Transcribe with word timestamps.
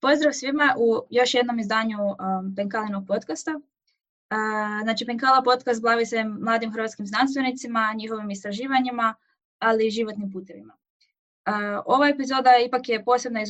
Pozdrav 0.00 0.32
svima 0.32 0.74
u 0.78 1.06
još 1.10 1.34
jednom 1.34 1.58
izdanju 1.58 1.98
um, 1.98 2.54
Penkalinog 2.56 3.06
podcasta. 3.06 3.50
Uh, 3.54 3.62
znači, 4.82 5.06
Penkala 5.06 5.42
podcast 5.42 5.82
bavi 5.82 6.06
se 6.06 6.24
mladim 6.24 6.72
hrvatskim 6.72 7.06
znanstvenicima, 7.06 7.94
njihovim 7.96 8.30
istraživanjima, 8.30 9.14
ali 9.58 9.86
i 9.86 9.90
životnim 9.90 10.32
putevima. 10.32 10.76
Ova 11.84 12.08
epizoda 12.08 12.50
ipak 12.66 12.88
je 12.88 13.04
posebna 13.04 13.40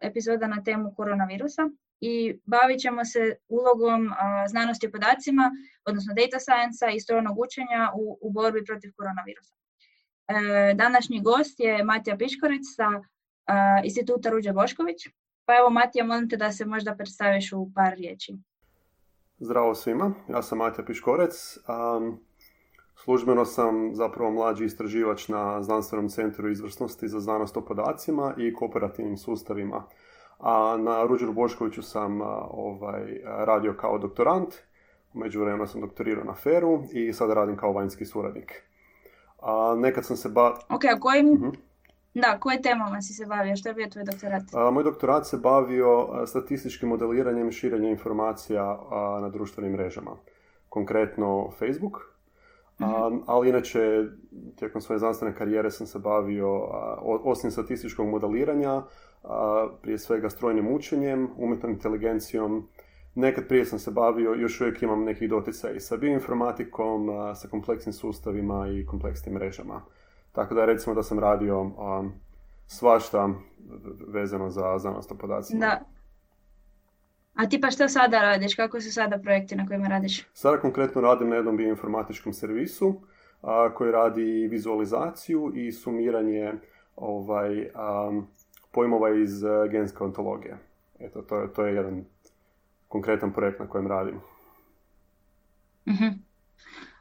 epizoda, 0.00 0.46
na 0.46 0.62
temu 0.64 0.94
koronavirusa 0.96 1.62
i 2.00 2.40
bavit 2.44 2.80
ćemo 2.80 3.04
se 3.04 3.36
ulogom 3.48 4.10
znanosti 4.48 4.86
o 4.86 4.90
podacima, 4.90 5.50
odnosno 5.84 6.14
data 6.14 6.38
science 6.40 6.96
i 6.96 7.00
strojnog 7.00 7.38
učenja 7.38 7.90
u, 7.94 8.18
u 8.20 8.30
borbi 8.30 8.64
protiv 8.64 8.92
koronavirusa. 8.96 9.54
Uh, 9.54 10.76
današnji 10.76 11.20
gost 11.20 11.60
je 11.60 11.84
Matija 11.84 12.16
Piškorić 12.16 12.62
sa 12.76 12.88
instituta 13.84 14.30
Ruđa 14.30 14.52
Bošković. 14.52 15.08
Pa 15.44 15.56
evo 15.56 15.70
Matija, 15.70 16.04
molim 16.04 16.28
te 16.28 16.36
da 16.36 16.52
se 16.52 16.64
možda 16.64 16.94
predstaviš 16.94 17.52
u 17.52 17.70
par 17.74 17.94
riječi. 17.94 18.32
Zdravo 19.38 19.74
svima, 19.74 20.14
ja 20.28 20.42
sam 20.42 20.58
Matija 20.58 20.84
Piškorec. 20.84 21.58
Službeno 23.04 23.44
sam 23.44 23.94
zapravo 23.94 24.30
mlađi 24.30 24.64
istraživač 24.64 25.28
na 25.28 25.62
Znanstvenom 25.62 26.08
centru 26.08 26.50
izvrsnosti 26.50 27.08
za 27.08 27.20
znanost 27.20 27.56
o 27.56 27.60
podacima 27.60 28.34
i 28.38 28.54
kooperativnim 28.54 29.16
sustavima. 29.16 29.84
A 30.38 30.76
na 30.80 31.04
Ruđeru 31.04 31.32
Boškoviću 31.32 31.82
sam 31.82 32.20
ovaj, 32.50 33.20
radio 33.24 33.74
kao 33.80 33.98
doktorant, 33.98 34.54
u 35.14 35.18
međuvremenu 35.18 35.66
sam 35.66 35.80
doktorirao 35.80 36.24
na 36.24 36.34
FERU 36.34 36.82
i 36.92 37.12
sada 37.12 37.34
radim 37.34 37.56
kao 37.56 37.72
vanjski 37.72 38.04
suradnik. 38.04 38.62
A, 39.40 39.76
nekad 39.78 40.04
sam 40.04 40.16
se 40.16 40.28
ba... 40.28 40.58
Ok, 40.68 40.84
a 40.84 41.00
kojim, 41.00 41.26
mhm. 41.26 41.48
Da, 42.14 42.38
koje 42.40 42.62
temama 42.62 43.02
si 43.02 43.14
se 43.14 43.26
bavio? 43.26 43.56
Što 43.56 43.68
je 43.68 43.74
bio 43.74 43.86
tvoj 43.86 44.04
doktorat? 44.04 44.42
moj 44.72 44.84
doktorat 44.84 45.26
se 45.26 45.36
bavio 45.36 46.08
statističkim 46.26 46.88
modeliranjem 46.88 47.48
i 47.48 47.52
širenjem 47.52 47.90
informacija 47.90 48.80
na 49.20 49.28
društvenim 49.28 49.72
mrežama. 49.72 50.10
Konkretno 50.68 51.50
Facebook. 51.58 52.11
Mhm. 52.80 53.22
ali 53.26 53.48
inače, 53.48 54.04
tijekom 54.56 54.80
svoje 54.80 54.98
znanstvene 54.98 55.34
karijere 55.34 55.70
sam 55.70 55.86
se 55.86 55.98
bavio, 55.98 56.68
osim 57.02 57.50
statističkog 57.50 58.08
modeliranja, 58.08 58.82
prije 59.82 59.98
svega 59.98 60.30
strojnim 60.30 60.74
učenjem, 60.74 61.28
umjetnom 61.36 61.72
inteligencijom. 61.72 62.68
Nekad 63.14 63.48
prije 63.48 63.64
sam 63.64 63.78
se 63.78 63.90
bavio, 63.90 64.34
još 64.34 64.60
uvijek 64.60 64.82
imam 64.82 65.04
neki 65.04 65.28
doticaj 65.28 65.80
sa 65.80 65.96
bioinformatikom, 65.96 67.08
sa 67.34 67.48
kompleksnim 67.48 67.92
sustavima 67.92 68.68
i 68.68 68.86
kompleksnim 68.86 69.34
mrežama. 69.34 69.82
Tako 70.32 70.54
da 70.54 70.64
recimo 70.64 70.94
da 70.94 71.02
sam 71.02 71.18
radio 71.18 71.60
um, 71.60 72.12
svašta 72.66 73.28
vezano 74.08 74.50
za 74.50 74.78
znanost 74.78 75.12
o 75.12 75.14
podacima. 75.14 75.60
Da. 75.60 75.80
A 77.34 77.48
ti 77.48 77.60
pa 77.60 77.70
što 77.70 77.88
sada 77.88 78.20
radiš? 78.20 78.54
Kako 78.54 78.80
su 78.80 78.92
sada 78.92 79.18
projekti 79.18 79.56
na 79.56 79.66
kojima 79.66 79.88
radiš? 79.88 80.26
Sada 80.32 80.60
konkretno 80.60 81.00
radim 81.00 81.28
na 81.28 81.36
jednom 81.36 81.56
bioinformatičkom 81.56 82.32
servisu 82.32 83.00
a, 83.42 83.74
koji 83.74 83.92
radi 83.92 84.48
vizualizaciju 84.50 85.52
i 85.54 85.72
sumiranje 85.72 86.52
ovaj, 86.96 87.66
pojmova 88.72 89.10
iz 89.14 89.42
uh, 89.42 89.70
genske 89.70 90.04
ontologije. 90.04 90.58
Eto, 90.98 91.22
to 91.22 91.40
je, 91.40 91.52
to 91.52 91.64
je 91.66 91.74
jedan 91.74 92.04
konkretan 92.88 93.32
projekt 93.32 93.60
na 93.60 93.68
kojem 93.68 93.86
radim. 93.86 94.20
uh 95.86 96.12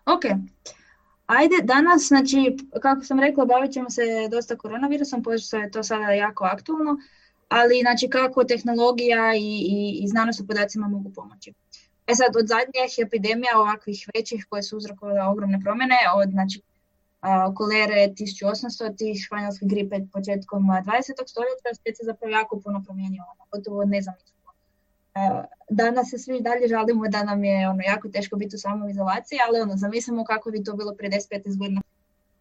Ok. 0.05 0.23
Ajde, 1.25 1.55
danas, 1.63 2.07
znači, 2.07 2.57
kako 2.81 3.02
sam 3.02 3.19
rekla, 3.19 3.45
bavit 3.45 3.71
ćemo 3.71 3.89
se 3.89 4.02
dosta 4.31 4.55
koronavirusom, 4.55 5.23
pošto 5.23 5.57
je 5.57 5.71
to 5.71 5.83
sada 5.83 6.11
jako 6.11 6.43
aktualno, 6.43 6.97
ali 7.58 7.82
znači 7.82 8.10
kako 8.10 8.44
tehnologija 8.44 9.36
i, 9.36 9.52
i, 9.76 10.00
i 10.04 10.08
znanost 10.08 10.42
o 10.42 10.48
podacima 10.48 10.88
mogu 10.88 11.10
pomoći. 11.16 11.54
E 12.08 12.16
sad, 12.16 12.36
od 12.42 12.48
zadnjih 12.48 12.92
epidemija 13.06 13.60
ovakvih 13.60 14.00
većih 14.16 14.45
koje 14.50 14.64
su 14.64 14.78
uzrokovale 14.78 15.22
ogromne 15.23 15.60
promjene, 15.64 15.98
od 16.16 16.30
znači, 16.30 16.62
kolere 17.56 17.95
1800, 17.95 18.98
tih 18.98 19.16
španjolske 19.26 19.66
gripe 19.66 19.95
početkom 20.14 20.64
20. 20.64 21.30
stoljeća, 21.34 21.70
svijet 21.78 21.98
se 21.98 22.04
zapravo 22.04 22.32
jako 22.32 22.60
puno 22.64 22.84
promijenio, 22.86 23.23
ono, 23.32 23.44
gotovo 23.52 23.86
nezamislivo. 23.86 24.52
Danas 25.70 26.10
se 26.10 26.18
svi 26.18 26.42
dalje 26.42 26.68
žalimo 26.68 27.08
da 27.08 27.23
nam 27.23 27.44
je 27.44 27.70
ono 27.70 27.82
jako 27.88 28.10
teško 28.10 28.36
biti 28.36 28.56
u 28.56 28.60
samoj 28.60 28.92
izolaciji, 28.92 29.39
ali 29.48 29.62
ono, 29.62 29.73
zamislimo 29.76 30.23
kako 30.23 30.52
bi 30.52 30.64
to 30.64 30.76
bilo 30.76 30.95
prije 30.95 31.12
10-15 31.12 31.58
godina. 31.58 31.82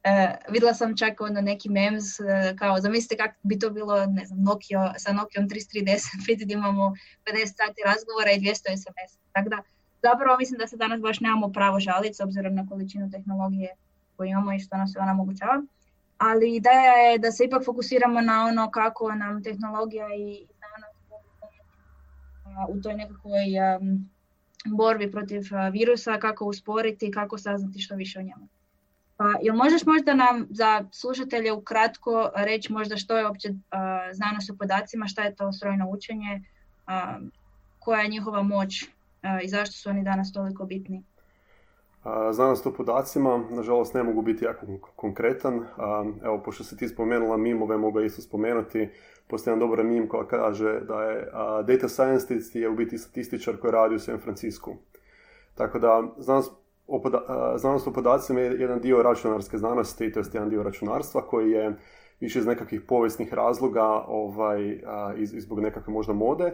E, 0.05 0.37
vidjela 0.49 0.75
sam 0.75 0.97
čak 0.97 1.21
ono 1.21 1.41
neki 1.41 1.69
memes, 1.69 2.21
e, 2.21 2.57
kao 2.59 2.81
zamislite 2.81 3.17
kako 3.17 3.35
bi 3.43 3.59
to 3.59 3.71
bilo, 3.71 4.07
ne 4.07 4.25
znam, 4.25 4.43
Nokia, 4.43 4.95
sa 4.99 5.13
Nokia 5.13 5.43
3310, 5.43 6.27
vidite 6.29 6.53
imamo 6.53 6.85
50 6.85 7.47
sati 7.47 7.81
razgovora 7.87 8.31
i 8.33 8.41
200 8.41 8.55
SMS. 8.55 9.19
Tako 9.33 9.49
da, 9.49 9.63
zapravo 10.03 10.39
mislim 10.39 10.59
da 10.59 10.67
se 10.67 10.77
danas 10.77 11.01
baš 11.01 11.21
nemamo 11.21 11.53
pravo 11.53 11.81
žaliti 11.81 12.15
s 12.15 12.21
obzirom 12.21 12.55
na 12.55 12.67
količinu 12.67 13.11
tehnologije 13.11 13.69
koju 14.17 14.29
imamo 14.29 14.53
i 14.53 14.59
što 14.59 14.77
nas 14.77 14.97
ona 14.97 15.13
omogućava. 15.13 15.63
Ali 16.19 16.57
ideja 16.57 16.93
je 16.93 17.19
da 17.19 17.33
se 17.33 17.45
ipak 17.45 17.65
fokusiramo 17.65 18.21
na 18.21 18.45
ono 18.45 18.71
kako 18.71 19.15
nam 19.15 19.43
tehnologija 19.43 20.07
i 20.15 20.47
u 22.69 22.81
toj 22.83 22.95
nekakvoj 22.95 23.45
borbi 24.67 25.11
protiv 25.11 25.43
virusa, 25.73 26.19
kako 26.19 26.45
usporiti, 26.45 27.11
kako 27.11 27.39
saznati 27.39 27.81
što 27.81 27.95
više 27.95 28.19
o 28.19 28.23
njemu. 28.23 28.49
Pa, 29.21 29.35
jel 29.43 29.57
možeš 29.57 29.87
možda 29.87 30.15
nam 30.15 30.47
za 30.51 30.85
slušatelje 30.93 31.53
ukratko 31.53 32.31
reći 32.37 32.73
možda 32.73 32.97
što 32.97 33.19
je 33.19 33.27
uopće 33.27 33.49
znanost 34.13 34.51
o 34.51 34.57
podacima, 34.59 35.07
šta 35.07 35.23
je 35.23 35.35
to 35.35 35.53
strojno 35.53 35.89
učenje, 35.91 36.43
koja 37.79 38.01
je 38.01 38.09
njihova 38.09 38.43
moć 38.43 38.89
i 39.43 39.49
zašto 39.49 39.73
su 39.73 39.91
oni 39.91 40.05
danas 40.05 40.33
toliko 40.33 40.65
bitni? 40.65 41.03
Znanost 42.33 42.67
o 42.67 42.73
podacima, 42.73 43.45
nažalost 43.51 43.95
ne 43.95 44.03
mogu 44.03 44.23
biti 44.23 44.45
jako 44.45 44.67
konkretan. 44.97 45.67
Evo, 46.25 46.43
pošto 46.45 46.65
si 46.65 46.77
ti 46.77 46.89
spomenula 46.89 47.37
mimove, 47.37 47.77
mogu 47.77 48.01
isto 48.01 48.23
spomenuti. 48.23 48.89
Postoji 49.27 49.53
jedan 49.53 49.69
dobar 49.69 49.85
mim 49.85 50.09
koja 50.09 50.27
kaže 50.27 50.81
da 50.81 51.03
je 51.03 51.31
data 51.67 51.89
scientist 51.89 52.57
je 52.57 52.69
u 52.69 52.77
biti 52.77 52.99
statističar 52.99 53.57
koji 53.57 53.73
radi 53.73 53.95
u 53.95 53.99
San 54.01 54.19
Francisku. 54.19 54.77
Tako 55.55 55.79
da 55.79 56.03
znanost 56.19 56.53
o, 56.91 57.03
znanost 57.59 57.87
o 57.87 57.93
podacima 57.93 58.41
je 58.41 58.61
jedan 58.61 58.81
dio 58.81 59.03
računarske 59.03 59.59
znanosti, 59.59 60.13
to 60.13 60.21
je 60.21 60.25
jedan 60.33 60.51
dio 60.51 60.63
računarstva 60.63 61.27
koji 61.27 61.51
je 61.51 61.77
više 62.21 62.39
iz 62.39 62.47
nekakvih 62.47 62.81
povijesnih 62.81 63.35
razloga 63.35 64.05
ovaj, 64.09 64.81
iz, 65.17 65.35
zbog 65.39 65.61
nekakve 65.61 65.93
možda 65.93 66.13
mode 66.13 66.53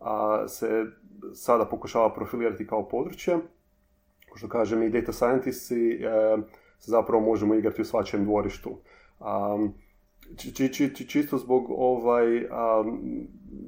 a, 0.00 0.44
se 0.48 0.84
sada 1.34 1.64
pokušava 1.64 2.14
profilirati 2.14 2.66
kao 2.66 2.88
područje 2.88 3.38
što 4.36 4.48
kažem 4.48 4.82
i 4.82 4.90
data 4.90 5.12
scientists 5.12 5.70
e, 5.70 5.76
se 6.78 6.90
zapravo 6.90 7.22
možemo 7.22 7.54
igrati 7.54 7.82
u 7.82 7.84
svačem 7.84 8.24
dvorištu. 8.24 8.78
Um, 9.20 9.74
či, 10.36 10.72
či, 10.72 11.08
čisto 11.08 11.38
zbog 11.38 11.66
ovaj, 11.70 12.46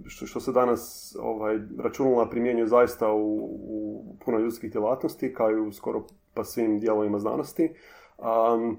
što, 0.06 0.26
što 0.26 0.41
se 0.41 0.53
danas 0.53 1.16
ovaj, 1.21 1.59
računala 1.78 2.31
primjenjuje 2.31 2.66
zaista 2.66 3.12
u, 3.12 3.34
u 3.53 4.04
puno 4.25 4.38
ljudskih 4.38 4.72
djelatnosti, 4.72 5.34
kao 5.34 5.50
i 5.50 5.60
u 5.60 5.72
skoro 5.72 6.04
pa 6.34 6.44
svim 6.44 6.81
dijelovima 6.81 7.19
znanosti. 7.19 7.75
Um, 8.19 8.78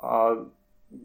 a 0.00 0.44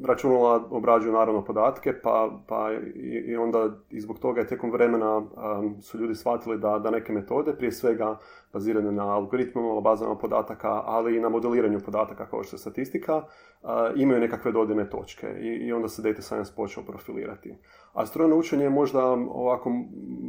računala 0.04 0.64
obrađuju 0.70 1.14
naravno 1.14 1.46
podatke, 1.46 1.94
pa, 2.04 2.30
pa 2.48 2.72
i, 2.96 3.36
onda 3.36 3.70
i 3.90 4.02
zbog 4.02 4.20
toga 4.20 4.42
je 4.42 4.48
tijekom 4.48 4.72
vremena 4.72 5.18
um, 5.18 5.82
su 5.82 5.98
ljudi 5.98 6.16
shvatili 6.16 6.58
da, 6.58 6.80
da 6.80 6.92
neke 6.92 7.14
metode, 7.14 7.54
prije 7.54 7.72
svega 7.72 8.18
bazirane 8.54 8.92
na 8.92 9.16
algoritmima, 9.16 9.82
bazama 9.82 10.16
podataka, 10.16 10.82
ali 10.86 11.18
i 11.18 11.20
na 11.20 11.30
modeliranju 11.30 11.80
podataka 11.80 12.26
kao 12.26 12.44
što 12.44 12.56
je 12.56 12.60
statistika, 12.60 13.18
uh, 13.18 13.70
imaju 13.96 14.20
nekakve 14.20 14.52
dodirne 14.52 14.90
točke 14.90 15.28
i, 15.28 15.48
i 15.48 15.74
onda 15.74 15.88
se 15.88 16.02
data 16.02 16.22
science 16.22 16.52
počeo 16.56 16.84
profilirati. 16.84 17.58
A 17.94 18.06
strojno 18.06 18.36
učenje 18.36 18.64
je 18.64 18.70
možda 18.70 19.06
ovako 19.30 19.72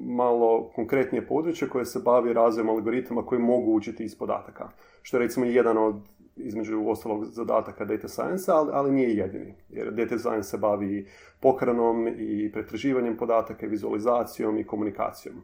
malo 0.06 0.70
konkretnije 0.74 1.26
područje 1.26 1.68
koje 1.68 1.84
se 1.84 2.00
bavi 2.04 2.32
razvojem 2.32 2.68
algoritama 2.68 3.26
koji 3.26 3.40
mogu 3.40 3.72
učiti 3.72 4.04
iz 4.04 4.18
podataka, 4.18 4.68
što 5.02 5.16
je 5.16 5.20
recimo 5.20 5.46
jedan 5.46 5.78
od 5.78 5.94
između 6.36 6.88
ostalog 6.88 7.24
zadataka 7.24 7.84
data 7.84 8.08
science, 8.08 8.52
ali, 8.52 8.70
ali 8.72 8.92
nije 8.92 9.16
jedini. 9.16 9.54
Jer 9.68 9.92
data 9.92 10.18
science 10.18 10.48
se 10.48 10.58
bavi 10.58 11.06
pohranom 11.40 12.08
i 12.08 12.52
pretraživanjem 12.52 13.16
podataka, 13.16 13.66
vizualizacijom 13.66 14.58
i 14.58 14.66
komunikacijom. 14.66 15.42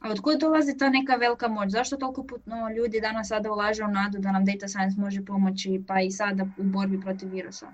A 0.00 0.10
od 0.10 0.20
kuda 0.20 0.36
dolazi 0.36 0.76
ta 0.78 0.90
neka 0.90 1.16
velika 1.16 1.48
moć? 1.48 1.70
Zašto 1.70 1.96
toliko 1.96 2.22
putno 2.22 2.70
ljudi 2.76 3.00
danas 3.00 3.28
sada 3.28 3.52
ulaže 3.52 3.84
u 3.84 3.88
nadu 3.88 4.18
da 4.18 4.32
nam 4.32 4.44
data 4.44 4.68
science 4.68 5.00
može 5.00 5.24
pomoći 5.24 5.84
pa 5.86 6.00
i 6.00 6.10
sada 6.10 6.46
u 6.58 6.62
borbi 6.62 7.00
protiv 7.00 7.28
virusa? 7.28 7.66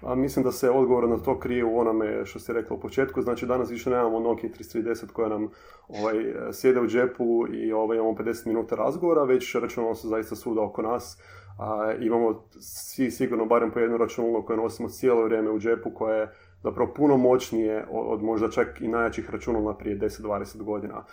A 0.00 0.14
mislim 0.14 0.44
da 0.44 0.52
se 0.52 0.70
odgovor 0.70 1.08
na 1.08 1.18
to 1.18 1.40
krije 1.40 1.64
u 1.64 1.78
onome 1.78 2.26
što 2.26 2.38
ste 2.38 2.52
rekla 2.52 2.76
u 2.76 2.80
početku. 2.80 3.22
Znači 3.22 3.46
danas 3.46 3.70
više 3.70 3.90
nemamo 3.90 4.20
Nokia 4.20 4.50
3310 4.50 5.12
koja 5.12 5.28
nam 5.28 5.48
ovaj, 5.88 6.14
sjede 6.52 6.80
u 6.80 6.86
džepu 6.86 7.46
i 7.52 7.72
ovaj, 7.72 7.98
imamo 7.98 8.12
50 8.12 8.46
minuta 8.46 8.76
razgovora, 8.76 9.24
već 9.24 9.54
računalo 9.54 9.94
se 9.94 10.08
zaista 10.08 10.36
svuda 10.36 10.62
oko 10.62 10.82
nas. 10.82 11.22
A, 11.58 11.92
imamo 12.00 12.44
svi 12.60 13.10
sigurno 13.10 13.46
barem 13.46 13.70
po 13.70 13.78
jednu 13.78 13.96
računalu 13.96 14.42
koje 14.46 14.56
nosimo 14.56 14.88
cijelo 14.88 15.24
vrijeme 15.24 15.50
u 15.50 15.58
džepu 15.58 15.90
koje 15.90 16.18
je 16.18 16.32
zapravo 16.62 16.92
puno 16.94 17.16
moćnije 17.16 17.86
od, 17.90 18.22
možda 18.22 18.50
čak 18.50 18.80
i 18.80 18.88
najjačih 18.88 19.30
računala 19.30 19.76
prije 19.76 19.98
10-20 19.98 20.62
godina. 20.62 21.04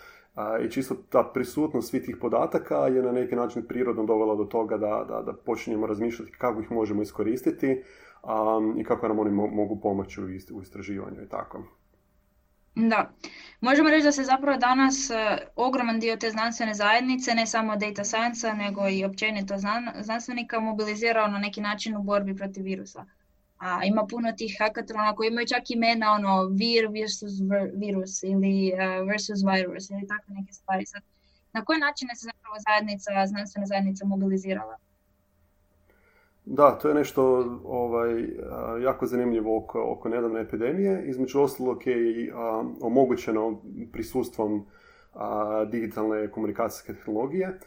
I 0.64 0.70
čisto 0.70 0.94
ta 1.08 1.30
prisutnost 1.34 1.90
svih 1.90 2.02
tih 2.02 2.16
podataka 2.20 2.76
je 2.76 3.02
na 3.02 3.12
neki 3.12 3.36
način 3.36 3.62
prirodno 3.68 4.04
dovela 4.04 4.34
do 4.34 4.44
toga 4.44 4.76
da, 4.76 5.04
da, 5.08 5.22
da 5.22 5.32
počinjemo 5.32 5.86
razmišljati 5.86 6.32
kako 6.38 6.60
ih 6.60 6.70
možemo 6.70 7.02
iskoristiti 7.02 7.82
um, 8.26 8.80
i 8.80 8.84
kako 8.84 9.08
nam 9.08 9.18
oni 9.18 9.30
mogu 9.30 9.80
pomoći 9.80 10.20
u 10.52 10.62
istraživanju 10.62 11.22
i 11.22 11.28
tako. 11.28 11.62
Da, 12.74 13.10
možemo 13.60 13.90
reći 13.90 14.04
da 14.04 14.12
se 14.12 14.24
zapravo 14.24 14.58
danas 14.58 15.10
uh, 15.10 15.38
ogroman 15.56 16.00
dio 16.00 16.16
te 16.16 16.30
znanstvene 16.30 16.74
zajednice, 16.74 17.34
ne 17.34 17.46
samo 17.46 17.76
data 17.76 18.04
science 18.04 18.54
nego 18.54 18.88
i 18.88 19.04
općenito 19.04 19.54
znanstvenika 20.00 20.60
mobilizirao 20.60 21.28
na 21.28 21.38
neki 21.38 21.60
način 21.60 21.96
u 21.96 22.02
borbi 22.02 22.36
protiv 22.36 22.64
virusa. 22.64 23.04
A 23.58 23.84
ima 23.84 24.06
puno 24.10 24.32
tih 24.32 24.56
hackathona 24.60 25.14
koji 25.14 25.28
imaju 25.28 25.46
čak 25.46 25.70
imena 25.70 26.12
ono 26.12 26.44
vir 26.44 26.88
versus 26.88 27.32
virus 27.74 28.22
ili 28.22 28.72
uh, 28.72 29.08
versus 29.08 29.40
virus 29.54 29.90
ili 29.90 30.06
takve 30.06 30.34
neke 30.34 30.52
stvari. 30.52 30.86
Sad, 30.86 31.02
na 31.52 31.64
koji 31.64 31.78
način 31.78 32.08
se 32.14 32.24
zapravo 32.24 32.56
zajednica, 32.68 33.26
znanstvena 33.26 33.66
zajednica 33.66 34.06
mobilizirala? 34.06 34.76
Da, 36.48 36.78
to 36.78 36.88
je 36.88 36.94
nešto 36.94 37.24
ovaj, 37.64 38.28
jako 38.82 39.06
zanimljivo 39.06 39.58
oko, 39.58 39.82
oko 39.92 40.08
nedavne 40.08 40.40
epidemije. 40.40 41.04
Između 41.06 41.40
ostalog 41.40 41.86
je 41.86 42.10
i 42.10 42.32
omogućeno 42.80 43.60
prisustvom 43.92 44.66
digitalne 45.70 46.30
komunikacijske 46.30 46.94
tehnologije. 46.94 47.58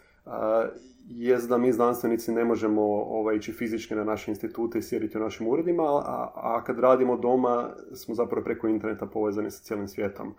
je 1.10 1.38
da 1.38 1.58
mi 1.58 1.72
znanstvenici 1.72 2.32
ne 2.32 2.46
možemo 2.46 2.82
ovaj, 2.82 3.36
ići 3.36 3.52
fizički 3.52 3.96
na 3.96 4.04
naše 4.04 4.32
institute 4.32 4.80
i 4.80 4.82
sjediti 4.82 5.18
u 5.18 5.22
našim 5.22 5.48
uredima, 5.48 5.84
a, 5.84 6.32
a 6.36 6.64
kad 6.64 6.80
radimo 6.80 7.18
doma 7.18 7.70
smo 7.94 8.16
zapravo 8.16 8.44
preko 8.44 8.68
interneta 8.68 9.06
povezani 9.06 9.52
sa 9.52 9.64
cijelim 9.64 9.88
svijetom. 9.88 10.34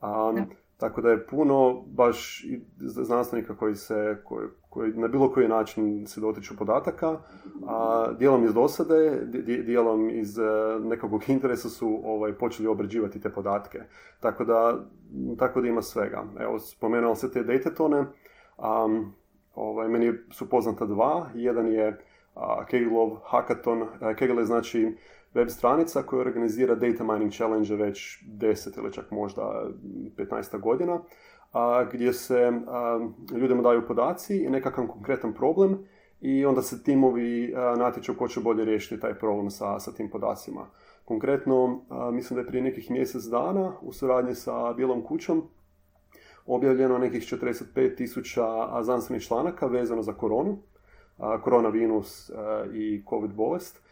A, 0.00 0.32
tako 0.80 1.00
da 1.00 1.10
je 1.10 1.26
puno 1.26 1.84
baš 1.86 2.46
znanstvenika 2.78 3.56
koji 3.56 3.74
se, 3.74 4.16
koji, 4.24 4.48
koji 4.68 4.92
na 4.92 5.08
bilo 5.08 5.32
koji 5.32 5.48
način 5.48 6.06
se 6.06 6.20
dotiču 6.20 6.56
podataka, 6.56 7.18
a 7.66 8.06
dijelom 8.18 8.44
iz 8.44 8.54
dosade, 8.54 9.20
dijelom 9.64 10.10
iz 10.10 10.38
e, 10.38 10.42
nekog 10.80 11.22
interesa 11.28 11.68
su 11.68 12.00
ovaj, 12.04 12.32
počeli 12.32 12.68
obrađivati 12.68 13.20
te 13.20 13.30
podatke. 13.30 13.78
Tako 14.20 14.44
da, 14.44 14.78
tako 15.38 15.60
da 15.60 15.68
ima 15.68 15.82
svega. 15.82 16.24
Evo, 16.40 16.58
spomenuo 16.58 17.14
se 17.14 17.32
te 17.32 17.42
datetone, 17.42 18.00
um, 18.00 19.12
ovaj, 19.54 19.88
meni 19.88 20.12
su 20.30 20.48
poznata 20.48 20.86
dva. 20.86 21.26
Jedan 21.34 21.66
je 21.66 21.88
uh, 21.88 22.66
Kegelov 22.68 23.16
hackathon. 23.24 23.86
Kegel 24.16 24.38
je 24.38 24.44
znači 24.44 24.96
web 25.34 25.48
stranica 25.48 26.02
koja 26.02 26.20
organizira 26.20 26.74
data 26.74 27.04
mining 27.04 27.32
challenge 27.32 27.74
već 27.74 28.24
10 28.26 28.78
ili 28.78 28.92
čak 28.92 29.10
možda 29.10 29.70
15 30.16 30.60
godina, 30.60 31.00
a, 31.52 31.84
gdje 31.92 32.12
se 32.12 32.52
a, 32.66 33.08
ljudima 33.36 33.62
daju 33.62 33.86
podaci 33.86 34.36
i 34.36 34.50
nekakav 34.50 34.86
konkretan 34.86 35.34
problem 35.34 35.78
i 36.20 36.46
onda 36.46 36.62
se 36.62 36.82
timovi 36.82 37.54
natječu 37.76 38.14
ko 38.18 38.28
će 38.28 38.40
bolje 38.40 38.64
riješiti 38.64 39.00
taj 39.00 39.14
problem 39.14 39.50
sa, 39.50 39.80
sa 39.80 39.92
tim 39.92 40.10
podacima. 40.10 40.66
Konkretno, 41.04 41.82
mislim 42.12 42.34
da 42.34 42.40
je 42.40 42.46
prije 42.46 42.62
nekih 42.62 42.90
mjesec 42.90 43.24
dana 43.24 43.72
u 43.82 43.92
suradnji 43.92 44.34
sa 44.34 44.72
Bijelom 44.72 45.02
kućom 45.02 45.42
objavljeno 46.46 46.98
nekih 46.98 47.22
45 47.22 47.96
tisuća 47.96 48.44
znanstvenih 48.82 49.22
članaka 49.22 49.66
vezano 49.66 50.02
za 50.02 50.12
koronu, 50.12 50.58
koronavirus 51.42 52.30
i 52.74 53.02
covid 53.10 53.32
bolest. 53.32 53.82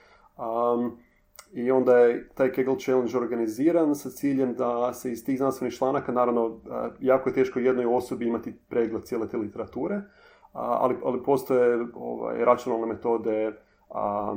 I 1.53 1.71
onda 1.71 1.99
je 1.99 2.29
taj 2.29 2.53
Kegel 2.53 2.77
Challenge 2.77 3.19
organiziran 3.19 3.95
sa 3.95 4.11
ciljem 4.11 4.55
da 4.55 4.93
se 4.93 5.12
iz 5.12 5.25
tih 5.25 5.39
znanstvenih 5.39 5.75
članaka, 5.75 6.12
naravno, 6.12 6.61
jako 7.00 7.29
je 7.29 7.35
teško 7.35 7.59
jednoj 7.59 7.87
osobi 7.87 8.27
imati 8.27 8.55
pregled 8.69 9.05
cijele 9.05 9.29
te 9.29 9.37
literature, 9.37 10.00
ali, 10.53 10.97
ali 11.05 11.23
postoje 11.23 11.87
ovaj, 11.95 12.45
računalne 12.45 12.87
metode 12.87 13.53
a, 13.91 14.37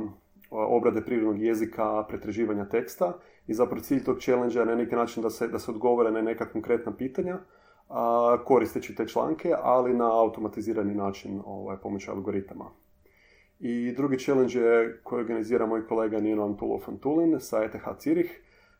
obrade 0.50 1.00
prirodnog 1.00 1.42
jezika, 1.42 2.04
pretraživanja 2.08 2.68
teksta 2.68 3.12
i 3.46 3.54
zapravo 3.54 3.82
cilj 3.82 4.04
tog 4.04 4.18
challenge 4.20 4.64
na 4.64 4.74
neki 4.74 4.94
način 4.94 5.22
da 5.22 5.30
se, 5.30 5.48
da 5.48 5.58
se 5.58 5.70
odgovore 5.70 6.10
na 6.10 6.22
neka 6.22 6.52
konkretna 6.52 6.92
pitanja 6.92 7.38
a, 7.88 8.36
koristeći 8.44 8.94
te 8.94 9.08
članke, 9.08 9.54
ali 9.62 9.94
na 9.94 10.20
automatizirani 10.20 10.94
način 10.94 11.40
ovaj, 11.44 11.76
pomoću 11.76 12.10
algoritama. 12.10 12.64
I 13.62 13.92
drugi 13.96 14.18
challenge 14.18 14.58
je 14.58 15.00
koji 15.02 15.20
organizira 15.20 15.66
moj 15.66 15.86
kolega 15.86 16.20
Nino 16.20 16.44
Antulov 16.44 16.80
Antulin 16.88 17.40
sa 17.40 17.64
ETH 17.64 18.02
Zurich, 18.04 18.30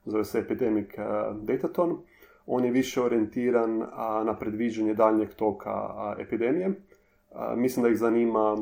zove 0.05 0.25
se 0.25 0.39
Epidemic 0.39 0.99
eh, 0.99 1.03
Dataton. 1.43 1.99
On 2.47 2.65
je 2.65 2.71
više 2.71 3.03
orijentiran 3.03 3.79
na 4.25 4.37
predviđanje 4.39 4.95
daljnjeg 4.95 5.35
toka 5.35 5.71
epidemije. 6.19 6.73
Mislim 7.57 7.83
da 7.83 7.89
ih 7.89 7.97
zanima 7.97 8.57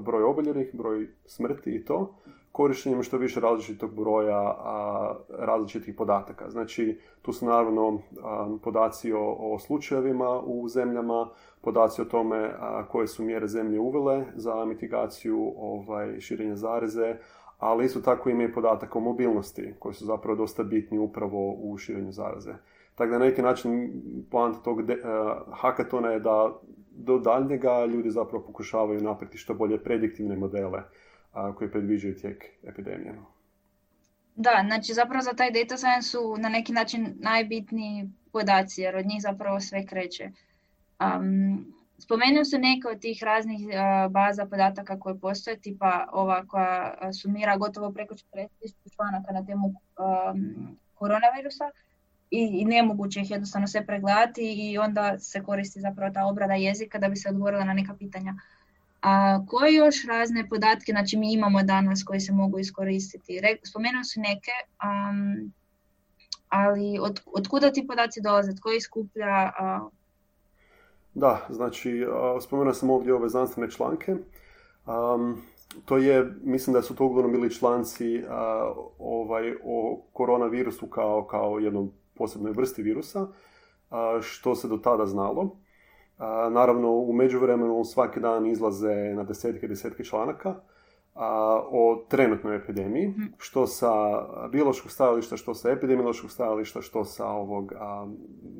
broj 0.00 0.22
oboljelih, 0.22 0.70
broj 0.72 1.08
smrti 1.26 1.70
i 1.70 1.84
to 1.84 2.14
korištenjem 2.52 3.02
što 3.02 3.18
više 3.18 3.40
različitog 3.40 3.94
broja 3.94 4.38
a, 4.38 5.14
različitih 5.28 5.94
podataka. 5.94 6.50
Znači, 6.50 6.98
tu 7.22 7.32
su 7.32 7.46
naravno 7.46 8.00
podaci 8.62 9.12
o, 9.12 9.36
o, 9.38 9.58
slučajevima 9.58 10.40
u 10.40 10.68
zemljama, 10.68 11.28
podaci 11.60 12.02
o 12.02 12.04
tome 12.04 12.54
koje 12.88 13.06
su 13.06 13.22
mjere 13.22 13.48
zemlje 13.48 13.80
uvele 13.80 14.24
za 14.34 14.64
mitigaciju 14.64 15.52
ovaj, 15.56 16.20
širenja 16.20 16.56
zareze, 16.56 17.16
ali 17.58 17.84
isto 17.84 18.00
tako 18.00 18.30
ima 18.30 18.42
i 18.42 18.52
podatak 18.52 18.96
o 18.96 19.00
mobilnosti, 19.00 19.74
koji 19.78 19.94
su 19.94 20.04
zapravo 20.04 20.36
dosta 20.36 20.62
bitni 20.62 20.98
upravo 20.98 21.52
u 21.52 21.78
širenju 21.78 22.12
zaraze. 22.12 22.54
Tako 22.94 23.10
da 23.10 23.18
na 23.18 23.24
neki 23.24 23.42
način 23.42 23.92
plan 24.30 24.54
tog 24.64 24.82
de, 24.82 24.96
hakatona 25.52 26.10
je 26.10 26.20
da 26.20 26.52
do 26.90 27.18
daljnjega 27.18 27.84
ljudi 27.84 28.10
zapravo 28.10 28.44
pokušavaju 28.44 29.00
napriti 29.00 29.38
što 29.38 29.54
bolje 29.54 29.78
prediktivne 29.84 30.36
modele 30.36 30.82
koji 31.58 31.70
predviđaju 31.70 32.14
tijek 32.20 32.44
epidemije. 32.62 33.14
Da, 34.36 34.64
znači 34.66 34.92
zapravo 34.92 35.22
za 35.22 35.32
taj 35.32 35.50
data 35.50 35.76
science 35.76 36.08
su 36.08 36.36
na 36.38 36.48
neki 36.48 36.72
način 36.72 37.14
najbitniji 37.18 38.08
podaci, 38.32 38.80
jer 38.80 38.96
od 38.96 39.06
njih 39.06 39.22
zapravo 39.22 39.60
sve 39.60 39.86
kreće. 39.86 40.30
Um, 41.00 41.74
spomenuo 41.98 42.44
se 42.44 42.58
neke 42.58 42.88
od 42.88 43.00
tih 43.00 43.22
raznih 43.22 43.60
baza 44.10 44.46
podataka 44.46 45.00
koje 45.00 45.18
postoje, 45.18 45.60
tipa 45.60 46.08
ova 46.12 46.46
koja 46.46 47.12
sumira 47.22 47.56
gotovo 47.56 47.92
preko 47.92 48.14
40.000 48.14 48.94
članaka 48.94 49.32
na 49.32 49.46
temu 49.46 49.74
koronavirusa 50.94 51.70
i, 52.30 52.60
i 52.60 52.64
nemoguće 52.64 53.20
ih 53.20 53.30
jednostavno 53.30 53.66
sve 53.66 53.86
pregledati 53.86 54.42
i 54.42 54.78
onda 54.78 55.18
se 55.18 55.42
koristi 55.42 55.80
zapravo 55.80 56.12
ta 56.12 56.26
obrada 56.26 56.54
jezika 56.54 56.98
da 56.98 57.08
bi 57.08 57.16
se 57.16 57.28
odgovorila 57.28 57.64
na 57.64 57.74
neka 57.74 57.94
pitanja. 57.94 58.34
A 59.02 59.40
koje 59.46 59.74
još 59.74 60.06
razne 60.06 60.48
podatke 60.48 60.92
znači 60.92 61.16
mi 61.16 61.32
imamo 61.32 61.62
danas 61.62 62.02
koji 62.04 62.20
se 62.20 62.32
mogu 62.32 62.58
iskoristiti? 62.58 63.40
Spomenuo 63.62 64.04
su 64.04 64.20
neke, 64.20 64.50
um, 64.84 65.52
ali 66.48 66.98
od, 67.00 67.20
od 67.26 67.48
kuda 67.48 67.72
ti 67.72 67.86
podaci 67.86 68.20
dolaze? 68.20 68.54
Tko 68.54 68.72
ih 68.72 68.82
skuplja? 68.82 69.52
Da, 71.14 71.46
znači 71.50 72.06
spomenuo 72.42 72.74
sam 72.74 72.90
ovdje 72.90 73.14
ove 73.14 73.28
znanstvene 73.28 73.70
članke. 73.70 74.16
Um, 74.86 75.42
to 75.84 75.96
je, 75.96 76.32
mislim 76.42 76.74
da 76.74 76.82
su 76.82 76.94
to 76.94 77.04
uglavnom 77.04 77.32
bili 77.32 77.54
članci 77.54 78.24
ovaj, 78.98 79.54
o 79.64 80.02
koronavirusu 80.12 80.86
kao, 80.86 81.26
kao 81.26 81.58
jednom 81.58 81.92
posebnoj 82.14 82.52
vrsti 82.52 82.82
virusa, 82.82 83.28
što 84.22 84.54
se 84.54 84.68
do 84.68 84.76
tada 84.76 85.06
znalo. 85.06 85.56
Naravno, 86.50 86.90
u 86.90 87.12
međuvremenu 87.12 87.84
svaki 87.84 88.20
dan 88.20 88.46
izlaze 88.46 88.94
na 89.14 89.22
desetke 89.22 89.66
i 89.66 89.68
desetke 89.68 90.04
članaka 90.04 90.54
o 91.70 92.04
trenutnoj 92.08 92.56
epidemiji, 92.56 93.08
mhm. 93.08 93.22
što 93.38 93.66
sa 93.66 93.92
biološkog 94.48 94.90
stajališta, 94.90 95.36
što 95.36 95.54
sa 95.54 95.70
epidemiološkog 95.70 96.30
stajališta, 96.30 96.82
što 96.82 97.04
sa 97.04 97.26
ovog 97.26 97.72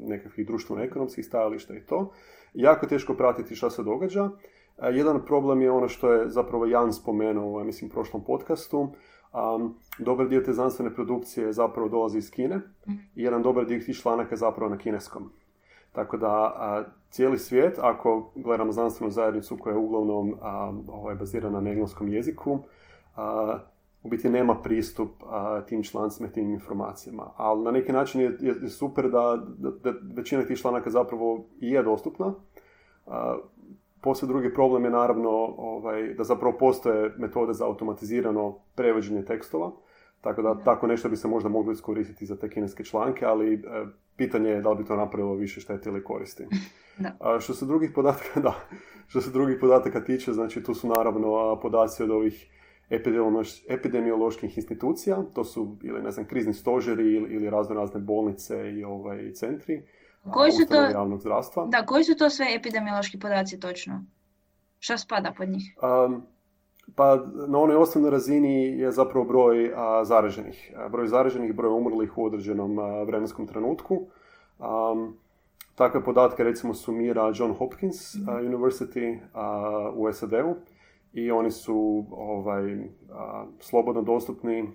nekakvih 0.02 0.46
društveno-ekonomskih 0.46 1.26
stajališta 1.26 1.74
i 1.74 1.86
to. 1.86 2.12
Jako 2.54 2.86
teško 2.86 3.14
pratiti 3.14 3.56
što 3.56 3.70
se 3.70 3.82
događa. 3.82 4.30
Jedan 4.92 5.24
problem 5.26 5.62
je 5.62 5.70
ono 5.70 5.88
što 5.88 6.12
je 6.12 6.28
zapravo 6.28 6.66
Jan 6.66 6.92
spomenuo 6.92 7.60
u, 7.60 7.64
mislim, 7.64 7.90
prošlom 7.90 8.24
podcastu. 8.24 8.80
Um, 8.80 9.74
dobar 9.98 10.28
dio 10.28 10.40
te 10.40 10.52
znanstvene 10.52 10.94
produkcije 10.94 11.52
zapravo 11.52 11.88
dolazi 11.88 12.18
iz 12.18 12.30
Kine 12.30 12.56
mhm. 12.56 12.96
i 13.14 13.22
jedan 13.22 13.42
dobar 13.42 13.66
dio 13.66 13.80
tih 13.80 13.96
članaka 13.96 14.32
je 14.32 14.36
zapravo 14.36 14.70
na 14.70 14.78
kineskom. 14.78 15.30
Tako 15.92 16.16
da 16.16 16.54
cijeli 17.12 17.38
svijet, 17.38 17.78
ako 17.78 18.30
gledamo 18.34 18.72
znanstvenu 18.72 19.10
zajednicu 19.10 19.56
koja 19.56 19.72
je 19.72 19.78
uglavnom 19.78 20.34
ovaj, 20.88 21.14
bazirana 21.14 21.60
na 21.60 21.70
engleskom 21.70 22.08
jeziku, 22.08 22.58
u 24.02 24.08
biti 24.08 24.30
nema 24.30 24.54
pristup 24.54 25.10
tim 25.68 25.82
člancima 25.82 26.28
tim 26.28 26.50
informacijama. 26.50 27.30
Ali 27.36 27.64
na 27.64 27.70
neki 27.70 27.92
način 27.92 28.20
je, 28.20 28.36
je, 28.40 28.68
super 28.68 29.10
da, 29.10 29.38
da, 29.58 29.92
većina 30.14 30.44
tih 30.44 30.58
članaka 30.58 30.90
zapravo 30.90 31.44
i 31.60 31.70
je 31.70 31.82
dostupna. 31.82 32.34
Poslije 34.00 34.28
drugi 34.28 34.54
problem 34.54 34.84
je 34.84 34.90
naravno 34.90 35.30
ovaj, 35.58 36.14
da 36.14 36.24
zapravo 36.24 36.56
postoje 36.58 37.14
metode 37.18 37.52
za 37.52 37.66
automatizirano 37.66 38.58
prevođenje 38.74 39.24
tekstova, 39.24 39.70
tako 40.22 40.42
da 40.42 40.54
tako 40.64 40.86
nešto 40.86 41.08
bi 41.08 41.16
se 41.16 41.28
možda 41.28 41.48
moglo 41.48 41.72
iskoristiti 41.72 42.26
za 42.26 42.36
te 42.36 42.50
kineske 42.50 42.84
članke, 42.84 43.24
ali 43.24 43.54
e, 43.54 43.58
pitanje 44.16 44.50
je 44.50 44.62
da 44.62 44.70
li 44.70 44.76
bi 44.76 44.84
to 44.84 44.96
napravilo 44.96 45.34
više 45.34 45.60
štete 45.60 45.90
ili 45.90 46.04
koristi. 46.04 46.46
A 47.20 47.40
što 47.40 47.54
se 47.54 47.66
drugih 47.66 47.90
podataka, 47.94 48.40
da, 48.46 48.54
što 49.06 49.20
se 49.20 49.30
drugih 49.30 49.56
podataka 49.60 50.04
tiče, 50.04 50.32
znači 50.32 50.62
tu 50.62 50.74
su 50.74 50.88
naravno 50.88 51.58
podaci 51.62 52.02
od 52.02 52.10
ovih 52.10 52.48
epidemioloških 53.68 54.58
institucija, 54.58 55.22
to 55.34 55.44
su 55.44 55.76
ili 55.82 56.02
ne 56.02 56.10
znam, 56.10 56.26
krizni 56.26 56.54
stožeri 56.54 57.14
ili, 57.14 57.34
ili 57.34 57.50
razno 57.50 57.74
razne 57.74 58.00
bolnice 58.00 58.72
i 58.72 58.84
ovaj, 58.84 59.32
centri 59.32 59.82
koji 60.30 60.52
su 60.52 60.66
to, 60.68 60.82
javnog 60.82 61.20
zdravstva. 61.20 61.66
Da, 61.66 61.86
koji 61.86 62.04
su 62.04 62.16
to 62.16 62.30
sve 62.30 62.46
epidemiološki 62.54 63.18
podaci 63.18 63.60
točno? 63.60 64.04
Šta 64.78 64.98
spada 64.98 65.32
pod 65.36 65.48
njih? 65.48 65.76
Um, 65.82 66.26
pa 66.94 67.16
na 67.48 67.58
onoj 67.58 67.76
osnovnoj 67.76 68.10
razini 68.10 68.78
je 68.78 68.92
zapravo 68.92 69.24
broj 69.24 69.72
a, 69.76 70.04
zaraženih. 70.04 70.72
Broj 70.90 71.06
zaraženih, 71.06 71.54
broj 71.54 71.72
umrlih 71.72 72.18
u 72.18 72.24
određenom 72.24 72.78
a, 72.78 73.02
vremenskom 73.02 73.46
trenutku. 73.46 74.06
Um, 74.58 75.16
takve 75.74 76.04
podatke 76.04 76.44
recimo 76.44 76.74
sumira 76.74 77.32
John 77.34 77.54
Hopkins 77.54 78.14
mm 78.14 78.28
University 78.28 79.18
u 79.94 80.12
SAD-u 80.12 80.54
i 81.12 81.30
oni 81.30 81.50
su 81.50 82.04
ovaj, 82.10 82.88
slobodno 83.60 84.02
dostupni. 84.02 84.68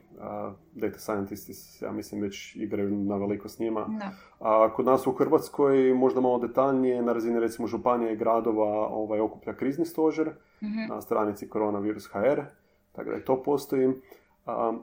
data 0.73 0.99
scientists, 0.99 1.81
ja 1.81 1.91
mislim, 1.91 2.21
već 2.21 2.55
igraju 2.55 2.91
na 2.91 3.17
veliko 3.17 3.49
s 3.49 3.59
njima. 3.59 3.87
A 4.39 4.73
kod 4.73 4.85
nas 4.85 5.07
u 5.07 5.11
Hrvatskoj, 5.11 5.93
možda 5.93 6.21
malo 6.21 6.39
detaljnije, 6.39 7.01
na 7.01 7.13
razini 7.13 7.39
recimo 7.39 7.67
županije 7.67 8.13
i 8.13 8.17
gradova 8.17 8.87
ovaj, 8.87 9.19
okuplja 9.19 9.53
krizni 9.53 9.85
stožer 9.85 10.31
mm 10.61 10.89
na 10.89 11.01
stranici 11.01 11.49
koronavirus 11.49 12.07
HR, 12.07 12.41
tako 12.91 13.09
da 13.09 13.23
to 13.23 13.43
postoji. 13.43 13.93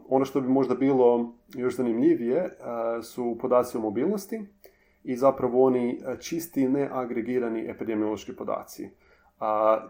ono 0.09 0.25
što 0.25 0.41
bi 0.41 0.49
možda 0.49 0.75
bilo 0.75 1.33
još 1.55 1.77
zanimljivije 1.77 2.51
su 3.03 3.39
podaci 3.41 3.77
o 3.77 3.81
mobilnosti 3.81 4.43
i 5.05 5.17
zapravo 5.17 5.65
oni 5.65 6.01
čisti 6.21 6.69
neagregirani 6.69 7.71
epidemiološki 7.71 8.37
podaci. 8.37 8.91
A, 9.41 9.81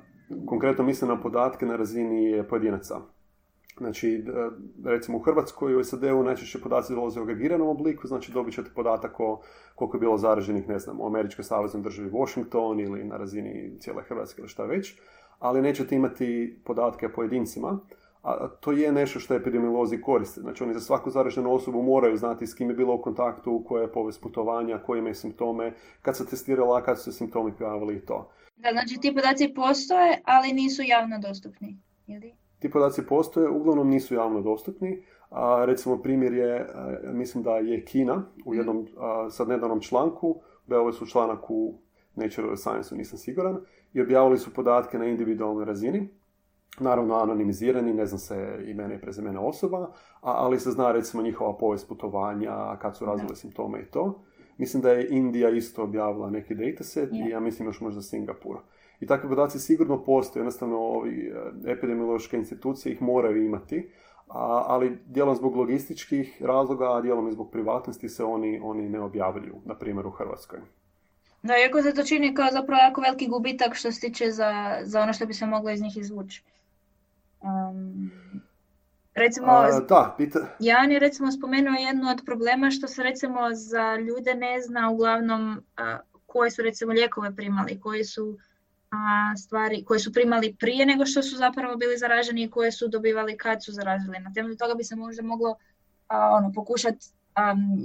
konkretno 0.47 0.85
mislim 0.85 1.11
na 1.11 1.21
podatke 1.21 1.67
na 1.67 1.77
razini 1.77 2.43
pojedinaca. 2.49 3.01
Znači, 3.79 4.25
recimo 4.85 5.19
u 5.19 5.21
Hrvatskoj 5.21 5.73
i 5.73 5.77
u 5.77 5.85
SAD-u 5.85 6.23
najčešće 6.23 6.61
podaci 6.61 6.95
dolaze 6.95 7.21
u 7.21 7.23
agregiranom 7.23 7.69
obliku, 7.69 8.07
znači 8.07 8.33
dobit 8.33 8.55
ćete 8.55 8.71
podatak 8.75 9.21
o 9.21 9.41
koliko 9.75 9.97
je 9.97 10.01
bilo 10.01 10.19
zaraženih, 10.19 10.69
ne 10.69 10.79
znam, 10.79 11.01
u 11.01 11.07
Američkoj 11.07 11.45
saveznoj 11.45 11.83
državi 11.83 12.11
Washington 12.11 12.81
ili 12.81 13.05
na 13.05 13.17
razini 13.17 13.79
cijele 13.81 14.03
Hrvatske 14.03 14.41
ili 14.41 14.49
šta 14.49 14.65
već, 14.65 15.01
ali 15.39 15.63
nećete 15.63 15.97
imati 15.97 16.59
podatke 16.65 17.07
o 17.07 17.13
pojedincima, 17.15 17.79
a 18.25 18.49
to 18.61 18.73
je 18.73 18.93
nešto 18.93 19.21
što 19.21 19.35
epidemiolozi 19.35 20.01
koriste. 20.01 20.41
Znači 20.41 20.65
oni 20.65 20.75
za 20.75 20.81
svaku 20.81 21.11
zaraženu 21.11 21.55
osobu 21.55 21.83
moraju 21.83 22.17
znati 22.17 22.47
s 22.47 22.55
kim 22.55 22.71
je 22.71 22.77
bilo 22.77 22.95
u 22.95 23.03
kontaktu, 23.03 23.65
koja 23.69 23.83
je 23.83 23.93
povest 23.93 24.23
putovanja, 24.23 24.79
koje 24.79 24.99
imaju 24.99 25.15
simptome, 25.15 25.73
kad 26.03 26.17
se 26.17 26.27
testirala, 26.27 26.83
kad 26.83 26.99
su 26.99 27.05
se 27.05 27.13
simptomi 27.13 27.53
pojavili 27.59 27.97
i 27.97 28.01
to. 28.01 28.31
Da, 28.57 28.69
znači 28.73 29.01
ti 29.01 29.15
podaci 29.15 29.55
postoje, 29.55 30.23
ali 30.25 30.53
nisu 30.53 30.83
javno 30.83 31.19
dostupni, 31.19 31.79
ili? 32.07 32.35
Ti 32.59 32.71
podaci 32.71 33.07
postoje, 33.07 33.49
uglavnom 33.49 33.89
nisu 33.89 34.15
javno 34.15 34.41
dostupni. 34.41 35.03
A, 35.31 35.65
recimo 35.65 36.03
primjer 36.03 36.33
je, 36.33 36.67
mislim 37.13 37.45
da 37.45 37.59
je 37.59 37.85
Kina 37.85 38.25
u 38.45 38.51
mhm. 38.51 38.59
jednom 38.59 38.87
sad 39.31 39.49
nedavnom 39.49 39.81
članku, 39.81 40.41
objavili 40.67 40.93
su 40.93 41.07
članak 41.07 41.51
u 41.51 41.75
Nature 42.15 42.57
Science, 42.57 42.95
nisam 42.95 43.19
siguran, 43.19 43.61
i 43.95 44.01
objavili 44.01 44.39
su 44.39 44.55
podatke 44.55 44.99
na 44.99 45.07
individualnoj 45.07 45.65
razini, 45.65 46.09
naravno 46.81 47.15
anonimizirani, 47.15 47.93
ne 47.93 48.07
zna 48.07 48.19
se 48.19 48.65
imena 48.67 48.95
i 48.95 49.01
prezimena 49.01 49.41
osoba, 49.41 49.93
ali 50.21 50.61
se 50.61 50.71
zna 50.71 50.93
recimo 50.93 51.23
njihova 51.23 51.57
povijest 51.57 51.89
putovanja, 51.89 52.77
kad 52.77 52.97
su 52.97 53.05
razvili 53.05 53.37
simptome 53.37 53.81
i 53.81 53.91
to. 53.91 54.25
Mislim 54.59 54.83
da 54.83 54.91
je 54.91 55.09
Indija 55.11 55.51
isto 55.51 55.83
objavila 55.83 56.31
neki 56.31 56.55
dataset 56.55 57.11
yeah. 57.11 57.27
i 57.27 57.31
ja 57.31 57.41
mislim 57.41 57.69
još 57.69 57.81
možda 57.81 58.03
Singapur. 58.03 58.57
I 59.01 59.07
takvi 59.07 59.29
podaci 59.29 59.59
sigurno 59.59 60.05
postoje, 60.05 60.41
jednostavno 60.41 60.79
ovi 60.79 61.33
e, 61.67 61.73
epidemiološke 61.73 62.37
institucije 62.37 62.93
ih 62.93 63.03
moraju 63.03 63.45
imati, 63.45 63.91
a, 64.29 64.65
ali 64.67 64.99
dijelom 65.07 65.35
zbog 65.35 65.57
logističkih 65.57 66.43
razloga, 66.43 66.97
a 66.97 67.01
dijelom 67.01 67.29
i 67.29 67.33
zbog 67.33 67.51
privatnosti 67.51 68.09
se 68.09 68.25
oni, 68.25 68.61
oni 68.63 68.89
ne 68.89 69.01
objavljuju, 69.01 69.55
na 69.65 69.79
primjer 69.79 70.07
u 70.07 70.11
Hrvatskoj. 70.11 70.59
Da, 71.45 71.55
iako 71.59 71.83
se 71.83 71.95
to 71.95 72.03
čini 72.03 72.35
kao 72.35 72.49
zapravo 72.53 72.83
jako 72.83 73.01
veliki 73.01 73.29
gubitak 73.29 73.75
što 73.75 73.93
se 73.93 74.01
tiče 74.01 74.31
za, 74.31 74.79
za 74.83 75.01
ono 75.01 75.13
što 75.13 75.27
bi 75.27 75.35
se 75.35 75.47
moglo 75.47 75.71
iz 75.71 75.81
njih 75.81 75.97
izvući. 75.97 76.43
Um, 77.41 78.11
Recimo, 79.15 79.47
da, 79.89 80.15
pita... 80.19 80.39
Jan 80.59 80.93
je 80.93 80.99
recimo 80.99 81.33
spomenuo 81.33 81.75
jednu 81.75 82.11
od 82.11 82.23
problema 82.27 82.71
što 82.71 82.89
se 82.89 83.03
recimo 83.03 83.41
za 83.53 83.97
ljude 83.97 84.35
ne 84.35 84.61
zna 84.61 84.91
uglavnom 84.91 85.63
koje 86.27 86.51
su 86.51 86.63
recimo 86.63 86.93
lijekove 86.93 87.37
primali, 87.37 87.81
koje 87.81 88.05
su 88.05 88.39
stvari 89.45 89.85
koje 89.85 90.01
su 90.01 90.13
primali 90.13 90.57
prije 90.59 90.87
nego 90.87 91.07
što 91.07 91.23
su 91.23 91.37
zapravo 91.37 91.77
bili 91.77 91.99
zaraženi 91.99 92.43
i 92.43 92.51
koje 92.51 92.73
su 92.73 92.89
dobivali 92.89 93.37
kad 93.37 93.65
su 93.65 93.73
zarazili. 93.73 94.19
Na 94.19 94.33
temelju 94.33 94.57
toga 94.57 94.75
bi 94.75 94.85
se 94.85 94.97
možda 94.97 95.23
moglo 95.23 95.57
ono, 96.09 96.53
pokušati 96.55 97.07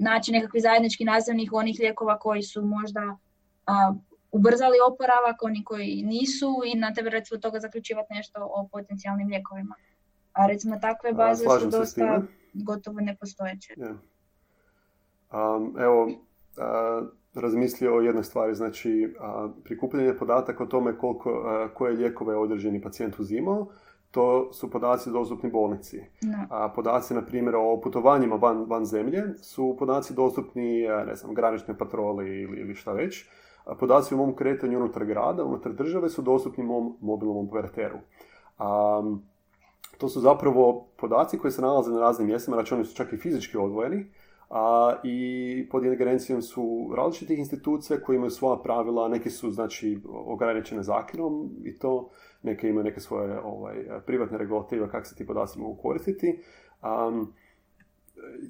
naći 0.02 0.32
nekakvi 0.32 0.60
zajednički 0.60 1.06
nazivnih 1.06 1.50
onih 1.54 1.78
lijekova 1.80 2.20
koji 2.20 2.44
su 2.44 2.62
možda 2.62 3.18
ubrzali 4.32 4.78
oporavak, 4.92 5.44
oni 5.44 5.64
koji 5.64 6.04
nisu 6.04 6.62
i 6.66 6.80
na 6.80 6.94
temelju 6.94 7.12
recimo 7.12 7.40
toga 7.40 7.60
zaključivati 7.60 8.14
nešto 8.14 8.40
o 8.42 8.68
potencijalnim 8.72 9.28
lijekovima. 9.28 9.76
A 10.34 10.48
recimo 10.48 10.80
takve 10.80 11.14
baze 11.14 11.46
su 11.60 11.70
dosta 11.70 12.22
gotovo 12.54 13.00
nepostojeće. 13.02 13.74
Yeah. 13.78 13.96
Um, 15.32 15.76
evo, 15.80 16.04
uh, 16.04 17.08
razmislio 17.34 17.96
o 17.96 18.02
jednoj 18.02 18.24
stvari, 18.24 18.56
znači 18.56 19.16
uh, 19.20 19.52
prikupljanje 19.64 20.14
podataka 20.14 20.64
o 20.64 20.68
tome 20.68 20.98
koliko, 20.98 21.32
uh, 21.32 21.74
koje 21.74 21.94
lijekove 21.94 22.34
je 22.34 22.38
određeni 22.38 22.82
pacijent 22.82 23.20
uzimao, 23.20 23.68
to 24.12 24.54
su 24.54 24.72
podaci 24.72 25.12
dostupni 25.12 25.52
bolnici. 25.52 26.02
A 26.50 26.70
podaci, 26.76 27.14
na 27.14 27.26
primjer, 27.26 27.56
o 27.56 27.82
putovanjima 27.84 28.36
van, 28.36 28.66
van 28.68 28.86
zemlje 28.86 29.24
su 29.42 29.76
podaci 29.80 30.14
dostupni, 30.14 30.88
ne 31.08 31.16
znam, 31.16 31.34
granične 31.34 31.78
patroli 31.78 32.42
ili, 32.42 32.60
ili 32.60 32.76
šta 32.76 32.94
već. 32.94 33.30
Podaci 33.80 34.14
o 34.14 34.18
mom 34.18 34.36
kretanju 34.36 34.78
unutar 34.78 35.06
grada, 35.06 35.44
unutar 35.44 35.74
države 35.74 36.10
su 36.10 36.22
dostupni 36.22 36.64
mom 36.64 36.98
mobilnom 37.02 37.48
operateru. 37.48 37.98
Um, 38.60 39.24
to 39.98 40.10
su 40.10 40.20
zapravo 40.20 40.88
podaci 40.98 41.38
koji 41.38 41.52
se 41.52 41.62
nalaze 41.62 41.92
na 41.92 42.00
raznim 42.00 42.28
mjestima, 42.28 42.56
znači 42.56 42.74
oni 42.74 42.86
su 42.86 42.96
čak 42.96 43.14
i 43.14 43.18
fizički 43.18 43.58
odvojeni, 43.58 44.12
a, 44.50 44.96
i 45.04 45.68
pod 45.72 45.86
ingerencijom 45.86 46.42
su 46.42 46.94
različitih 46.98 47.40
institucija 47.40 48.02
koje 48.02 48.16
imaju 48.16 48.30
svoja 48.30 48.58
pravila, 48.58 49.08
neki 49.08 49.30
su 49.30 49.52
znači 49.52 50.02
ograničene 50.10 50.84
zakonom 50.84 51.50
i 51.64 51.78
to, 51.78 52.10
neke 52.44 52.70
imaju 52.70 52.84
neke 52.84 53.00
svoje 53.00 53.40
ovaj, 53.40 53.76
privatne 54.06 54.38
regulative 54.38 54.90
kako 54.90 55.06
se 55.06 55.16
ti 55.16 55.28
podaci 55.28 55.60
mogu 55.60 55.82
koristiti. 55.82 56.40
Um, 56.84 57.34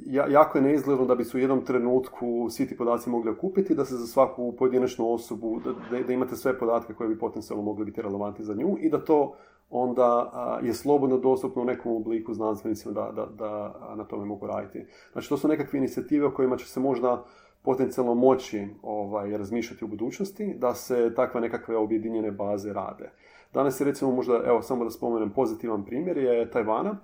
jako 0.05 0.57
je 0.57 0.61
neizgledno 0.61 1.05
da 1.05 1.15
bi 1.15 1.23
se 1.23 1.37
u 1.37 1.39
jednom 1.39 1.65
trenutku 1.65 2.49
svi 2.49 2.67
ti 2.67 2.77
podaci 2.77 3.09
mogli 3.09 3.31
okupiti, 3.31 3.75
da 3.75 3.85
se 3.85 3.95
za 3.95 4.07
svaku 4.07 4.55
pojedinačnu 4.55 5.13
osobu, 5.13 5.61
da, 5.91 6.03
da 6.03 6.13
imate 6.13 6.35
sve 6.35 6.59
podatke 6.59 6.93
koje 6.93 7.09
bi 7.09 7.19
potencijalno 7.19 7.63
mogli 7.63 7.85
biti 7.85 8.01
relevantni 8.01 8.45
za 8.45 8.53
nju 8.53 8.77
i 8.79 8.89
da 8.89 9.05
to 9.05 9.35
onda 9.69 10.31
je 10.63 10.73
slobodno 10.73 11.17
dostupno 11.17 11.61
u 11.61 11.65
nekom 11.65 11.95
obliku 11.95 12.33
znanstvenicima 12.33 12.93
da, 12.93 13.11
da, 13.15 13.25
da 13.25 13.95
na 13.95 14.03
tome 14.03 14.25
mogu 14.25 14.47
raditi. 14.47 14.85
Znači 15.11 15.29
to 15.29 15.37
su 15.37 15.47
nekakve 15.47 15.79
inicijative 15.79 16.25
o 16.25 16.33
kojima 16.33 16.57
će 16.57 16.65
se 16.65 16.79
možda 16.79 17.25
potencijalno 17.61 18.13
moći 18.13 18.67
ovaj, 18.81 19.37
razmišljati 19.37 19.85
u 19.85 19.87
budućnosti, 19.87 20.53
da 20.57 20.73
se 20.73 21.13
takve 21.15 21.41
nekakve 21.41 21.77
objedinjene 21.77 22.31
baze 22.31 22.73
rade. 22.73 23.11
Danas 23.53 23.81
je 23.81 23.85
recimo 23.85 24.11
možda, 24.11 24.41
evo 24.45 24.61
samo 24.61 24.83
da 24.83 24.89
spomenem 24.89 25.29
pozitivan 25.29 25.85
primjer, 25.85 26.17
je 26.17 26.51
Tajvana. 26.51 26.97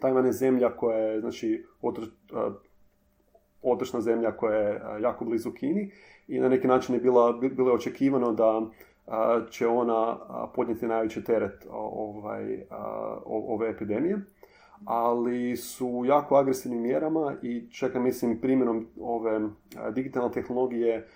Tajvan 0.00 0.26
je 0.26 0.32
zemlja 0.32 0.76
koja 0.76 0.98
je, 0.98 1.20
znači, 1.20 1.64
otočna 3.62 4.00
zemlja 4.00 4.36
koja 4.36 4.56
je 4.56 4.82
jako 5.00 5.24
blizu 5.24 5.50
Kini 5.50 5.90
i 6.28 6.40
na 6.40 6.48
neki 6.48 6.68
način 6.68 6.94
je 6.94 7.00
bila, 7.00 7.32
bilo 7.32 7.70
je 7.70 7.74
očekivano 7.74 8.32
da 8.32 8.62
će 9.50 9.66
ona 9.66 10.18
podnijeti 10.54 10.86
najveći 10.86 11.24
teret 11.24 11.66
ovaj, 11.70 12.62
ove 13.26 13.70
epidemije, 13.70 14.18
ali 14.84 15.56
su 15.56 16.02
jako 16.06 16.36
agresivnim 16.36 16.82
mjerama 16.82 17.34
i 17.42 17.70
čak 17.70 17.94
mislim 17.94 18.40
primjenom 18.40 18.86
ove 19.00 19.40
digitalne 19.92 20.32
tehnologije 20.32 21.08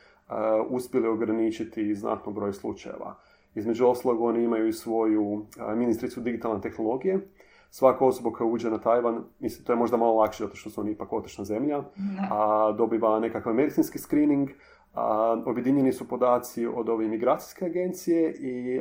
uspjeli 0.69 1.09
ograničiti 1.09 1.95
znatno 1.95 2.33
broj 2.33 2.53
slučajeva. 2.53 3.15
Između 3.55 3.87
ostalog 3.87 4.21
oni 4.21 4.45
imaju 4.45 4.69
i 4.69 4.73
svoju 4.73 5.47
ministricu 5.77 6.21
digitalne 6.21 6.61
tehnologije 6.61 7.29
svaka 7.71 8.05
osoba 8.05 8.33
koja 8.33 8.49
uđe 8.49 8.71
na 8.71 8.79
Tajvan, 8.79 9.25
mislim, 9.41 9.65
to 9.65 9.73
je 9.73 9.77
možda 9.77 9.97
malo 9.97 10.15
lakše 10.15 10.45
zato 10.45 10.57
što 10.57 10.71
su 10.71 10.81
oni 10.81 10.91
ipak 10.91 11.13
otočna 11.13 11.45
zemlja, 11.45 11.83
a 12.31 12.73
dobiva 12.73 13.21
nekakav 13.21 13.55
medicinski 13.55 13.99
screening, 13.99 14.49
a, 14.95 15.43
objedinjeni 15.47 15.93
su 15.93 16.09
podaci 16.09 16.67
od 16.67 16.89
ove 16.89 17.05
imigracijske 17.05 17.65
agencije 17.65 18.35
i 18.41 18.81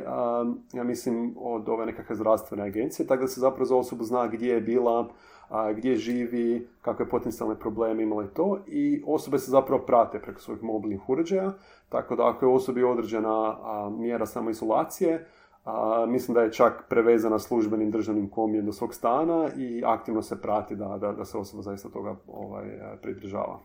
ja 0.72 0.84
mislim 0.84 1.34
od 1.38 1.68
ove 1.68 1.86
nekakve 1.86 2.16
zdravstvene 2.16 2.62
agencije, 2.62 3.06
tako 3.06 3.22
da 3.22 3.28
se 3.28 3.40
zapravo 3.40 3.64
za 3.64 3.76
osobu 3.76 4.04
zna 4.04 4.26
gdje 4.26 4.52
je 4.52 4.60
bila, 4.60 5.08
a, 5.48 5.72
gdje 5.72 5.96
živi, 5.96 6.68
kakve 6.82 7.08
potencijalne 7.08 7.58
probleme 7.58 8.02
imale 8.02 8.26
to 8.34 8.58
i 8.66 9.02
osobe 9.06 9.38
se 9.38 9.50
zapravo 9.50 9.82
prate 9.82 10.18
preko 10.18 10.40
svojih 10.40 10.62
mobilnih 10.62 11.08
uređaja, 11.08 11.52
tako 11.88 12.16
da 12.16 12.28
ako 12.28 12.46
je 12.46 12.52
osobi 12.52 12.84
određena 12.84 13.56
a, 13.62 13.90
mjera 13.98 14.26
samoizolacije, 14.26 15.26
a, 15.68 16.06
mislim 16.08 16.34
da 16.34 16.42
je 16.42 16.52
čak 16.52 16.84
prevezana 16.88 17.38
službenim 17.38 17.90
državnim 17.90 18.28
komijem 18.30 18.66
do 18.66 18.72
svog 18.72 18.94
stana 18.94 19.50
i 19.56 19.82
aktivno 19.86 20.22
se 20.22 20.40
prati 20.42 20.76
da, 20.76 20.98
da, 21.00 21.12
da 21.12 21.24
se 21.24 21.38
osoba 21.38 21.62
zaista 21.62 21.88
toga 21.88 22.16
ovaj, 22.26 22.66
pridržava. 23.02 23.60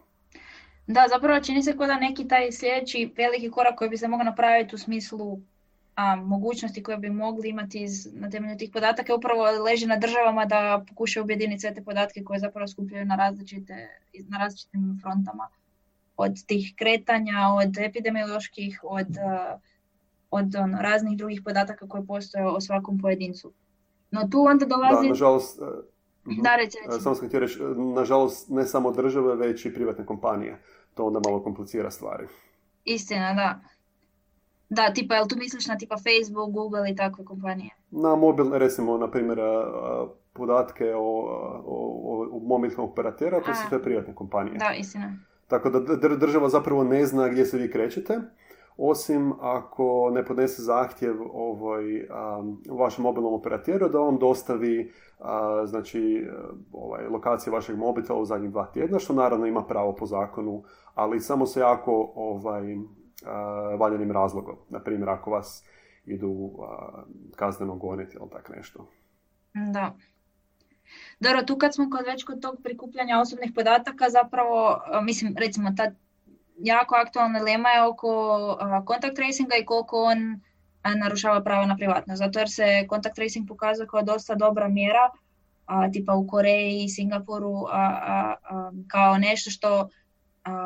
Da, 0.88 1.06
zapravo 1.10 1.40
čini 1.40 1.64
se 1.64 1.78
kao 1.78 1.88
da 1.88 2.00
neki 2.00 2.28
taj 2.28 2.52
sljedeći 2.52 3.14
veliki 3.18 3.52
korak 3.52 3.76
koji 3.76 3.90
bi 3.90 3.98
se 3.98 4.08
mogao 4.08 4.24
napraviti 4.24 4.76
u 4.76 4.78
smislu 4.78 5.40
a, 5.96 6.16
mogućnosti 6.16 6.84
koje 6.84 6.98
bi 6.98 7.10
mogli 7.10 7.50
imati 7.50 7.84
iz, 7.84 8.08
na 8.14 8.30
temelju 8.30 8.58
tih 8.58 8.70
podataka 8.74 9.16
upravo 9.16 9.64
leži 9.64 9.86
na 9.86 9.98
državama 9.98 10.46
da 10.46 10.86
pokušaju 10.90 11.24
objediniti 11.24 11.60
sve 11.60 11.74
te 11.74 11.84
podatke 11.84 12.24
koje 12.24 12.40
zapravo 12.40 12.68
skupljaju 12.68 13.06
na, 13.06 13.16
različite, 13.16 13.90
na 14.30 14.38
različitim 14.38 15.00
frontama. 15.02 15.48
Od 16.18 16.46
tih 16.46 16.74
kretanja, 16.76 17.48
od 17.56 17.78
epidemioloških, 17.78 18.80
od, 18.84 19.08
od 20.34 20.56
ono, 20.56 20.78
raznih 20.82 21.18
drugih 21.18 21.42
podataka 21.46 21.88
koje 21.88 22.06
postoje 22.06 22.46
o 22.48 22.62
svakom 22.62 23.00
pojedincu. 23.00 23.54
No 24.12 24.28
tu 24.32 24.46
onda 24.50 24.66
dolazi... 24.66 25.04
Da, 25.04 25.10
nažalost, 25.10 25.62
e, 25.62 25.66
da, 26.42 26.56
reći, 26.56 26.78
Samo 27.00 27.16
sam 27.16 27.28
htio 27.28 27.40
reći, 27.40 27.60
nažalost, 27.96 28.50
ne 28.50 28.66
samo 28.66 28.92
države, 28.92 29.36
već 29.36 29.66
i 29.66 29.74
privatne 29.74 30.06
kompanije. 30.06 30.62
To 30.94 31.06
onda 31.06 31.20
malo 31.26 31.44
komplicira 31.44 31.92
stvari. 31.92 32.28
Istina, 32.86 33.34
da. 33.34 33.60
Da, 34.70 34.94
tipa, 34.94 35.16
jel 35.16 35.28
tu 35.28 35.36
misliš 35.38 35.68
na 35.68 35.78
tipa 35.78 35.96
Facebook, 35.98 36.52
Google 36.52 36.92
i 36.92 36.96
takve 36.96 37.26
kompanije? 37.26 37.70
Na 37.92 38.16
mobilne, 38.16 38.60
recimo, 38.60 38.98
na 38.98 39.12
primjer, 39.12 39.40
podatke 40.34 40.96
o, 40.96 41.00
o, 41.66 42.28
o 42.32 42.40
mobilnih 42.40 42.80
operatera, 42.80 43.42
to 43.42 43.56
su 43.56 43.62
sve 43.70 43.84
privatne 43.84 44.16
kompanije. 44.16 44.58
Da, 44.58 44.74
istina. 44.80 45.14
Tako 45.48 45.70
da 45.70 46.16
država 46.16 46.50
zapravo 46.50 46.84
ne 46.84 47.06
zna 47.06 47.28
gdje 47.28 47.46
se 47.46 47.58
vi 47.58 47.72
krećete, 47.72 48.20
osim 48.78 49.34
ako 49.42 50.12
ne 50.14 50.26
podnese 50.26 50.62
zahtjev 50.62 51.16
ovoj, 51.34 52.08
um, 52.40 52.62
vašem 52.80 53.04
mobilnom 53.04 53.34
operateru 53.34 53.90
da 53.90 54.00
vam 54.00 54.18
dostavi 54.18 54.92
znači, 55.66 56.28
ovaj, 56.72 57.08
lokacije 57.08 57.54
vašeg 57.54 57.78
mobitela 57.78 58.20
u 58.20 58.26
zadnjih 58.26 58.52
dva 58.52 58.66
tjedna, 58.66 59.00
što 59.00 59.14
naravno 59.14 59.46
ima 59.46 59.64
pravo 59.64 59.96
po 59.96 60.06
zakonu, 60.06 60.64
ali 60.94 61.20
samo 61.20 61.46
se 61.46 61.60
jako 61.60 62.12
ovaj, 62.16 62.64
valjanim 63.80 64.12
razlogom. 64.12 64.56
Na 64.70 64.80
primjer, 64.80 65.10
ako 65.10 65.32
vas 65.32 65.66
idu 66.06 66.52
kazneno 67.36 67.76
goniti 67.76 68.18
ili 68.20 68.30
tako 68.30 68.54
nešto. 68.54 68.88
Da. 69.74 69.96
Dobro, 71.20 71.44
tu 71.44 71.58
kad 71.58 71.74
smo 71.74 71.90
kod 71.90 72.06
već 72.06 72.24
kod 72.24 72.42
tog 72.42 72.56
prikupljanja 72.64 73.20
osobnih 73.20 73.52
podataka, 73.56 74.10
zapravo, 74.10 74.82
mislim, 75.04 75.36
recimo, 75.38 75.70
ta 75.78 75.92
jako 76.60 76.96
aktualna 76.96 77.40
lema 77.40 77.70
je 77.70 77.84
oko 77.84 78.58
kontakt 78.86 79.16
tracinga 79.16 79.56
i 79.56 79.66
koliko 79.66 80.04
on 80.04 80.42
narušava 80.98 81.44
pravo 81.44 81.66
na 81.66 81.76
privatnost. 81.76 82.20
Zato 82.20 82.40
jer 82.40 82.50
se 82.50 82.88
kontakt 82.88 83.16
tracing 83.16 83.48
pokazuje 83.48 83.88
kao 83.88 84.02
dosta 84.02 84.36
dobra 84.36 84.68
mjera, 84.68 85.10
tipa 85.94 86.14
u 86.14 86.28
Koreji 86.28 86.84
i 86.84 86.90
Singapuru, 86.90 87.66
kao 88.88 89.18
nešto 89.18 89.50
što 89.50 89.90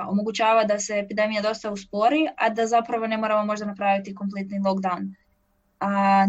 omogućava 0.08 0.64
da 0.64 0.80
se 0.80 1.00
epidemija 1.00 1.42
dosta 1.42 1.72
uspori, 1.72 2.28
a 2.38 2.50
da 2.50 2.68
zapravo 2.68 3.08
ne 3.08 3.18
moramo 3.18 3.46
možda 3.46 3.66
napraviti 3.66 4.16
kompletni 4.16 4.60
lockdown. 4.60 5.14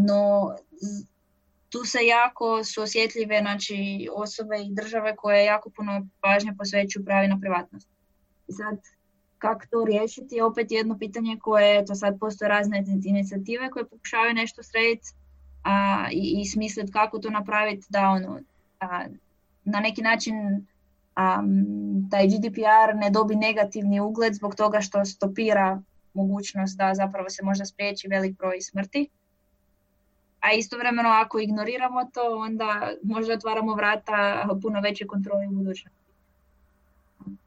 No, 0.06 0.54
tu 1.68 1.84
se 1.84 1.98
jako 2.06 2.64
su 2.64 2.82
osjetljive 2.82 3.38
znači, 3.40 4.08
osobe 4.12 4.56
i 4.58 4.74
države 4.74 5.16
koje 5.16 5.44
jako 5.44 5.70
puno 5.70 6.06
pažnje 6.20 6.54
posvećuju 6.58 7.04
pravi 7.04 7.28
na 7.28 7.38
privatnost. 7.40 7.88
Sad, 8.48 8.78
kako 9.38 9.66
to 9.70 9.84
riješiti 9.84 10.40
opet 10.40 10.70
jedno 10.70 10.98
pitanje 10.98 11.36
koje, 11.40 11.84
to 11.84 11.94
sad 11.94 12.18
postoje 12.20 12.48
razne 12.48 12.84
inicijative 13.04 13.70
koje 13.70 13.88
pokušavaju 13.88 14.34
nešto 14.34 14.62
srediti 14.62 15.08
i, 16.12 16.40
i 16.40 16.46
smisliti 16.46 16.92
kako 16.92 17.18
to 17.18 17.30
napraviti 17.30 17.86
da 17.88 18.08
ono, 18.08 18.40
a, 18.80 19.04
na 19.64 19.80
neki 19.80 20.02
način 20.02 20.66
taj 22.10 22.26
GDPR 22.26 22.94
ne 22.94 23.10
dobi 23.10 23.36
negativni 23.36 24.00
ugled 24.00 24.34
zbog 24.34 24.54
toga 24.54 24.80
što 24.80 25.04
stopira 25.04 25.82
mogućnost 26.14 26.78
da 26.78 26.94
zapravo 26.94 27.30
se 27.30 27.44
možda 27.44 27.64
spriječi 27.64 28.08
velik 28.08 28.38
broj 28.38 28.60
smrti. 28.60 29.08
A 30.40 30.52
istovremeno 30.52 31.08
ako 31.08 31.38
ignoriramo 31.38 32.04
to, 32.14 32.38
onda 32.38 32.90
možda 33.02 33.34
otvaramo 33.34 33.74
vrata 33.74 34.48
puno 34.62 34.80
veće 34.80 35.06
kontrole 35.06 35.46
u 35.48 35.50
budućnosti. 35.50 35.98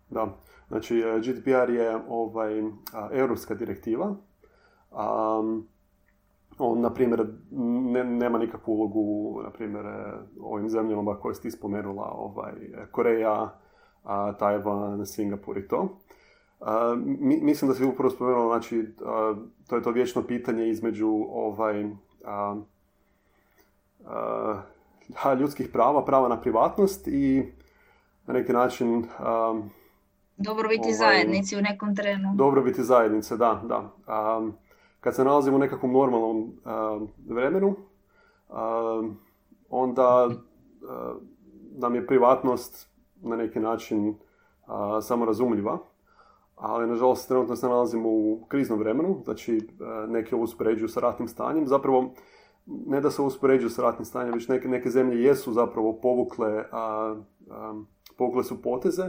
Da, 0.09 0.27
znači 0.71 0.99
e, 0.99 1.19
GDPR 1.19 1.69
je 1.69 1.99
ovaj, 2.09 2.63
europska 3.11 3.55
direktiva. 3.55 4.15
on, 6.57 6.81
na 6.81 6.93
primjer, 6.93 7.27
ne, 7.51 8.03
nema 8.03 8.37
nikakvu 8.37 8.73
ulogu, 8.73 9.41
na 9.43 9.49
primjer, 9.49 9.85
e, 9.85 10.13
ovim 10.41 10.69
zemljama 10.69 11.19
koje 11.19 11.35
ste 11.35 11.51
spomenula, 11.51 12.11
ovaj, 12.15 12.53
Koreja, 12.91 13.49
a, 14.03 14.33
Tajvan, 14.33 15.05
Singapur 15.05 15.57
i 15.57 15.67
to. 15.67 15.99
mi, 16.97 17.39
mislim 17.41 17.69
da 17.69 17.75
se 17.75 17.85
upravo 17.85 18.09
spomenuo, 18.09 18.47
znači, 18.47 18.85
to 19.67 19.75
je 19.75 19.83
to 19.83 19.91
vječno 19.91 20.23
pitanje 20.23 20.69
između 20.69 21.09
ovaj, 21.31 21.89
ljudskih 25.39 25.69
prava, 25.73 26.05
prava 26.05 26.27
na 26.27 26.41
privatnost 26.41 27.07
i 27.07 27.43
na 28.27 28.33
neki 28.33 28.53
način... 28.53 29.05
Dobrobiti 30.43 30.81
ovaj, 30.81 30.93
zajednici 30.93 31.57
u 31.57 31.61
nekom 31.61 31.95
trenu. 31.95 32.33
Dobrobiti 32.35 32.83
zajednice, 32.83 33.37
da, 33.37 33.61
da. 33.65 33.91
kad 34.99 35.15
se 35.15 35.23
nalazimo 35.23 35.55
u 35.55 35.59
nekakvom 35.59 35.91
normalnom 35.91 36.53
vremenu, 37.27 37.75
onda 39.69 40.29
nam 41.71 41.95
je 41.95 42.07
privatnost 42.07 42.89
na 43.21 43.35
neki 43.35 43.59
način 43.59 44.15
samorazumljiva, 45.01 45.77
ali 46.55 46.87
nažalost 46.87 47.27
trenutno 47.27 47.55
se 47.55 47.67
nalazimo 47.67 48.09
u 48.09 48.45
kriznom 48.47 48.79
vremenu, 48.79 49.21
znači 49.23 49.69
neke 50.07 50.35
uspoređuju 50.35 50.89
sa 50.89 50.99
ratnim 50.99 51.27
stanjem. 51.27 51.67
Zapravo, 51.67 52.13
ne 52.65 53.01
da 53.01 53.11
se 53.11 53.21
uspoređuju 53.21 53.69
sa 53.69 53.81
ratnim 53.81 54.05
stanjem, 54.05 54.33
već 54.33 54.47
neke, 54.47 54.67
neke 54.67 54.89
zemlje 54.89 55.23
jesu 55.23 55.53
zapravo 55.53 55.93
povukle, 55.93 56.65
a, 56.71 57.15
povukle 58.17 58.43
su 58.43 58.61
poteze 58.61 59.05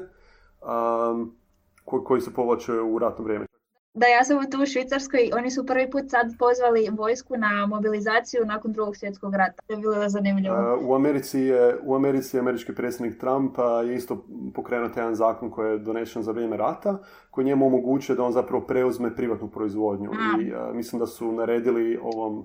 koji 1.85 2.21
se 2.21 2.35
povlače 2.35 2.73
u 2.73 2.99
ratno 2.99 3.25
vrijeme. 3.25 3.47
Da, 3.95 4.07
ja 4.07 4.25
sam 4.25 4.51
tu 4.51 4.63
u 4.63 4.67
Švicarskoj, 4.67 5.31
oni 5.37 5.51
su 5.51 5.67
prvi 5.67 5.91
put 5.91 6.03
sad 6.09 6.27
pozvali 6.39 6.89
vojsku 6.93 7.37
na 7.37 7.67
mobilizaciju 7.67 8.45
nakon 8.45 8.73
drugog 8.73 8.97
svjetskog 8.97 9.35
rata. 9.35 9.63
To 9.67 9.73
je 9.73 9.79
bilo 9.79 10.09
zanimljivo. 10.09 10.79
U 10.83 10.95
Americi 10.95 11.41
je, 11.41 11.79
u 11.83 11.95
Americi 11.95 12.39
američki 12.39 12.75
predsjednik 12.75 13.21
Trump 13.21 13.57
je 13.87 13.95
isto 13.95 14.25
pokrenuo 14.55 14.89
jedan 14.97 15.15
zakon 15.15 15.51
koji 15.51 15.71
je 15.71 15.79
donešen 15.79 16.23
za 16.23 16.33
vrijeme 16.33 16.57
rata, 16.57 16.99
koji 17.31 17.45
njemu 17.45 17.67
omogućuje 17.67 18.17
da 18.17 18.25
on 18.25 18.33
zapravo 18.33 18.65
preuzme 18.65 19.17
privatnu 19.17 19.49
proizvodnju. 19.49 20.11
I 20.41 20.53
mislim 20.75 21.01
da 21.01 21.07
su 21.07 21.33
naredili 21.33 21.99
ovom 22.03 22.45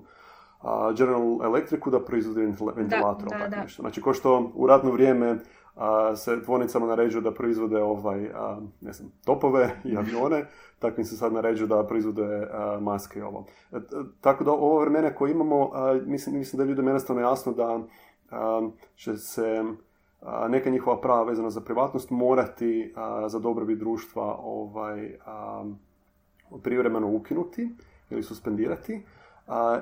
General 0.96 1.44
Electricu 1.44 1.90
da 1.90 2.04
proizvodi 2.04 2.40
ventilator. 2.76 3.28
Da, 3.28 3.38
da, 3.38 3.48
da. 3.48 3.64
Znači, 3.78 4.00
ko 4.00 4.12
što 4.12 4.52
u 4.54 4.66
ratno 4.66 4.90
vrijeme 4.90 5.38
se 6.16 6.42
tvornicama 6.42 6.86
naređuju 6.86 7.22
da 7.22 7.34
proizvode 7.34 7.82
ovaj, 7.82 8.30
ne 8.80 8.92
znam, 8.92 9.12
topove 9.24 9.80
i 9.84 9.96
avione, 9.96 10.46
tako 10.78 11.00
im 11.00 11.04
se 11.04 11.16
sad 11.16 11.32
naređuju 11.32 11.68
da 11.68 11.86
proizvode 11.86 12.48
maske 12.80 13.18
i 13.18 13.22
ovo. 13.22 13.46
E, 13.72 13.76
tako 14.20 14.44
da 14.44 14.52
ovo 14.52 14.80
vremena 14.80 15.14
koje 15.14 15.30
imamo, 15.30 15.70
mislim, 16.06 16.38
mislim 16.38 16.58
da 16.58 16.64
je 16.64 16.68
ljudima 16.68 16.90
jednostavno 16.90 17.22
jasno 17.22 17.52
da 17.52 17.80
će 18.96 19.16
se 19.16 19.64
neka 20.48 20.70
njihova 20.70 21.00
prava 21.00 21.22
vezana 21.22 21.50
za 21.50 21.60
privatnost 21.60 22.10
morati 22.10 22.94
za 23.28 23.38
dobrobit 23.38 23.78
društva 23.78 24.38
ovaj, 24.42 25.18
privremeno 26.62 27.10
ukinuti 27.10 27.70
ili 28.10 28.22
suspendirati, 28.22 29.02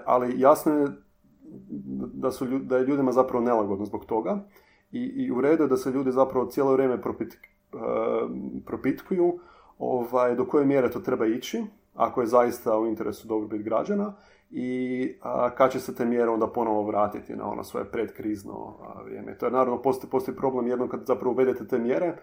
ali 0.05 0.41
jasno 0.41 0.73
je 0.73 0.89
da, 2.15 2.31
su, 2.31 2.47
da 2.47 2.77
je 2.77 2.87
ljudima 2.87 3.13
zapravo 3.13 3.45
nelagodno 3.45 3.85
zbog 3.85 4.05
toga 4.05 4.41
i, 4.92 4.99
i 4.99 5.33
u 5.33 5.40
redu 5.40 5.62
je 5.62 5.68
da 5.68 5.77
se 5.77 5.90
ljudi 5.90 6.12
zapravo 6.12 6.46
cijelo 6.46 6.72
vrijeme 6.72 7.03
propit, 7.03 7.38
uh, 7.72 7.81
propitkuju 8.66 9.38
ovaj, 9.79 10.35
do 10.35 10.46
koje 10.46 10.66
mjere 10.66 10.90
to 10.90 11.01
treba 11.01 11.27
ići, 11.27 11.64
ako 11.94 12.20
je 12.20 12.27
zaista 12.27 12.79
u 12.79 12.87
interesu 12.87 13.29
dobrobit 13.29 13.62
građana 13.62 14.14
i 14.51 15.12
a, 15.22 15.51
kad 15.51 15.72
će 15.72 15.81
se 15.81 15.94
te 15.94 16.05
mjere 16.05 16.31
onda 16.31 16.46
ponovo 16.46 16.83
vratiti 16.83 17.37
na 17.37 17.51
ono 17.51 17.64
svoje 17.64 17.85
predkrizno 17.85 18.77
vrijeme. 19.05 19.38
To 19.38 19.46
je 19.46 19.53
naravno 19.53 19.83
postoji, 19.83 20.11
postoji 20.11 20.37
problem 20.37 20.66
jednom 20.66 20.88
kad 20.88 21.07
zapravo 21.07 21.33
uvedete 21.33 21.66
te 21.66 21.79
mjere, 21.79 22.16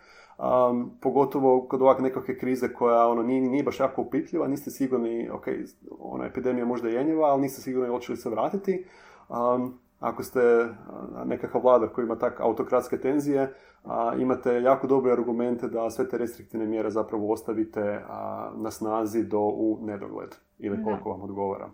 pogotovo 1.01 1.67
kod 1.67 1.81
ovakve 1.81 2.03
nekakve 2.03 2.37
krize 2.37 2.73
koja 2.73 3.07
ono, 3.07 3.23
nije, 3.23 3.41
nije 3.41 3.63
baš 3.63 3.79
jako 3.79 4.01
upitljiva, 4.01 4.47
niste 4.47 4.71
sigurni, 4.71 5.29
ok, 5.29 5.47
ona 5.99 6.25
epidemija 6.25 6.65
možda 6.65 6.87
je 6.87 6.95
jenjiva, 6.95 7.27
ali 7.27 7.41
niste 7.41 7.61
sigurni 7.61 7.89
hoće 7.89 8.11
li 8.11 8.17
se 8.17 8.29
vratiti. 8.29 8.85
Ako 10.03 10.23
ste 10.23 10.39
nekakav 11.25 11.61
vladar 11.61 11.89
koji 11.89 12.05
ima 12.05 12.19
tak 12.19 12.39
autokratske 12.39 12.97
tenzije, 12.97 13.53
a, 13.83 14.13
imate 14.19 14.61
jako 14.61 14.87
dobre 14.87 15.11
argumente 15.11 15.67
da 15.67 15.89
sve 15.89 16.09
te 16.09 16.17
restriktivne 16.17 16.65
mjere 16.65 16.89
zapravo 16.89 17.31
ostavite 17.31 18.01
na 18.55 18.71
snazi 18.71 19.23
do 19.23 19.39
u 19.39 19.79
nedogled 19.81 20.35
ili 20.59 20.83
koliko 20.83 21.09
vam 21.09 21.21
odgovara. 21.21 21.69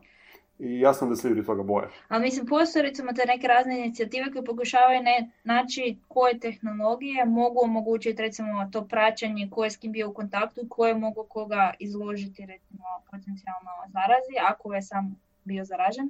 I 0.60 0.80
jasno 0.80 1.08
da 1.10 1.16
se 1.16 1.30
ljudi 1.30 1.46
toga 1.46 1.64
boje. 1.64 1.88
Ali 2.08 2.22
mislim, 2.22 2.46
postoje 2.46 2.84
recimo 2.84 3.14
te 3.14 3.26
neke 3.28 3.48
razne 3.48 3.80
inicijative 3.80 4.32
koje 4.32 4.46
pokušavaju 4.46 5.04
ne, 5.04 5.32
naći 5.44 5.98
koje 6.08 6.40
tehnologije 6.40 7.26
mogu 7.26 7.60
omogućiti 7.64 8.22
recimo 8.22 8.70
to 8.72 8.88
praćenje 8.88 9.50
ko 9.52 9.64
je 9.64 9.72
s 9.72 9.78
kim 9.78 9.92
bio 9.92 10.10
u 10.10 10.14
kontaktu, 10.14 10.62
koje 10.70 10.96
mogu 10.96 11.26
koga 11.30 11.74
izložiti 11.80 12.46
recimo 12.46 12.84
potencijalno 13.12 13.72
zarazi, 13.88 14.36
ako 14.50 14.74
je 14.74 14.82
sam 14.82 15.16
bio 15.44 15.66
zaražen. 15.66 16.10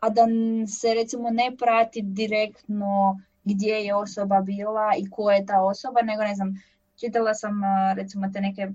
A 0.00 0.08
da 0.10 0.22
se 0.66 0.94
recimo 0.94 1.30
ne 1.30 1.56
prati 1.58 2.02
direktno 2.02 3.20
gdje 3.44 3.74
je 3.74 3.94
osoba 3.94 4.40
bila 4.40 4.92
i 4.98 5.10
ko 5.10 5.30
je 5.30 5.46
ta 5.46 5.62
osoba, 5.62 6.02
nego 6.02 6.22
ne 6.22 6.34
znam, 6.34 6.62
čitala 7.00 7.34
sam 7.34 7.60
recimo 7.96 8.30
te 8.32 8.40
neke 8.40 8.68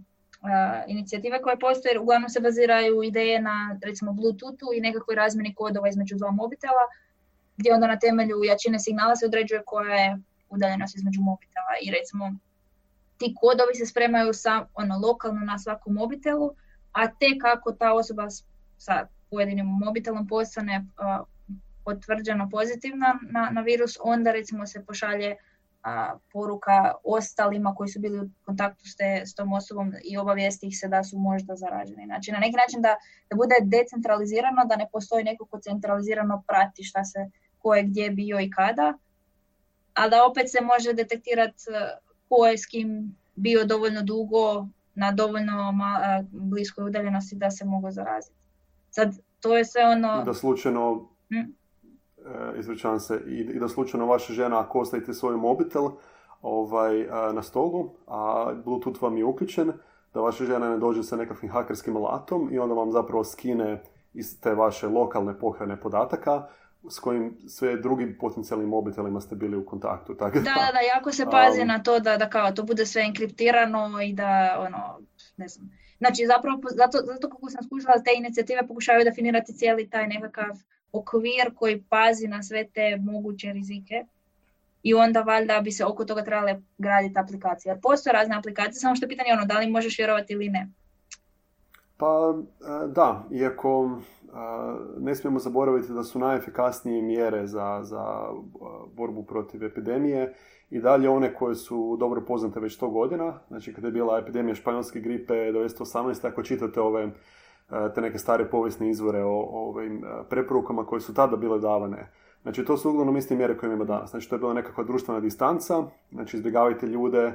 inicijative 0.88 1.42
koje 1.42 1.60
postoje, 1.60 2.00
uglavnom 2.00 2.30
se 2.30 2.40
baziraju 2.40 3.04
ideje 3.04 3.42
na 3.42 3.80
recimo 3.84 4.14
Bluetoothu 4.14 4.66
i 4.76 4.82
nekakvoj 4.82 5.16
razmjeni 5.16 5.56
kodova 5.56 5.90
između 5.90 6.16
dva 6.16 6.32
mobitela, 6.32 6.86
gdje 7.58 7.74
onda 7.74 7.88
na 7.88 8.00
temelju 8.00 8.44
jačine 8.44 8.80
signala 8.80 9.16
se 9.16 9.26
određuje 9.26 9.62
koja 9.66 9.96
je 9.96 10.18
udaljenost 10.50 10.96
između 10.96 11.22
mobitela. 11.22 11.74
I 11.82 11.92
recimo 11.92 12.34
ti 13.18 13.36
kodovi 13.42 13.76
se 13.76 13.86
spremaju 13.86 14.34
sa, 14.34 14.66
ono, 14.74 15.00
lokalno 15.08 15.42
na 15.42 15.60
svakom 15.60 15.94
mobitelu, 15.94 16.56
a 16.92 17.08
te 17.08 17.38
kako 17.42 17.72
ta 17.72 17.94
osoba 17.94 18.28
sa 18.78 19.08
pojedinim 19.34 19.66
mobitelom 19.66 20.28
postane 20.28 20.86
potvrđeno 21.86 22.50
pozitivna 22.50 23.20
na, 23.32 23.50
na 23.52 23.62
virus, 23.62 23.98
onda 24.04 24.32
recimo 24.32 24.68
se 24.68 24.86
pošalje 24.86 25.36
a, 25.84 26.16
poruka 26.32 26.94
ostalima 27.04 27.76
koji 27.76 27.90
su 27.90 28.00
bili 28.00 28.20
u 28.20 28.30
kontaktu 28.46 28.88
s, 28.88 28.96
te, 28.96 29.22
s 29.26 29.36
tom 29.36 29.54
osobom 29.54 29.94
i 30.04 30.18
obavijesti 30.18 30.68
ih 30.68 30.80
se 30.80 30.88
da 30.88 31.04
su 31.04 31.18
možda 31.18 31.56
zaraženi. 31.56 32.06
Znači 32.06 32.32
na 32.32 32.40
neki 32.40 32.56
način 32.56 32.82
da, 32.82 32.96
da 33.30 33.36
bude 33.36 33.56
decentralizirano, 33.62 34.66
da 34.66 34.76
ne 34.76 34.88
postoji 34.92 35.24
neko 35.24 35.46
ko 35.46 35.60
centralizirano 35.60 36.44
prati 36.48 36.84
šta 36.84 37.04
se, 37.04 37.20
ko 37.60 37.76
je 37.76 37.84
gdje 37.84 38.10
bio 38.10 38.40
i 38.40 38.50
kada, 38.50 38.94
ali 39.94 40.12
da 40.12 40.26
opet 40.26 40.52
se 40.52 40.62
može 40.62 40.94
detektirati 40.94 41.64
ko 42.30 42.46
je 42.46 42.58
s 42.58 42.66
kim 42.66 43.16
bio 43.36 43.66
dovoljno 43.66 44.02
dugo 44.02 44.68
na 44.96 45.12
dovoljno 45.12 45.74
bliskoj 46.32 46.86
udaljenosti 46.86 47.36
da 47.36 47.52
se 47.52 47.66
mogu 47.66 47.92
zaraziti. 47.92 48.43
Sad, 48.96 49.16
to 49.40 49.58
je 49.58 49.66
sve 49.66 49.82
ono... 49.86 50.24
Da 50.24 50.34
slučajno 50.34 51.10
hm? 51.30 51.52
E, 52.96 53.00
se, 53.00 53.22
i, 53.28 53.40
i 53.40 53.60
da 53.60 53.68
slučajno 53.68 54.06
vaša 54.06 54.34
žena, 54.34 54.60
ako 54.60 54.80
ostavite 54.80 55.14
svoj 55.14 55.38
mobitel 55.38 55.90
ovaj, 56.42 57.02
e, 57.02 57.08
na 57.34 57.44
stolu, 57.44 57.90
a 58.08 58.52
Bluetooth 58.66 59.02
vam 59.02 59.18
je 59.18 59.26
uključen, 59.26 59.72
da 60.14 60.22
vaša 60.22 60.46
žena 60.46 60.70
ne 60.70 60.78
dođe 60.78 61.04
sa 61.04 61.16
nekakvim 61.16 61.52
hakerskim 61.52 61.98
alatom 61.98 62.50
i 62.52 62.60
onda 62.60 62.76
vam 62.76 62.92
zapravo 62.92 63.24
skine 63.24 63.84
iz 64.14 64.42
te 64.42 64.56
vaše 64.56 64.88
lokalne 64.88 65.40
pohrane 65.40 65.80
podataka 65.80 66.48
s 66.90 67.00
kojim 67.00 67.38
sve 67.48 67.78
drugim 67.78 68.18
potencijalnim 68.20 68.70
mobitelima 68.70 69.22
ste 69.22 69.36
bili 69.36 69.58
u 69.58 69.66
kontaktu. 69.66 70.16
Tako 70.16 70.38
da, 70.38 70.44
da, 70.44 70.72
da, 70.74 70.80
jako 70.96 71.12
se 71.12 71.26
pazi 71.32 71.66
na 71.66 71.84
to 71.84 72.00
da, 72.00 72.18
da 72.18 72.30
kao 72.30 72.52
to 72.52 72.64
bude 72.64 72.86
sve 72.86 73.02
enkriptirano 73.02 74.02
i 74.02 74.14
da 74.14 74.58
ono, 74.68 75.00
ne 75.38 75.48
znam. 75.48 75.72
Znači 75.98 76.26
zapravo, 76.26 76.62
zato, 76.76 76.98
zato 76.98 77.30
kako 77.30 77.50
sam 77.50 77.64
skušala 77.64 78.04
te 78.04 78.12
inicijative 78.18 78.68
pokušavaju 78.68 79.06
definirati 79.06 79.54
cijeli 79.54 79.90
taj 79.90 80.08
nekakav 80.08 80.58
okvir 80.92 81.56
koji 81.56 81.84
pazi 81.90 82.28
na 82.28 82.44
sve 82.44 82.68
te 82.74 82.98
moguće 82.98 83.54
rizike 83.54 84.06
i 84.84 84.94
onda 84.94 85.22
valjda 85.22 85.62
bi 85.62 85.72
se 85.72 85.86
oko 85.86 86.06
toga 86.06 86.24
trebale 86.24 86.62
graditi 86.78 87.20
aplikacije. 87.20 87.70
Jer 87.70 87.82
postoje 87.82 88.14
razne 88.14 88.36
aplikacije, 88.36 88.80
samo 88.80 88.96
što 88.96 89.06
je 89.06 89.10
pitanje 89.10 89.34
ono 89.34 89.46
da 89.46 89.60
li 89.60 89.70
možeš 89.70 89.98
vjerovati 89.98 90.34
ili 90.34 90.50
ne. 90.50 90.70
Pa 91.98 92.34
e, 92.36 92.88
da, 92.88 93.24
iako 93.32 93.92
e, 93.92 94.30
ne 95.00 95.16
smijemo 95.16 95.40
zaboraviti 95.40 95.94
da 95.94 96.04
su 96.04 96.20
najefikasnije 96.20 97.02
mjere 97.02 97.48
za, 97.48 97.80
za 97.84 98.26
e, 98.26 98.36
borbu 98.96 99.24
protiv 99.24 99.64
epidemije 99.64 100.34
i 100.74 100.80
dalje 100.80 101.10
one 101.10 101.34
koje 101.34 101.56
su 101.56 101.98
dobro 102.00 102.22
poznate 102.22 102.60
već 102.60 102.80
100 102.82 102.92
godina. 102.92 103.40
Znači 103.48 103.74
kada 103.74 103.88
je 103.88 103.92
bila 103.92 104.20
epidemija 104.20 104.56
španjolske 104.56 105.00
gripe 105.00 105.34
1918. 105.34 106.28
ako 106.28 106.44
čitate 106.44 106.82
ove 106.82 107.12
te 107.96 108.02
neke 108.02 108.18
stare 108.18 108.50
povijesne 108.50 108.90
izvore 108.90 109.24
o, 109.24 109.36
ovim 109.52 110.04
preporukama 110.30 110.86
koje 110.86 111.02
su 111.02 111.14
tada 111.14 111.38
bile 111.38 111.60
davane. 111.60 112.12
Znači, 112.42 112.66
to 112.66 112.78
su 112.78 112.90
uglavnom 112.90 113.18
iste 113.18 113.36
mjere 113.36 113.58
koje 113.58 113.68
imamo 113.68 113.86
danas. 113.86 114.10
Znači, 114.10 114.30
to 114.30 114.36
je 114.36 114.40
bila 114.40 114.54
nekakva 114.54 114.84
društvena 114.84 115.20
distanca, 115.20 115.84
znači, 116.12 116.38
izbjegavajte 116.38 116.88
ljude, 116.88 117.34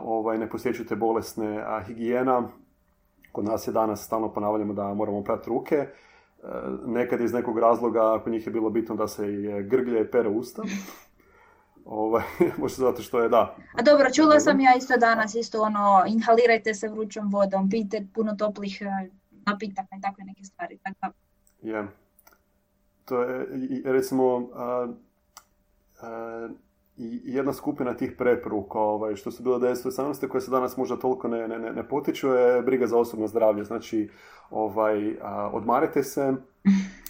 ovaj, 0.00 0.38
ne 0.38 0.48
posjećujte 0.48 0.96
bolesne, 0.96 1.62
a, 1.66 1.80
higijena, 1.80 2.48
kod 3.32 3.44
nas 3.44 3.68
je 3.68 3.72
danas 3.72 4.04
stalno 4.04 4.32
ponavljamo 4.32 4.72
da 4.72 4.94
moramo 4.94 5.24
prati 5.24 5.50
ruke, 5.50 5.76
e, 5.76 5.88
nekad 6.86 7.20
iz 7.20 7.32
nekog 7.32 7.58
razloga, 7.58 8.14
ako 8.14 8.30
njih 8.30 8.46
je 8.46 8.52
bilo 8.52 8.70
bitno 8.70 8.94
da 8.94 9.08
se 9.08 9.26
grglje 9.62 10.00
i 10.00 10.10
pere 10.10 10.28
usta, 10.28 10.62
Ovaj, 11.88 12.22
možda 12.60 12.84
zato 12.86 13.02
što 13.02 13.20
je, 13.20 13.28
da. 13.28 13.56
A 13.72 13.82
dobro, 13.82 14.10
čula 14.14 14.40
sam 14.40 14.60
ja 14.60 14.74
isto 14.76 14.96
danas, 14.96 15.34
isto 15.34 15.62
ono, 15.62 16.04
inhalirajte 16.06 16.74
se 16.74 16.88
vrućom 16.88 17.30
vodom, 17.30 17.70
pijte 17.70 18.06
puno 18.14 18.34
toplih 18.34 18.82
e, 18.82 19.08
napitaka 19.46 19.96
i 19.98 20.00
takve 20.00 20.24
neke 20.24 20.44
stvari. 20.44 20.78
Tako. 20.82 21.14
Je. 21.62 21.86
To 23.04 23.22
je, 23.22 23.46
recimo, 23.84 24.48
a, 24.54 24.88
i 26.96 27.20
jedna 27.24 27.52
skupina 27.52 27.94
tih 27.94 28.12
preporuka, 28.18 28.78
ovaj, 28.78 29.16
što 29.16 29.30
su 29.30 29.42
bilo 29.42 29.58
1918. 29.58 30.28
koje 30.28 30.40
se 30.40 30.50
danas 30.50 30.76
možda 30.76 30.96
toliko 30.96 31.28
ne, 31.28 31.48
ne, 31.48 31.58
ne 31.58 31.88
potiču, 31.88 32.28
je 32.28 32.62
briga 32.62 32.86
za 32.86 32.98
osobno 32.98 33.26
zdravlje. 33.26 33.64
Znači, 33.64 34.10
ovaj, 34.50 35.16
odmarite 35.52 36.02
se, 36.02 36.32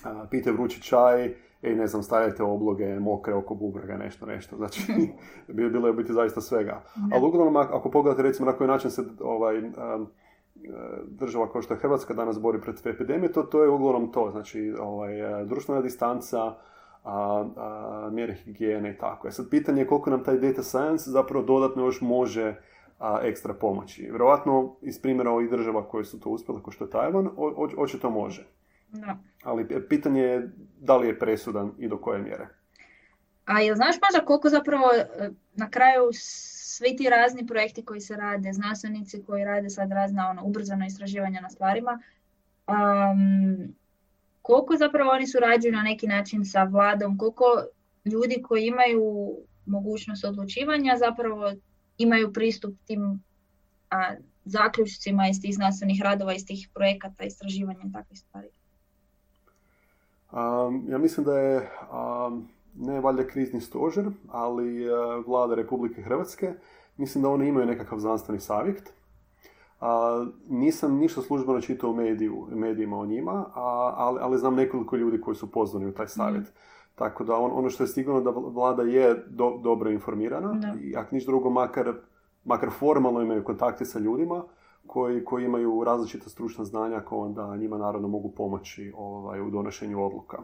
a, 0.04 0.26
pijte 0.30 0.52
vrući 0.52 0.82
čaj, 0.82 1.34
i 1.62 1.74
ne 1.74 1.86
znam, 1.86 2.02
stavljate 2.02 2.42
obloge 2.42 3.00
mokre 3.00 3.34
oko 3.34 3.54
bubrega, 3.54 3.96
nešto, 3.96 4.26
nešto. 4.26 4.56
Znači, 4.56 4.82
bilo 5.48 5.86
je 5.86 5.92
biti 5.92 6.12
zaista 6.12 6.40
svega. 6.40 6.82
Ali 7.12 7.26
uglavnom, 7.26 7.56
ako 7.56 7.90
pogledate 7.90 8.22
recimo 8.22 8.50
na 8.50 8.56
koji 8.56 8.68
način 8.68 8.90
se 8.90 9.02
ovaj, 9.20 9.62
država 11.06 11.52
kao 11.52 11.62
što 11.62 11.74
je 11.74 11.80
Hrvatska 11.80 12.14
danas 12.14 12.40
bori 12.40 12.60
protiv 12.60 12.92
epidemije, 12.92 13.32
to, 13.32 13.42
to 13.42 13.62
je 13.62 13.70
uglavnom 13.70 14.12
to. 14.12 14.30
Znači, 14.30 14.74
ovaj, 14.80 15.44
društvena 15.44 15.80
distanca, 15.80 16.54
a, 17.04 17.44
a, 17.56 18.08
mjere 18.12 18.34
higijene 18.34 18.90
i 18.90 18.98
tako. 18.98 19.28
E 19.28 19.30
sad, 19.30 19.50
pitanje 19.50 19.82
je 19.82 19.86
koliko 19.86 20.10
nam 20.10 20.24
taj 20.24 20.38
data 20.38 20.62
science 20.62 21.10
zapravo 21.10 21.44
dodatno 21.44 21.84
još 21.84 22.00
može 22.00 22.54
a, 22.98 23.20
ekstra 23.22 23.54
pomoći. 23.54 24.02
Vjerojatno, 24.02 24.76
iz 24.82 25.02
primjera 25.02 25.30
ovih 25.30 25.50
država 25.50 25.88
koje 25.88 26.04
su 26.04 26.20
to 26.20 26.30
uspjele, 26.30 26.62
kao 26.62 26.72
što 26.72 26.84
je 26.84 26.90
Tajvan, 26.90 27.28
očito 27.76 28.10
može. 28.10 28.46
Da. 28.92 29.18
Ali 29.42 29.88
pitanje 29.88 30.22
je 30.22 30.50
da 30.80 30.96
li 30.96 31.08
je 31.08 31.18
presudan 31.18 31.72
i 31.78 31.88
do 31.88 31.98
koje 31.98 32.22
mjere. 32.22 32.48
A 33.44 33.60
jel 33.60 33.76
znaš 33.76 33.96
možda 34.02 34.26
koliko 34.26 34.48
zapravo 34.48 34.84
e, 34.94 35.30
na 35.54 35.70
kraju 35.70 36.10
svi 36.12 36.96
ti 36.96 37.10
razni 37.10 37.46
projekti 37.46 37.84
koji 37.84 38.00
se 38.00 38.16
rade, 38.16 38.52
znanstvenici 38.52 39.22
koji 39.26 39.44
rade 39.44 39.70
sad 39.70 39.90
razna 39.90 40.30
ono, 40.30 40.44
ubrzano 40.44 40.86
istraživanja 40.86 41.40
na 41.40 41.50
stvarima, 41.50 42.00
um, 42.66 43.74
koliko 44.42 44.76
zapravo 44.76 45.10
oni 45.10 45.26
surađuju 45.26 45.72
na 45.72 45.82
neki 45.82 46.06
način 46.06 46.44
sa 46.44 46.62
vladom, 46.62 47.18
koliko 47.18 47.44
ljudi 48.04 48.42
koji 48.42 48.66
imaju 48.66 49.36
mogućnost 49.66 50.24
odlučivanja 50.24 50.96
zapravo 50.96 51.52
imaju 51.98 52.32
pristup 52.32 52.74
tim 52.86 53.22
a, 53.90 54.14
zaključcima 54.44 55.28
iz 55.28 55.40
tih 55.40 55.54
znanstvenih 55.54 56.02
radova, 56.02 56.34
iz 56.34 56.46
tih 56.46 56.68
projekata, 56.74 57.24
istraživanja 57.24 57.80
i 57.88 57.92
takvih 57.92 58.18
stvari. 58.18 58.48
Um, 60.32 60.84
ja 60.88 60.98
mislim 60.98 61.26
da 61.26 61.38
je 61.38 61.70
um, 62.26 62.48
ne 62.74 63.00
valjda 63.00 63.26
krizni 63.26 63.60
stožer, 63.60 64.10
ali 64.28 64.90
uh, 64.90 65.26
vlada 65.26 65.54
Republike 65.54 66.02
Hrvatske, 66.02 66.52
mislim 66.96 67.22
da 67.22 67.28
oni 67.28 67.48
imaju 67.48 67.66
nekakav 67.66 67.98
znanstveni 67.98 68.40
savjet. 68.40 68.92
A, 69.80 70.26
nisam 70.48 70.96
ništa 70.96 71.22
službeno 71.22 71.60
čitao 71.60 71.90
u 71.90 71.94
mediju, 71.94 72.46
medijima 72.50 72.98
o 72.98 73.06
njima, 73.06 73.44
a, 73.54 73.94
ali, 73.96 74.18
ali 74.22 74.38
znam 74.38 74.54
nekoliko 74.54 74.96
ljudi 74.96 75.20
koji 75.20 75.34
su 75.34 75.50
pozvani 75.50 75.86
u 75.86 75.94
taj 75.94 76.08
savjet. 76.08 76.42
Mhm. 76.42 76.52
Tako 76.94 77.24
da 77.24 77.36
on, 77.36 77.50
ono 77.54 77.70
što 77.70 77.82
je 77.82 77.88
sigurno 77.88 78.20
da 78.20 78.30
vlada 78.30 78.82
je 78.82 79.24
do, 79.28 79.60
dobro 79.62 79.90
informirana 79.90 80.74
i 80.80 80.96
ako 80.96 81.14
niš 81.14 81.26
drugo 81.26 81.50
makar, 81.50 81.92
makar 82.44 82.70
formalno 82.70 83.22
imaju 83.22 83.44
kontakte 83.44 83.84
sa 83.84 83.98
ljudima, 83.98 84.44
koji, 84.88 85.24
koji 85.24 85.44
imaju 85.44 85.84
različita 85.84 86.30
stručna 86.30 86.64
znanja 86.64 87.00
koja 87.00 87.20
onda 87.20 87.56
njima 87.56 87.78
naravno 87.78 88.08
mogu 88.08 88.32
pomoći 88.36 88.92
ovaj, 88.96 89.40
u 89.40 89.50
donošenju 89.50 90.06
odluka. 90.06 90.38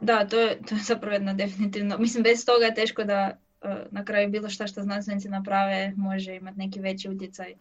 Da, 0.00 0.26
to 0.28 0.40
je, 0.40 0.58
to 0.68 0.74
je 0.74 0.80
zapravo 0.80 1.14
jedna 1.14 1.34
definitivno. 1.34 1.98
Mislim, 1.98 2.22
bez 2.22 2.46
toga 2.46 2.64
je 2.64 2.74
teško 2.74 3.04
da 3.04 3.30
e, 3.62 3.86
na 3.90 4.04
kraju 4.04 4.30
bilo 4.30 4.48
šta 4.48 4.66
što 4.66 4.82
znanstvenici 4.82 5.28
naprave 5.28 5.92
može 5.96 6.34
imati 6.34 6.58
neki 6.58 6.80
veći 6.80 7.10
utjecaj 7.10 7.54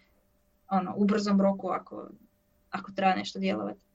ono, 0.69 0.93
u 0.97 1.05
brzom 1.05 1.41
roku 1.41 1.69
ako, 1.69 2.07
ako 2.71 2.91
treba 2.91 3.15
nešto 3.15 3.39
djelovati. 3.39 3.85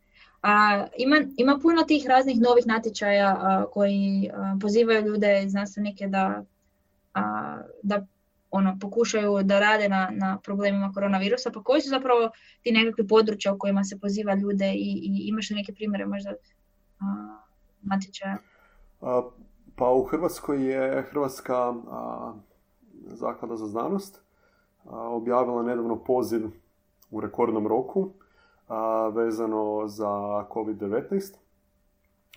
A, 0.42 0.86
ima, 0.98 1.16
ima 1.36 1.58
puno 1.62 1.82
tih 1.82 2.06
raznih 2.06 2.40
novih 2.40 2.66
natječaja 2.66 3.64
koji 3.72 4.30
pozivaju 4.60 5.06
ljude, 5.06 5.44
znanstvenike 5.48 6.06
da, 6.06 6.44
da 7.82 8.06
ono, 8.50 8.78
pokušaju 8.80 9.42
da 9.42 9.60
rade 9.60 9.88
na, 9.88 10.08
na 10.12 10.38
problemima 10.44 10.92
koronavirusa, 10.94 11.50
pa 11.54 11.62
koji 11.62 11.80
su 11.80 11.88
zapravo 11.88 12.30
ti 12.62 12.72
nekakvi 12.72 13.08
područja 13.08 13.52
u 13.52 13.58
kojima 13.58 13.84
se 13.84 13.98
poziva 14.00 14.34
ljude 14.34 14.72
i, 14.72 15.00
i 15.02 15.28
imaš 15.28 15.50
li 15.50 15.56
neke 15.56 15.74
primjere 15.74 16.06
možda 16.06 16.30
a, 19.00 19.22
pa 19.76 19.90
u 19.90 20.04
Hrvatskoj 20.04 20.72
je 20.72 21.02
Hrvatska 21.02 21.74
zaklada 23.06 23.56
za 23.56 23.66
znanost 23.66 24.22
objavila 24.90 25.62
nedavno 25.62 26.04
poziv 26.04 26.46
u 27.10 27.20
rekordnom 27.20 27.66
roku 27.66 28.10
vezano 29.12 29.88
za 29.88 30.08
COVID-19. 30.50 31.34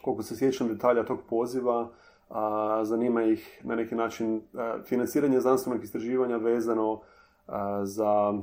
Koliko 0.02 0.24
se 0.24 0.36
sjećam 0.36 0.68
detalja 0.68 1.06
tog 1.06 1.20
poziva, 1.30 1.90
a, 2.32 2.82
zanima 2.84 3.24
ih 3.24 3.62
na 3.64 3.76
neki 3.76 3.96
način 3.96 4.42
financiranje 4.86 5.40
znanstvenog 5.40 5.84
istraživanja 5.84 6.38
vezano 6.38 7.02
za 7.84 8.34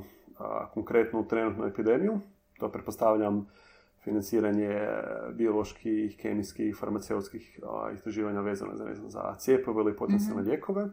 konkretnu 0.73 1.27
trenutnu 1.27 1.65
epidemiju. 1.65 2.19
To 2.59 2.69
pretpostavljam 2.69 3.47
financiranje 4.03 4.87
bioloških, 5.33 6.17
kemijskih, 6.17 6.77
farmaceutskih 6.79 7.59
istraživanja 7.93 8.41
vezano 8.41 8.75
za, 8.75 8.85
za 9.07 9.35
cijepove 9.37 9.81
ili 9.81 9.95
potencijalne 9.95 10.41
mm 10.41 10.45
lijekove 10.45 10.89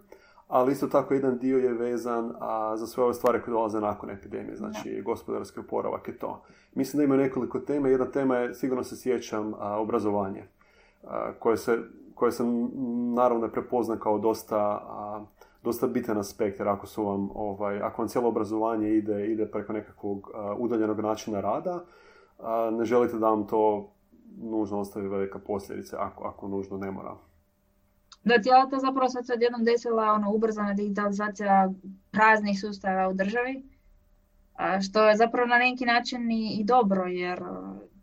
ali 0.49 0.73
isto 0.73 0.87
tako 0.87 1.15
jedan 1.15 1.39
dio 1.39 1.59
je 1.59 1.73
vezan 1.73 2.33
a, 2.41 2.77
za 2.77 2.87
sve 2.87 3.05
ove 3.05 3.15
stvari 3.15 3.41
koje 3.43 3.53
dolaze 3.53 3.81
nakon 3.81 4.11
epidemije, 4.11 4.57
znači 4.57 5.03
gospodarski 5.05 5.61
oporavak 5.61 6.09
i 6.09 6.19
to. 6.19 6.43
Mislim 6.75 6.99
da 6.99 7.05
ima 7.05 7.17
nekoliko 7.17 7.59
tema, 7.61 7.89
jedna 7.89 8.11
tema 8.11 8.37
je, 8.37 8.55
sigurno 8.55 8.85
se 8.85 8.97
sjećam, 8.97 9.55
a, 9.59 9.81
obrazovanje, 9.81 10.45
koje 11.39 11.57
se 11.57 11.79
koje 12.17 12.33
se 12.33 12.45
naravno 13.15 13.49
prepozna 13.49 13.99
kao 13.99 14.19
dosta, 14.19 14.83
dosta 15.63 15.87
bitan 15.87 16.19
aspekt, 16.19 16.59
jer 16.59 16.69
ako 16.69 16.87
su 16.87 17.05
vam, 17.05 17.31
ovaj, 17.35 17.81
ako 17.83 18.03
vam 18.03 18.09
cijelo 18.09 18.29
obrazovanje 18.29 18.89
ide, 18.91 19.27
ide 19.27 19.51
preko 19.51 19.73
nekakvog 19.73 20.31
udaljenog 20.59 21.01
načina 21.01 21.41
rada, 21.41 21.85
ne 22.73 22.85
želite 22.85 23.19
da 23.19 23.29
vam 23.29 23.47
to 23.47 23.93
nužno 24.37 24.79
ostavi 24.79 25.09
velika 25.09 25.39
posljedice, 25.39 25.97
ako, 25.99 26.25
ako 26.25 26.49
nužno 26.49 26.77
ne 26.77 26.91
mora. 26.91 27.17
Da, 28.25 28.43
cijela 28.43 28.67
to 28.67 28.79
zapravo 28.79 29.09
sad 29.09 29.27
se 29.27 29.33
odjednom 29.33 29.65
desila 29.65 30.13
ono, 30.13 30.33
ubrzana 30.33 30.75
digitalizacija 30.75 31.71
raznih 32.13 32.61
sustava 32.61 33.09
u 33.09 33.15
državi, 33.15 33.63
što 34.87 35.09
je 35.09 35.17
zapravo 35.17 35.47
na 35.49 35.59
neki 35.59 35.85
način 35.85 36.31
i, 36.31 36.57
i 36.61 36.65
dobro, 36.65 37.07
jer 37.07 37.43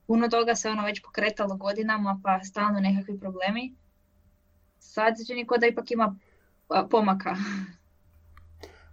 puno 0.07 0.27
toga 0.27 0.55
se 0.55 0.69
ono 0.69 0.85
već 0.85 1.01
pokretalo 1.03 1.55
godinama, 1.55 2.19
pa 2.23 2.39
stalno 2.43 2.79
nekakvi 2.79 3.19
problemi 3.19 3.75
sad 4.83 5.17
se 5.17 5.25
čini 5.25 5.47
da 5.59 5.67
ipak 5.67 5.91
ima 5.91 6.15
pomaka. 6.89 7.35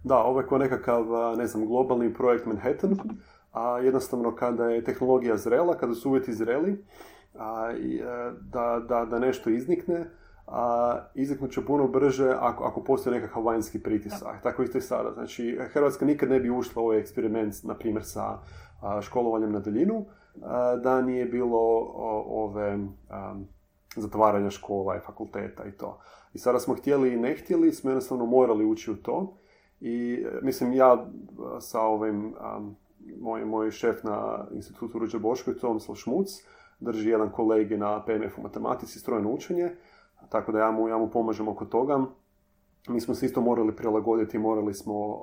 Da, 0.03 0.17
ovo 0.17 0.39
je 0.39 0.47
kao 0.47 0.57
nekakav, 0.57 1.05
ne 1.37 1.47
znam, 1.47 1.65
globalni 1.65 2.13
projekt 2.13 2.45
Manhattan, 2.45 2.97
a 3.51 3.79
jednostavno 3.79 4.35
kada 4.35 4.69
je 4.69 4.83
tehnologija 4.83 5.37
zrela, 5.37 5.77
kada 5.77 5.93
su 5.93 6.09
uvjeti 6.09 6.33
zreli, 6.33 6.85
a, 7.35 7.71
e, 7.71 8.31
da, 8.41 8.81
da, 8.89 9.05
da 9.05 9.19
nešto 9.19 9.49
iznikne, 9.49 10.05
a, 10.47 10.97
izniknut 11.15 11.51
će 11.51 11.65
puno 11.65 11.87
brže 11.87 12.33
ako, 12.39 12.63
ako 12.63 12.83
postoji 12.83 13.19
nekakav 13.19 13.43
vanjski 13.43 13.83
pritisak. 13.83 14.43
Tako 14.43 14.63
isto 14.63 14.77
i 14.77 14.81
sada. 14.81 15.11
Znači, 15.13 15.59
Hrvatska 15.73 16.05
nikad 16.05 16.29
ne 16.29 16.39
bi 16.39 16.49
ušla 16.49 16.81
u 16.81 16.85
ovaj 16.85 16.99
eksperiment, 16.99 17.53
na 17.63 17.75
primjer, 17.75 18.03
sa 18.03 18.37
školovanjem 19.01 19.51
na 19.51 19.59
daljinu, 19.59 20.05
da 20.83 21.01
nije 21.01 21.25
bilo 21.25 21.59
ove 22.27 22.79
zatvaranja 23.95 24.49
škola 24.49 24.95
i 24.95 24.99
fakulteta 24.99 25.65
i 25.65 25.71
to. 25.71 25.99
I 26.33 26.39
sada 26.39 26.59
smo 26.59 26.75
htjeli 26.75 27.13
i 27.13 27.17
ne 27.17 27.35
htjeli, 27.35 27.73
smo 27.73 27.89
jednostavno 27.89 28.25
morali 28.25 28.65
ući 28.65 28.91
u 28.91 28.95
to. 28.95 29.37
I 29.79 30.25
mislim, 30.41 30.73
ja 30.73 31.05
sa 31.59 31.81
ovim, 31.81 32.25
um, 32.57 32.75
moj, 33.19 33.45
moj 33.45 33.71
šef 33.71 34.03
na 34.03 34.47
institutu 34.51 34.99
Ruđe 34.99 35.19
Boško, 35.19 35.53
Tomislav 35.53 35.95
Šmuc, 35.95 36.27
drži 36.79 37.09
jedan 37.09 37.31
kolegi 37.31 37.77
na 37.77 38.05
PMF 38.05 38.37
u 38.37 38.41
matematici, 38.41 38.99
strojno 38.99 39.31
učenje, 39.31 39.71
tako 40.29 40.51
da 40.51 40.59
ja 40.59 40.71
mu, 40.71 40.87
ja 40.87 40.97
mu 40.97 41.09
pomažem 41.09 41.47
oko 41.47 41.65
toga. 41.65 42.05
Mi 42.87 43.01
smo 43.01 43.15
se 43.15 43.25
isto 43.25 43.41
morali 43.41 43.75
prilagoditi, 43.75 44.39
morali 44.39 44.73
smo 44.73 45.21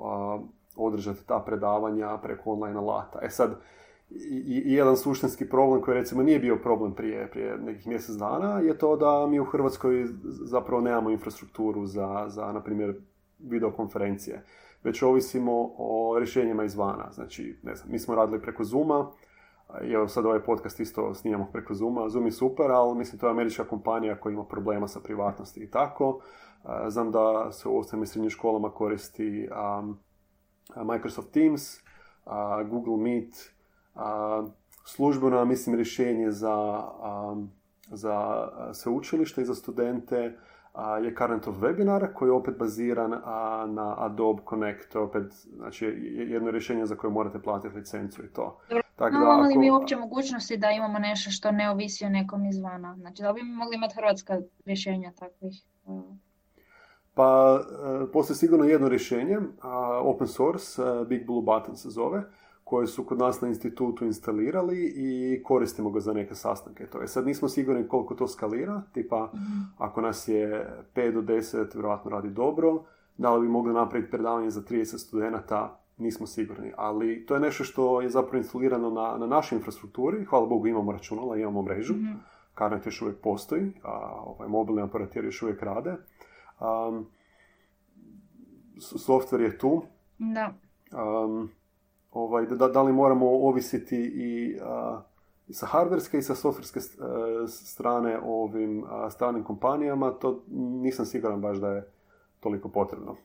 održati 0.75 1.27
ta 1.27 1.39
predavanja 1.39 2.17
preko 2.17 2.51
online 2.51 2.79
alata. 2.79 3.19
E 3.21 3.29
sad, 3.29 3.55
i, 4.09 4.63
i 4.65 4.73
jedan 4.73 4.97
suštinski 4.97 5.49
problem 5.49 5.81
koji 5.81 5.97
recimo 5.97 6.23
nije 6.23 6.39
bio 6.39 6.55
problem 6.55 6.93
prije, 6.93 7.31
prije 7.31 7.57
nekih 7.57 7.87
mjesec 7.87 8.15
dana 8.15 8.59
je 8.59 8.77
to 8.77 8.95
da 8.95 9.27
mi 9.27 9.39
u 9.39 9.45
Hrvatskoj 9.45 10.07
zapravo 10.23 10.81
nemamo 10.81 11.09
infrastrukturu 11.09 11.85
za, 11.85 12.25
za 12.27 12.51
na 12.51 12.63
primjer, 12.63 12.95
videokonferencije. 13.39 14.45
Već 14.83 15.01
ovisimo 15.01 15.71
o 15.77 16.15
rješenjima 16.19 16.63
izvana. 16.63 17.11
Znači, 17.11 17.59
ne 17.63 17.75
znam, 17.75 17.91
mi 17.91 17.99
smo 17.99 18.15
radili 18.15 18.41
preko 18.41 18.63
Zuma, 18.63 19.11
i 19.83 19.91
evo 19.91 20.07
sad 20.07 20.25
ovaj 20.25 20.39
podcast 20.39 20.79
isto 20.79 21.13
snimamo 21.13 21.47
preko 21.51 21.73
Zuma. 21.73 22.09
Zoom 22.09 22.25
je 22.25 22.31
super, 22.31 22.71
ali 22.71 22.97
mislim 22.97 23.19
to 23.19 23.27
je 23.27 23.31
američka 23.31 23.63
kompanija 23.63 24.19
koja 24.19 24.33
ima 24.33 24.43
problema 24.43 24.87
sa 24.87 24.99
privatnosti 24.99 25.59
i 25.59 25.71
tako. 25.71 26.19
Znam 26.87 27.11
da 27.11 27.51
se 27.51 27.69
u 27.69 27.79
osnovnim 27.79 28.07
srednjim 28.07 28.29
školama 28.29 28.71
koristi 28.71 29.49
um, 29.79 29.99
Microsoft 30.85 31.31
Teams, 31.31 31.79
Google 32.69 32.97
Meet, 32.97 33.53
službeno, 34.85 35.45
mislim, 35.45 35.75
rješenje 35.75 36.31
za, 36.31 36.83
za 37.91 38.47
sveučilište 38.73 39.41
i 39.41 39.45
za 39.45 39.55
studente 39.55 40.37
je 41.03 41.15
Current 41.15 41.47
of 41.47 41.55
Webinar 41.55 42.13
koji 42.13 42.29
je 42.29 42.33
opet 42.33 42.57
baziran 42.57 43.09
na 43.73 43.95
Adobe 43.97 44.41
Connect, 44.49 44.95
opet 44.95 45.33
znači, 45.55 45.85
jedno 46.13 46.51
rješenje 46.51 46.85
za 46.85 46.95
koje 46.95 47.11
morate 47.11 47.39
platiti 47.39 47.75
licencu 47.75 48.25
i 48.25 48.33
to. 48.33 48.59
Tako 48.95 49.17
da, 49.19 49.31
ako... 49.31 49.41
li 49.41 49.57
mi 49.57 49.71
uopće 49.71 49.95
mogućnosti 49.95 50.57
da 50.57 50.71
imamo 50.71 50.99
nešto 50.99 51.31
što 51.31 51.51
ne 51.51 51.69
ovisi 51.69 52.05
o 52.05 52.09
nekom 52.09 52.45
izvana? 52.45 52.95
Znači 52.99 53.21
da 53.21 53.33
bi 53.33 53.43
mi 53.43 53.51
mogli 53.51 53.75
imati 53.75 53.95
hrvatska 53.95 54.37
rješenja 54.65 55.11
takvih? 55.19 55.63
Pa, 57.13 57.59
e, 58.03 58.11
postoji 58.11 58.37
sigurno 58.37 58.65
jedno 58.65 58.89
rješenje, 58.89 59.37
open 60.03 60.27
source, 60.27 60.81
e, 60.81 61.05
Big 61.05 61.25
Blue 61.25 61.41
Button 61.41 61.75
se 61.75 61.89
zove, 61.89 62.23
koje 62.69 62.87
su 62.87 63.03
kod 63.03 63.17
nas 63.17 63.41
na 63.41 63.47
institutu 63.47 64.05
instalirali 64.05 64.93
i 64.95 65.41
koristimo 65.43 65.89
ga 65.89 65.99
za 65.99 66.13
neke 66.13 66.35
sastanke. 66.35 66.85
To 66.85 67.01
je 67.01 67.07
sad 67.07 67.27
nismo 67.27 67.49
sigurni 67.49 67.87
koliko 67.87 68.15
to 68.15 68.27
skalira, 68.27 68.81
tipa 68.93 69.31
mhm. 69.33 69.61
ako 69.77 70.01
nas 70.01 70.27
je 70.27 70.69
5 70.95 71.11
do 71.11 71.21
10, 71.21 71.73
vjerojatno 71.73 72.11
radi 72.11 72.29
dobro, 72.29 72.83
da 73.17 73.35
li 73.35 73.41
bi 73.41 73.47
mogli 73.47 73.73
napraviti 73.73 74.11
predavanje 74.11 74.49
za 74.49 74.61
30 74.61 74.97
studenata, 74.97 75.79
nismo 75.97 76.27
sigurni. 76.27 76.71
Ali 76.77 77.25
to 77.25 77.33
je 77.33 77.39
nešto 77.39 77.63
što 77.63 78.01
je 78.01 78.09
zapravo 78.09 78.37
instalirano 78.37 78.89
na, 78.89 79.17
na 79.17 79.27
našoj 79.27 79.55
infrastrukturi, 79.55 80.25
hvala 80.25 80.45
Bogu 80.45 80.67
imamo 80.67 80.91
računala, 80.91 81.37
imamo 81.37 81.61
mrežu, 81.61 81.93
mm 81.93 82.19
Karnet 82.53 82.85
još 82.85 83.01
uvijek 83.01 83.21
postoji, 83.21 83.71
a 83.83 84.21
ovaj, 84.25 84.49
mobilni 84.49 84.81
aparateri 84.81 85.27
još 85.27 85.41
uvijek 85.41 85.63
rade. 85.63 85.95
Um, 86.59 87.07
software 88.79 89.41
je 89.41 89.57
tu. 89.57 89.83
Da. 90.17 90.53
Um, 90.91 91.49
ovaj, 92.11 92.45
da, 92.45 92.67
da 92.67 92.81
li 92.81 92.93
moramo 92.93 93.29
ovisiti 93.29 93.97
i 93.97 94.59
sa 95.53 95.65
hardverske 95.65 96.17
i 96.17 96.21
sa 96.21 96.35
softverske 96.35 96.79
strane 97.47 98.19
ovim 98.23 98.83
stranim 99.11 99.43
kompanijama, 99.43 100.11
to 100.11 100.43
nisam 100.81 101.05
siguran 101.05 101.41
baš 101.41 101.57
da 101.57 101.67
je 101.67 101.91
toliko 102.39 102.69
potrebno. 102.69 103.15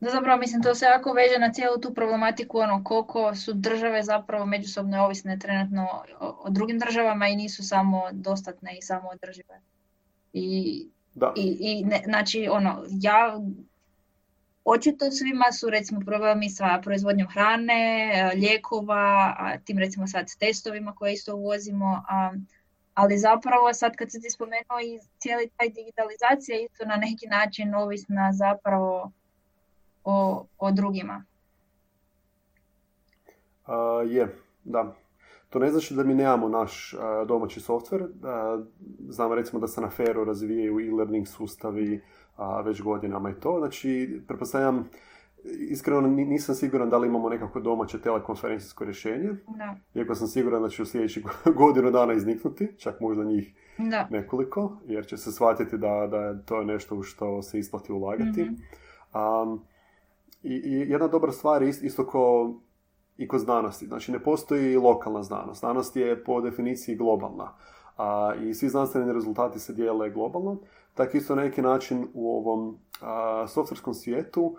Da 0.00 0.10
zapravo 0.10 0.40
mislim 0.40 0.62
to 0.62 0.74
se 0.74 0.84
jako 0.84 1.12
veže 1.12 1.38
na 1.38 1.52
cijelu 1.52 1.78
tu 1.80 1.94
problematiku 1.94 2.58
ono 2.58 2.84
koliko 2.84 3.34
su 3.34 3.52
države 3.52 4.02
zapravo 4.02 4.46
međusobno 4.46 5.04
ovisne 5.04 5.38
trenutno 5.38 5.86
o, 6.20 6.50
drugim 6.50 6.78
državama 6.78 7.28
i 7.28 7.36
nisu 7.36 7.68
samo 7.68 8.02
dostatne 8.12 8.78
i 8.78 8.82
samo 8.82 9.08
održive. 9.08 9.60
I, 10.32 10.88
da. 11.14 11.32
i, 11.36 11.56
i 11.60 11.84
ne, 11.84 12.02
znači 12.04 12.48
ono 12.50 12.84
ja 12.90 13.40
Očito 14.64 15.10
svima 15.10 15.52
su 15.52 15.70
recimo 15.70 16.00
problemi 16.00 16.50
sa 16.50 16.80
proizvodnjom 16.82 17.28
hrane, 17.28 18.12
e, 18.14 18.36
lijekova, 18.36 19.34
tim 19.64 19.78
recimo 19.78 20.06
sad 20.06 20.28
s 20.28 20.36
testovima 20.36 20.94
koje 20.94 21.12
isto 21.12 21.36
uvozimo, 21.36 22.02
ali 22.94 23.18
zapravo 23.18 23.72
sad 23.72 23.96
kad 23.96 24.10
se 24.10 24.20
ti 24.20 24.30
spomenuo 24.30 24.80
i 24.84 25.00
cijeli 25.18 25.50
taj 25.56 25.68
digitalizacija 25.68 26.60
isto 26.60 26.84
na 26.84 26.96
neki 26.96 27.26
način 27.26 27.74
ovisna 27.74 28.32
zapravo 28.32 29.12
o, 30.04 30.46
o 30.58 30.70
drugima. 30.70 31.24
je, 34.08 34.36
da. 34.64 34.94
To 35.50 35.58
ne 35.58 35.70
znači 35.70 35.94
da 35.94 36.04
mi 36.04 36.14
nemamo 36.14 36.48
naš 36.48 36.94
domaći 37.26 37.60
softver. 37.60 38.02
Znamo 39.08 39.34
recimo 39.34 39.60
da 39.60 39.66
se 39.66 39.80
na 39.80 39.90
Feru 39.90 40.24
razvijaju 40.24 40.80
e-learning 40.80 41.28
sustavi 41.28 42.02
već 42.64 42.82
godinama 42.82 43.30
i 43.30 43.34
to. 43.34 43.56
Znači, 43.58 44.20
pretpostavljam, 44.28 44.88
iskreno 45.44 46.00
nisam 46.08 46.54
siguran 46.54 46.90
da 46.90 46.98
li 46.98 47.08
imamo 47.08 47.28
nekako 47.28 47.60
domaće 47.60 48.00
telekonferencijsko 48.00 48.84
rješenje. 48.84 49.30
Da. 49.58 49.76
Iako 49.94 50.14
sam 50.14 50.28
siguran 50.28 50.62
da 50.62 50.68
će 50.68 50.82
u 50.82 50.86
sljedećih 50.86 51.24
godinu 51.56 51.90
dana 51.90 52.12
izniknuti, 52.12 52.68
čak 52.78 53.00
možda 53.00 53.24
njih 53.24 53.54
da. 53.78 54.08
nekoliko, 54.10 54.76
jer 54.86 55.06
će 55.06 55.16
se 55.16 55.32
shvatiti 55.32 55.78
da, 55.78 56.08
da 56.10 56.16
je 56.16 56.44
to 56.44 56.64
nešto 56.64 56.96
u 56.96 57.02
što 57.02 57.42
se 57.42 57.58
isplati 57.58 57.92
ulagati. 57.92 58.42
mm 58.42 58.56
i, 60.42 60.54
I 60.54 60.90
jedna 60.90 61.08
dobra 61.08 61.32
stvar 61.32 61.62
je 61.62 61.68
isto 61.68 62.06
ko 62.06 62.54
i 63.16 63.28
kod 63.28 63.40
znanosti. 63.40 63.86
Znači, 63.86 64.12
ne 64.12 64.18
postoji 64.18 64.76
lokalna 64.76 65.22
znanost. 65.22 65.60
Znanost 65.60 65.96
je 65.96 66.24
po 66.24 66.40
definiciji 66.40 66.96
globalna. 66.96 67.54
A, 67.96 68.34
I 68.42 68.54
svi 68.54 68.68
znanstveni 68.68 69.12
rezultati 69.12 69.60
se 69.60 69.72
dijele 69.72 70.10
globalno. 70.10 70.56
Tako 70.94 71.16
isto 71.16 71.34
na 71.34 71.42
neki 71.42 71.62
način 71.62 72.08
u 72.14 72.36
ovom 72.36 72.78
a, 73.00 73.46
softverskom 73.48 73.94
svijetu 73.94 74.56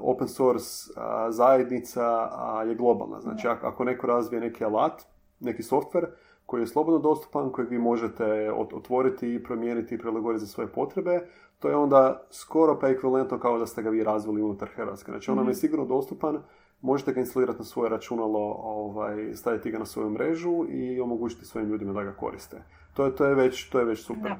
open 0.00 0.28
source 0.28 0.92
zajednica 1.30 2.30
je 2.68 2.74
globalna. 2.74 3.20
Znači, 3.20 3.48
ako 3.48 3.84
neko 3.84 4.06
razvije 4.06 4.40
neki 4.40 4.64
alat, 4.64 5.02
neki 5.40 5.62
softver 5.62 6.06
koji 6.46 6.62
je 6.62 6.66
slobodno 6.66 6.98
dostupan, 6.98 7.52
kojeg 7.52 7.70
vi 7.70 7.78
možete 7.78 8.52
otvoriti 8.72 9.34
i 9.34 9.42
promijeniti 9.42 9.94
i 9.94 9.98
prilagoditi 9.98 10.44
za 10.44 10.46
svoje 10.46 10.68
potrebe, 10.68 11.20
to 11.58 11.68
je 11.68 11.76
onda 11.76 12.26
skoro 12.30 12.78
pa 12.80 12.88
ekvivalentno 12.88 13.38
kao 13.38 13.58
da 13.58 13.66
ste 13.66 13.82
ga 13.82 13.90
vi 13.90 14.04
razvili 14.04 14.42
unutar 14.42 14.68
Hrvatske. 14.68 15.12
Znači, 15.12 15.30
on 15.30 15.36
nam 15.36 15.46
je 15.46 15.50
mhm. 15.50 15.58
sigurno 15.58 15.84
dostupan, 15.84 16.38
možete 16.80 17.12
ga 17.12 17.20
instalirati 17.20 17.58
na 17.58 17.64
svoje 17.64 17.90
računalo, 17.90 18.56
ovaj, 18.62 19.34
staviti 19.34 19.70
ga 19.70 19.78
na 19.78 19.86
svoju 19.86 20.10
mrežu 20.10 20.64
i 20.68 21.00
omogućiti 21.00 21.44
svojim 21.44 21.68
ljudima 21.68 21.92
da 21.92 22.02
ga 22.02 22.12
koriste. 22.12 22.62
To 22.94 23.04
je, 23.04 23.16
to 23.16 23.24
je, 23.24 23.34
već, 23.34 23.70
to 23.70 23.78
je 23.78 23.84
već 23.84 24.04
super. 24.04 24.30
Da, 24.30 24.38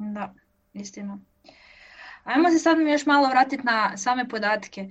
da 0.00 0.34
istina. 0.72 1.18
Ajmo 2.24 2.50
se 2.50 2.58
sad 2.58 2.78
još 2.80 3.06
malo 3.06 3.28
vratiti 3.28 3.62
na 3.64 3.96
same 3.96 4.28
podatke. 4.28 4.90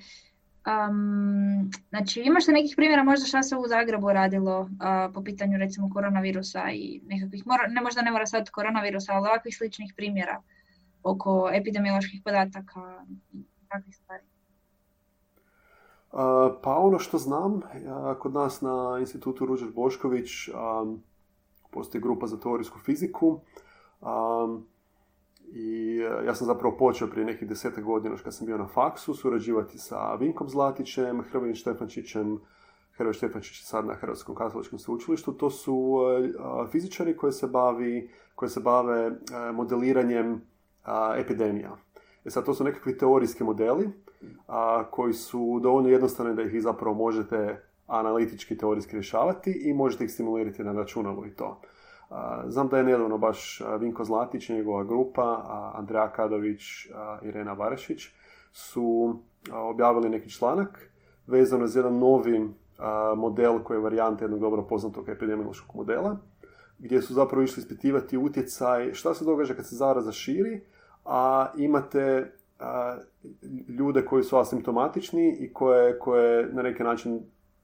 Um, 0.67 1.72
znači, 1.89 2.22
imaš 2.22 2.48
li 2.48 2.54
nekih 2.54 2.74
primjera 2.76 3.04
možda 3.04 3.26
šta 3.26 3.43
se 3.43 3.56
u 3.56 3.67
Zagrebu 3.67 4.13
radilo 4.13 4.60
uh, 4.60 4.69
po 5.13 5.24
pitanju 5.24 5.58
recimo 5.58 5.89
koronavirusa 5.93 6.69
i 6.72 7.02
nekakvih, 7.06 7.48
mora, 7.48 7.67
ne 7.67 7.82
možda 7.82 8.02
ne 8.02 8.12
mora 8.12 8.26
sad 8.26 8.50
koronavirusa, 8.50 9.13
ali 9.13 9.28
ovakvih 9.28 9.58
sličnih 9.58 9.93
primjera 9.98 10.41
oko 11.04 11.50
epidemioloških 11.54 12.22
podataka 12.26 13.06
i 13.34 13.43
takvih 13.69 13.95
stvari? 13.95 14.24
Uh, 16.12 16.19
pa 16.63 16.78
ono 16.78 17.00
što 17.00 17.17
znam, 17.17 17.62
kod 18.19 18.34
nas 18.34 18.62
na 18.62 18.98
institutu 19.00 19.45
Ruđer 19.45 19.72
Bošković 19.72 20.30
um, 20.48 21.04
postoji 21.72 22.02
grupa 22.02 22.28
za 22.28 22.39
teorijsku 22.39 22.80
fiziku. 22.80 23.41
Um, 24.02 24.67
i 25.54 26.00
e, 26.02 26.26
ja 26.26 26.36
sam 26.36 26.48
zapravo 26.48 26.78
počeo 26.78 27.08
prije 27.08 27.26
nekih 27.26 27.48
desetak 27.48 27.84
godina 27.84 28.16
kad 28.24 28.36
sam 28.36 28.46
bio 28.46 28.58
na 28.58 28.68
faksu 28.68 29.14
surađivati 29.14 29.78
sa 29.78 30.16
Vinkom 30.16 30.50
Zlatićem, 30.50 31.22
Hrvojim 31.22 31.56
Štefančićem, 31.56 32.40
Hrvoj 32.92 33.14
Štefančić 33.14 33.64
sad 33.64 33.86
na 33.86 33.94
Hrvatskom 33.94 34.36
katoličkom 34.36 34.80
sveučilištu. 34.80 35.34
To 35.34 35.50
su 35.50 35.98
e, 36.66 36.72
fizičari 36.72 37.18
koji 37.18 37.32
se, 37.32 37.48
bavi, 37.48 38.10
koji 38.36 38.50
se 38.50 38.60
bave 38.60 39.08
e, 39.08 39.12
modeliranjem 39.52 40.42
epidemija. 41.18 41.78
E 42.26 42.30
sad, 42.30 42.46
to 42.46 42.54
su 42.54 42.64
nekakvi 42.64 42.98
teorijski 42.98 43.44
modeli 43.44 43.90
a, 44.48 44.84
koji 44.92 45.14
su 45.14 45.60
dovoljno 45.64 45.90
jednostavni 45.90 46.36
da 46.36 46.42
ih 46.42 46.62
zapravo 46.62 46.96
možete 46.96 47.64
analitički 47.88 48.58
teorijski 48.58 48.96
rješavati 48.96 49.52
i 49.52 49.74
možete 49.74 50.04
ih 50.04 50.12
simulirati 50.12 50.64
na 50.64 50.72
računalu 50.72 51.26
i 51.26 51.36
to. 51.36 51.62
Znam 52.48 52.67
da 52.67 52.78
je 52.78 52.84
nedavno 52.84 53.17
baš 53.17 53.62
Vinko 53.80 54.04
Zlatić, 54.04 54.50
njegova 54.50 54.84
grupa, 54.84 55.43
Andreja 55.76 56.12
Kadović, 56.12 56.62
Irena 57.22 57.54
Varešić 57.54 58.08
su 58.52 59.19
objavili 59.52 60.10
neki 60.10 60.30
članak 60.30 60.89
vezano 61.28 61.67
za 61.67 61.80
jedan 61.80 61.98
novi 62.00 62.50
model 63.15 63.60
koji 63.63 63.78
je 63.78 63.82
varijanta 63.82 64.24
jednog 64.24 64.39
dobro 64.39 64.63
poznatog 64.63 65.10
epidemiološkog 65.10 65.76
modela, 65.76 66.17
gdje 66.80 67.02
su 67.02 67.13
zapravo 67.13 67.43
išli 67.43 67.62
ispitivati 67.62 68.17
utjecaj 68.17 68.93
šta 68.93 69.13
se 69.13 69.26
događa 69.26 69.54
kad 69.54 69.67
se 69.67 69.76
zaraza 69.76 70.12
širi, 70.12 70.62
a 71.06 71.48
imate 71.58 72.32
ljude 73.67 74.06
koji 74.06 74.24
su 74.24 74.38
asimptomatični 74.38 75.38
i 75.39 75.54
koje, 75.54 76.00
koje 76.00 76.54
na 76.54 76.62
neki 76.62 76.84
način 76.84 77.22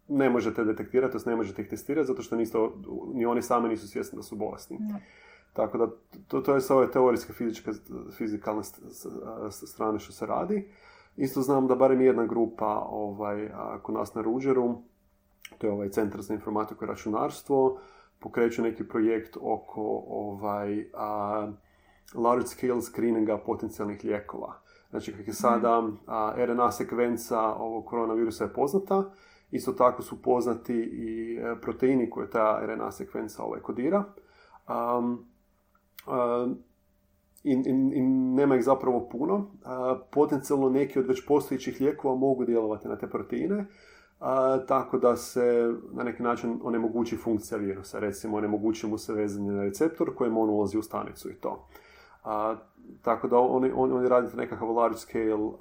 ne 0.07 0.29
možete 0.29 0.63
detektirati, 0.63 1.17
ne 1.25 1.35
možete 1.35 1.61
ih 1.61 1.69
testirati 1.69 2.07
zato 2.07 2.21
što 2.21 2.35
niste, 2.35 2.57
ni 3.13 3.25
oni 3.25 3.41
sami 3.41 3.69
nisu 3.69 3.87
svjesni 3.87 4.15
da 4.15 4.23
su 4.23 4.35
bolesni. 4.35 4.79
Tako 5.53 5.77
da 5.77 5.87
to, 6.27 6.41
to 6.41 6.55
je 6.55 6.61
sa 6.61 6.75
ove 6.75 6.91
teorijske 6.91 7.33
fizičke, 7.33 7.71
fizikalne 8.17 8.63
strane 9.51 9.99
što 9.99 10.13
se 10.13 10.25
radi. 10.25 10.71
Isto 11.17 11.41
znam 11.41 11.67
da 11.67 11.75
barem 11.75 12.01
jedna 12.01 12.25
grupa 12.25 12.87
ovaj, 12.89 13.49
kod 13.81 13.95
nas 13.95 14.15
na 14.15 14.21
Ruđeru, 14.21 14.81
to 15.57 15.67
je 15.67 15.73
ovaj 15.73 15.89
Centar 15.89 16.21
za 16.21 16.33
informatiku 16.33 16.83
i 16.83 16.87
računarstvo, 16.87 17.79
pokreću 18.19 18.61
neki 18.61 18.87
projekt 18.87 19.37
oko 19.41 20.03
ovaj, 20.07 20.89
a, 20.93 21.51
large 22.15 22.47
scale 22.47 22.81
screeninga 22.81 23.37
potencijalnih 23.37 24.03
lijekova. 24.03 24.53
Znači, 24.89 25.11
kako 25.11 25.29
je 25.29 25.33
sada 25.33 25.81
mhm. 25.81 25.95
a, 26.07 26.33
RNA 26.37 26.71
sekvenca 26.71 27.39
ovog 27.41 27.85
koronavirusa 27.85 28.43
je 28.43 28.53
poznata, 28.53 29.11
Isto 29.51 29.71
tako 29.71 30.01
su 30.01 30.21
poznati 30.21 30.73
i 30.73 31.37
e, 31.37 31.55
proteini 31.61 32.09
koje 32.09 32.29
ta 32.29 32.61
RNA 32.65 32.91
sekvenca 32.91 33.43
ovaj 33.43 33.59
kodira. 33.59 34.03
Um, 34.99 35.25
i, 37.43 37.51
i, 37.51 38.01
nema 38.35 38.55
ih 38.55 38.63
zapravo 38.63 39.09
puno. 39.09 39.35
Uh, 39.35 39.47
potencijalno 40.11 40.69
neki 40.69 40.99
od 40.99 41.07
već 41.07 41.25
postojećih 41.25 41.81
lijekova 41.81 42.15
mogu 42.15 42.45
djelovati 42.45 42.87
na 42.87 42.97
te 42.97 43.09
proteine, 43.09 43.65
tako 44.67 44.97
da 44.97 45.15
se 45.15 45.73
na 45.91 46.03
neki 46.03 46.23
način 46.23 46.59
onemogući 46.63 47.17
funkcija 47.17 47.57
virusa. 47.57 47.99
Recimo, 47.99 48.37
onemogući 48.37 48.87
mu 48.87 48.97
se 48.97 49.13
vezanje 49.13 49.51
na 49.51 49.63
receptor 49.63 50.15
kojem 50.15 50.37
on 50.37 50.49
ulazi 50.49 50.77
u 50.77 50.83
stanicu 50.83 51.29
i 51.29 51.33
to. 51.33 51.67
tako 53.01 53.27
da 53.27 53.37
oni, 53.37 53.71
oni, 53.75 53.93
oni 53.93 54.09
radite 54.09 54.37
nekakav 54.37 54.71
large 54.71 54.97
scale 54.97 55.51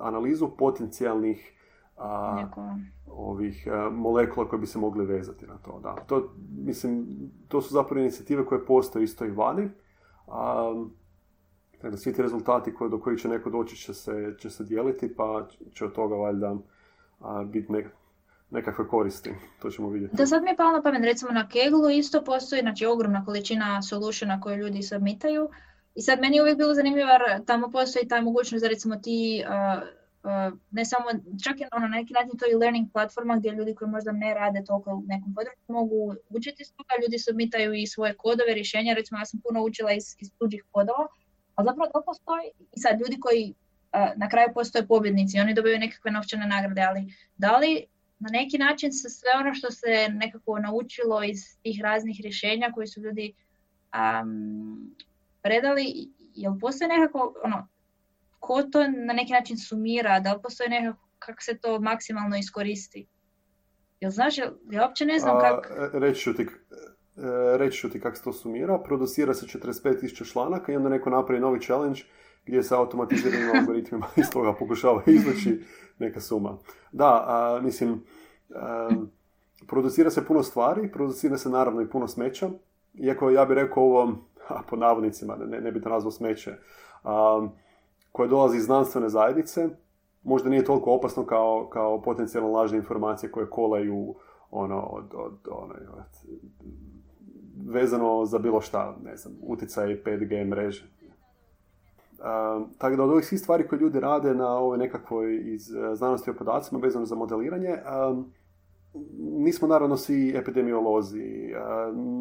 analizu 0.00 0.48
potencijalnih 0.58 1.59
a, 2.00 2.46
ovih 3.06 3.68
a, 3.70 3.90
molekula 3.90 4.48
koje 4.48 4.60
bi 4.60 4.66
se 4.66 4.78
mogli 4.78 5.06
vezati 5.06 5.46
na 5.46 5.58
to. 5.58 5.80
Da. 5.82 5.96
To, 6.06 6.32
mislim, 6.64 7.06
to 7.48 7.62
su 7.62 7.74
zapravo 7.74 8.00
inicijative 8.00 8.46
koje 8.46 8.66
postoje 8.66 9.04
isto 9.04 9.24
i 9.24 9.30
vani. 9.30 9.68
A, 10.26 10.72
dakle, 11.82 11.98
svi 11.98 12.12
ti 12.12 12.22
rezultati 12.22 12.74
koje, 12.74 12.90
do 12.90 13.00
kojih 13.00 13.20
će 13.20 13.28
neko 13.28 13.50
doći 13.50 13.76
će 13.76 13.94
se, 13.94 14.34
će 14.38 14.50
se 14.50 14.64
dijeliti, 14.64 15.14
pa 15.16 15.46
će 15.74 15.84
od 15.84 15.92
toga 15.92 16.16
valjda 16.16 16.56
biti 17.46 17.72
nek, 17.72 17.86
nekakve 18.50 18.88
koristi. 18.88 19.34
To 19.62 19.70
ćemo 19.70 19.88
vidjeti. 19.88 20.16
Da 20.16 20.26
sad 20.26 20.42
mi 20.42 20.50
je 20.50 20.56
palo 20.56 20.72
na 20.72 20.82
pamet, 20.82 21.04
recimo 21.04 21.32
na 21.32 21.48
Keglu 21.48 21.90
isto 21.90 22.24
postoji 22.24 22.62
znači, 22.62 22.86
ogromna 22.86 23.24
količina 23.24 23.82
solutiona 23.82 24.40
koje 24.40 24.56
ljudi 24.56 24.82
submitaju. 24.82 25.48
I 25.94 26.02
sad 26.02 26.20
meni 26.20 26.36
je 26.36 26.42
uvijek 26.42 26.58
bilo 26.58 26.74
zanimljivo 26.74 27.08
jer 27.08 27.44
tamo 27.44 27.70
postoji 27.70 28.08
ta 28.08 28.20
mogućnost 28.20 28.62
da 28.62 28.68
recimo 28.68 28.96
ti 28.96 29.44
Uh, 29.46 29.99
ne 30.70 30.84
samo, 30.84 31.04
čak 31.44 31.60
i 31.60 31.64
ono, 31.72 31.88
neki 31.88 32.12
način 32.12 32.38
to 32.38 32.46
je 32.46 32.56
learning 32.56 32.92
platforma 32.92 33.36
gdje 33.36 33.50
ljudi 33.50 33.74
koji 33.74 33.90
možda 33.90 34.12
ne 34.12 34.34
rade 34.34 34.64
toliko 34.66 34.90
u 34.90 35.02
nekom 35.06 35.34
području 35.34 35.68
mogu 35.68 36.14
učiti 36.28 36.64
s 36.64 36.72
toga, 36.72 36.94
ljudi 37.02 37.18
submitaju 37.18 37.74
i 37.74 37.86
svoje 37.86 38.14
kodove, 38.14 38.54
rješenja, 38.54 38.94
recimo 38.94 39.20
ja 39.20 39.24
sam 39.24 39.40
puno 39.48 39.62
učila 39.62 39.92
iz, 39.92 40.16
iz 40.18 40.30
tuđih 40.38 40.64
kodova, 40.70 41.06
ali 41.54 41.66
zapravo 41.66 41.90
to 41.94 42.02
postoji. 42.06 42.46
I 42.76 42.80
sad 42.80 43.00
ljudi 43.00 43.20
koji 43.20 43.54
uh, 43.54 44.10
na 44.16 44.28
kraju 44.28 44.48
postoje 44.54 44.86
pobjednici, 44.86 45.40
oni 45.40 45.54
dobiju 45.54 45.78
nekakve 45.78 46.10
novčane 46.10 46.46
nagrade, 46.46 46.82
ali 46.82 47.14
da 47.36 47.56
li 47.56 47.84
na 48.18 48.28
neki 48.32 48.58
način 48.58 48.92
se 48.92 49.08
sve 49.08 49.30
ono 49.40 49.54
što 49.54 49.70
se 49.70 50.08
nekako 50.10 50.58
naučilo 50.58 51.22
iz 51.22 51.40
tih 51.62 51.80
raznih 51.82 52.20
rješenja 52.22 52.70
koji 52.74 52.86
su 52.86 53.00
ljudi 53.00 53.34
um, 53.94 54.96
predali, 55.42 56.08
jel 56.34 56.58
postoji 56.60 56.88
nekako, 56.88 57.34
ono, 57.44 57.68
ko 58.40 58.62
to 58.62 58.78
na 59.06 59.12
neki 59.12 59.32
način 59.32 59.58
sumira, 59.58 60.20
da 60.20 60.32
li 60.32 60.42
postoji 60.42 60.70
nekako 60.70 61.08
kako 61.18 61.42
se 61.42 61.58
to 61.58 61.80
maksimalno 61.80 62.36
iskoristi? 62.36 63.06
Jel 64.00 64.10
znaš, 64.10 64.38
ja 64.70 64.82
uopće 64.82 65.04
ne 65.04 65.18
znam 65.18 65.40
kako... 65.40 65.98
Reći 65.98 66.20
ću 66.20 66.34
ti, 66.34 66.42
e, 66.42 66.48
reći 67.58 67.78
ću 67.78 67.90
ti 67.90 68.00
kako 68.00 68.16
se 68.16 68.22
to 68.22 68.32
sumira. 68.32 68.78
Producira 68.78 69.34
se 69.34 69.46
45.000 69.46 70.32
članaka 70.32 70.72
i 70.72 70.76
onda 70.76 70.88
neko 70.88 71.10
napravi 71.10 71.40
novi 71.40 71.60
challenge 71.60 72.00
gdje 72.46 72.62
se 72.62 72.74
automatiziranim 72.74 73.50
algoritmima 73.58 74.06
iz 74.16 74.30
toga 74.30 74.54
pokušava 74.58 75.02
izvući 75.06 75.60
neka 75.98 76.20
suma. 76.20 76.58
Da, 76.92 77.24
a, 77.26 77.60
mislim, 77.62 78.04
producira 79.66 80.10
se 80.10 80.26
puno 80.26 80.42
stvari, 80.42 80.92
producira 80.92 81.38
se 81.38 81.48
naravno 81.48 81.82
i 81.82 81.90
puno 81.90 82.08
smeća, 82.08 82.50
iako 82.94 83.30
ja 83.30 83.44
bih 83.44 83.54
rekao 83.54 83.82
ovo, 83.82 84.02
a, 84.48 84.62
po 84.70 84.76
navodnicima, 84.76 85.36
ne, 85.36 85.60
ne 85.60 85.72
bi 85.72 85.80
to 85.80 85.88
nazvao 85.88 86.10
smeće, 86.10 86.54
a, 87.04 87.48
koje 88.12 88.28
dolazi 88.28 88.56
iz 88.56 88.64
znanstvene 88.64 89.08
zajednice, 89.08 89.68
možda 90.22 90.48
nije 90.48 90.64
toliko 90.64 90.92
opasno 90.92 91.26
kao, 91.26 91.68
kao 91.72 92.02
potencijalno 92.02 92.52
lažne 92.52 92.78
informacije 92.78 93.32
koje 93.32 93.50
kolaju 93.50 94.14
ono, 94.50 94.80
od, 94.80 95.04
od, 95.14 95.38
ono, 95.50 95.74
vezano 97.66 98.24
za 98.24 98.38
bilo 98.38 98.60
šta, 98.60 98.96
ne 99.04 99.16
znam, 99.16 99.34
utjecaj 99.42 100.02
5G 100.04 100.46
mreže. 100.46 100.84
Uh, 102.18 102.68
tako 102.78 102.96
da 102.96 103.04
od 103.04 103.10
ovih 103.10 103.24
svih 103.24 103.40
stvari 103.40 103.68
koje 103.68 103.78
ljudi 103.78 104.00
rade 104.00 104.34
na 104.34 104.48
ovoj 104.48 104.78
nekakvoj 104.78 105.42
iz 105.44 105.70
uh, 105.70 105.94
znanosti 105.94 106.30
o 106.30 106.34
podacima 106.34 106.80
vezano 106.80 107.06
za 107.06 107.14
modeliranje, 107.14 107.76
um, 108.10 108.32
nismo 109.18 109.68
naravno 109.68 109.96
svi 109.96 110.36
epidemiolozi. 110.36 111.54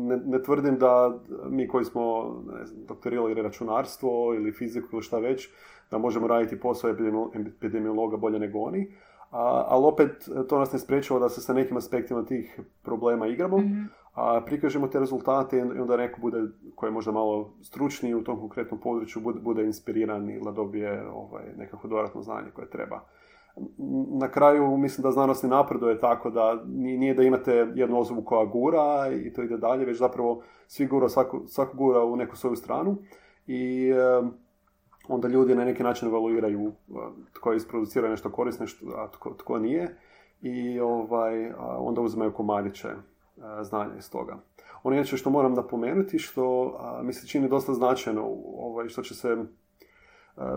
Ne, 0.07 0.17
ne, 0.25 0.43
tvrdim 0.43 0.77
da 0.77 1.19
mi 1.49 1.67
koji 1.67 1.85
smo 1.85 2.35
ne 2.57 2.65
znam, 2.65 2.85
doktorirali 2.87 3.41
računarstvo 3.41 4.33
ili 4.35 4.51
fiziku 4.51 4.87
ili 4.91 5.01
šta 5.01 5.19
već, 5.19 5.49
da 5.91 5.97
možemo 5.97 6.27
raditi 6.27 6.59
posao 6.59 6.91
epidemiologa 7.35 8.17
bolje 8.17 8.39
nego 8.39 8.59
oni. 8.59 8.91
A, 9.31 9.65
ali 9.67 9.85
opet 9.85 10.29
to 10.49 10.59
nas 10.59 10.73
ne 10.73 10.79
sprečava 10.79 11.19
da 11.19 11.29
se 11.29 11.41
sa 11.41 11.53
nekim 11.53 11.77
aspektima 11.77 12.25
tih 12.25 12.59
problema 12.81 13.27
igramo, 13.27 13.57
mm 13.57 13.99
a 14.13 14.41
prikažemo 14.45 14.87
te 14.87 14.99
rezultate 14.99 15.57
i 15.57 15.61
onda 15.61 15.97
neko 15.97 16.21
bude, 16.21 16.37
koji 16.75 16.87
je 16.87 16.91
možda 16.91 17.11
malo 17.11 17.53
stručniji 17.61 18.15
u 18.15 18.23
tom 18.23 18.39
konkretnom 18.39 18.79
području, 18.79 19.21
bude, 19.21 19.39
bude 19.39 19.65
inspiriran 19.65 20.29
ili 20.29 20.43
da 20.45 20.51
dobije 20.51 21.09
ovaj, 21.13 21.43
nekako 21.57 21.87
dodatno 21.87 22.21
znanje 22.21 22.51
koje 22.53 22.69
treba 22.69 23.01
na 24.19 24.31
kraju 24.31 24.77
mislim 24.77 25.03
da 25.03 25.11
znanost 25.11 25.43
ne 25.43 25.49
napreduje 25.49 25.99
tako 25.99 26.29
da 26.29 26.63
nije 26.65 27.13
da 27.13 27.23
imate 27.23 27.67
jednu 27.75 27.99
osobu 27.99 28.21
koja 28.21 28.45
gura 28.45 29.09
i 29.25 29.33
to 29.33 29.43
ide 29.43 29.57
dalje, 29.57 29.85
već 29.85 29.97
zapravo 29.97 30.41
svi 30.67 30.85
gura, 30.85 31.09
svako, 31.09 31.41
svako 31.47 31.77
gura 31.77 32.03
u 32.03 32.15
neku 32.15 32.35
svoju 32.35 32.55
stranu 32.55 32.97
i 33.47 33.91
onda 35.09 35.27
ljudi 35.27 35.55
na 35.55 35.65
neki 35.65 35.83
način 35.83 36.07
evaluiraju 36.07 36.71
tko 37.33 37.51
je 37.51 37.57
isproducirao 37.57 38.09
nešto 38.09 38.31
korisno, 38.31 38.65
a 38.95 39.07
tko, 39.11 39.33
tko 39.37 39.59
nije 39.59 39.95
i 40.41 40.79
ovaj, 40.79 41.51
onda 41.77 42.01
uzimaju 42.01 42.33
komadiće 42.33 42.87
znanja 43.61 43.95
iz 43.97 44.11
toga. 44.11 44.37
Ono 44.83 44.95
inače 44.95 45.17
što 45.17 45.29
moram 45.29 45.53
napomenuti, 45.53 46.19
što 46.19 46.77
mi 47.03 47.13
se 47.13 47.27
čini 47.27 47.49
dosta 47.49 47.73
značajno, 47.73 48.23
ovaj, 48.57 48.89
što 48.89 49.01
će 49.01 49.15
se 49.15 49.37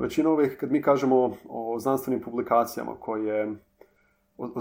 Većina 0.01 0.31
ovih, 0.31 0.57
kad 0.61 0.73
mi 0.73 0.83
kažemo 0.83 1.37
o 1.49 1.79
znanstvenim 1.79 2.23
publikacijama 2.23 2.95
koje 3.01 3.57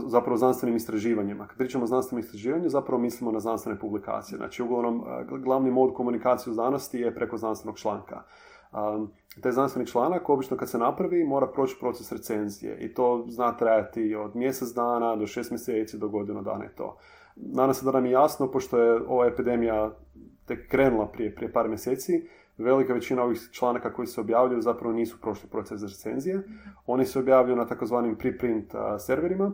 zapravo 0.08 0.38
znanstvenim 0.38 0.76
istraživanjima. 0.76 1.48
Kad 1.48 1.58
pričamo 1.58 1.84
o 1.84 1.88
znanstvenim 1.88 2.20
istraživanju, 2.26 2.70
zapravo 2.70 3.02
mislimo 3.02 3.32
na 3.32 3.40
znanstvene 3.40 3.80
publikacije. 3.80 4.38
Znači, 4.38 4.64
uglavnom, 4.64 5.04
glavni 5.30 5.72
mod 5.72 5.94
komunikacije 5.94 6.52
u 6.52 6.54
znanosti 6.54 7.00
je 7.00 7.16
preko 7.16 7.38
znanstvenog 7.38 7.78
članka. 7.78 8.24
Taj 9.42 9.52
znanstveni 9.52 9.88
članak, 9.88 10.30
obično 10.30 10.58
kad 10.58 10.70
se 10.70 10.78
napravi, 10.78 11.24
mora 11.24 11.48
proći 11.48 11.76
proces 11.80 12.12
recenzije 12.12 12.78
i 12.80 12.94
to 12.94 13.26
zna 13.28 13.58
trajati 13.58 14.16
od 14.16 14.36
mjesec 14.36 14.70
dana 14.70 15.16
do 15.16 15.28
šest 15.28 15.52
mjeseci 15.52 15.98
do 15.98 16.10
godinu 16.10 16.42
dana 16.42 16.64
je 16.64 16.76
to. 16.76 16.98
Nadam 17.36 17.74
se 17.74 17.86
da 17.86 17.92
nam 17.92 18.06
je 18.06 18.12
jasno, 18.12 18.52
pošto 18.52 18.78
je 18.78 19.02
ova 19.08 19.28
epidemija 19.28 19.92
tek 20.46 20.68
krenula 20.68 21.08
prije, 21.08 21.36
prije 21.36 21.54
par 21.54 21.68
mjeseci, 21.68 22.28
velika 22.58 22.94
većina 22.94 23.24
ovih 23.24 23.50
članaka 23.52 23.94
koji 23.94 24.08
se 24.08 24.22
objavljuju 24.22 24.62
zapravo 24.62 24.94
nisu 24.94 25.22
prošli 25.22 25.50
proces 25.50 25.82
recenzije. 25.82 26.42
Oni 26.86 27.06
se 27.06 27.20
objavljuju 27.20 27.56
na 27.56 27.68
takozvanim 27.68 28.16
preprint 28.16 28.74
serverima, 29.00 29.52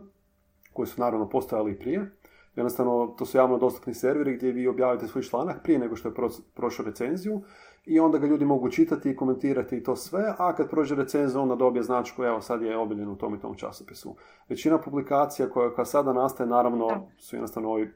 koji 0.74 0.88
su 0.88 1.01
naravno 1.01 1.30
postojali 1.30 1.72
i 1.72 1.80
prije. 1.80 2.11
Jednostavno, 2.55 3.15
to 3.18 3.26
su 3.26 3.38
javno 3.38 3.57
dostupni 3.57 3.93
serveri 3.93 4.36
gdje 4.36 4.51
vi 4.51 4.68
objavite 4.68 5.07
svoj 5.07 5.24
članak 5.24 5.63
prije 5.63 5.80
nego 5.80 5.95
što 5.95 6.09
je 6.09 6.15
prošao 6.55 6.86
recenziju 6.86 7.41
i 7.88 8.00
onda 8.00 8.18
ga 8.18 8.28
ljudi 8.28 8.46
mogu 8.46 8.70
čitati 8.70 9.10
i 9.10 9.16
komentirati 9.16 9.78
i 9.78 9.84
to 9.84 9.96
sve, 9.96 10.34
a 10.38 10.56
kad 10.56 10.70
prođe 10.70 10.96
recenzija 10.96 11.42
onda 11.42 11.56
dobije 11.56 11.84
značku, 11.84 12.24
evo 12.24 12.42
sad 12.42 12.62
je 12.62 12.78
objavljen 12.78 13.10
u 13.10 13.18
tom 13.18 13.36
i 13.36 13.40
tom 13.40 13.56
časopisu. 13.56 14.16
Većina 14.50 14.78
publikacija 14.78 15.50
koja, 15.50 15.86
sada 15.86 16.14
nastaje, 16.14 16.50
naravno, 16.50 17.08
su 17.18 17.36
jednostavno 17.36 17.70
ovi 17.70 17.94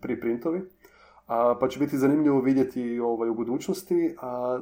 preprintovi 0.00 0.62
a, 1.26 1.54
pa 1.60 1.68
će 1.68 1.78
biti 1.78 1.98
zanimljivo 1.98 2.40
vidjeti 2.40 3.00
ovaj, 3.00 3.28
u 3.28 3.34
budućnosti 3.34 4.16
a, 4.20 4.60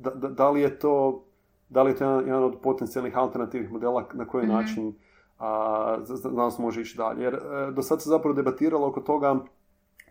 da, 0.00 0.10
da, 0.10 0.28
da, 0.28 0.50
li 0.50 0.60
je 0.60 0.78
to 0.78 1.24
da 1.68 1.82
li 1.82 1.90
je 1.90 1.96
to 1.96 2.20
jedan, 2.20 2.44
od 2.44 2.60
potencijalnih 2.62 3.16
alternativnih 3.16 3.72
modela 3.72 4.08
na 4.12 4.26
koji 4.26 4.46
mm-hmm. 4.46 4.56
način 4.56 4.94
a, 5.38 5.98
znanost 6.04 6.58
može 6.58 6.80
ići 6.80 6.96
dalje. 6.96 7.22
Jer 7.22 7.34
e, 7.34 7.38
do 7.72 7.82
sad 7.82 8.02
se 8.02 8.08
zapravo 8.08 8.34
debatiralo 8.34 8.86
oko 8.86 9.00
toga 9.00 9.36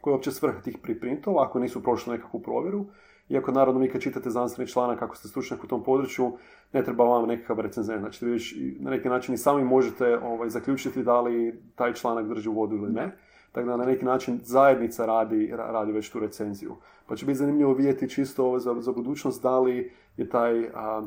koja 0.02 0.12
je 0.12 0.16
uopće 0.16 0.32
svrha 0.32 0.62
tih 0.62 0.78
preprintova 0.84 1.46
ako 1.46 1.60
nisu 1.60 1.84
prošli 1.84 2.12
nekakvu 2.12 2.42
provjeru. 2.42 2.86
Iako 3.34 3.52
naravno 3.52 3.80
vi 3.80 3.90
kad 3.90 4.02
čitate 4.02 4.30
znanstveni 4.30 4.72
članak, 4.72 5.02
ako 5.02 5.16
ste 5.16 5.28
stručnjak 5.28 5.64
u 5.64 5.68
tom 5.68 5.84
području, 5.84 6.38
ne 6.74 6.84
treba 6.84 7.04
vam 7.04 7.28
nekakav 7.28 7.60
recenzent. 7.60 8.00
Znači 8.00 8.26
vi 8.26 8.40
na 8.80 8.92
neki 8.92 9.10
način 9.10 9.34
i 9.34 9.38
sami 9.38 9.64
možete 9.64 10.18
ovaj, 10.18 10.50
zaključiti 10.50 11.04
da 11.04 11.22
li 11.22 11.62
taj 11.76 11.94
članak 11.94 12.28
drži 12.28 12.50
u 12.50 12.54
vodu 12.54 12.76
ili 12.76 12.92
ne. 12.92 13.18
Tako 13.52 13.68
da 13.68 13.78
na 13.78 13.86
neki 13.86 14.06
način 14.06 14.40
zajednica 14.44 15.06
radi, 15.06 15.54
radi 15.56 15.92
već 15.92 16.10
tu 16.10 16.20
recenziju. 16.20 16.76
Pa 17.08 17.16
će 17.16 17.26
biti 17.26 17.38
zanimljivo 17.38 17.74
vidjeti 17.74 18.10
čisto 18.10 18.46
ovo 18.46 18.60
za, 18.60 18.76
za 18.80 18.92
budućnost 18.92 19.44
da 19.44 19.60
li 19.60 19.92
je 20.18 20.30
taj 20.30 20.70
a, 20.74 21.02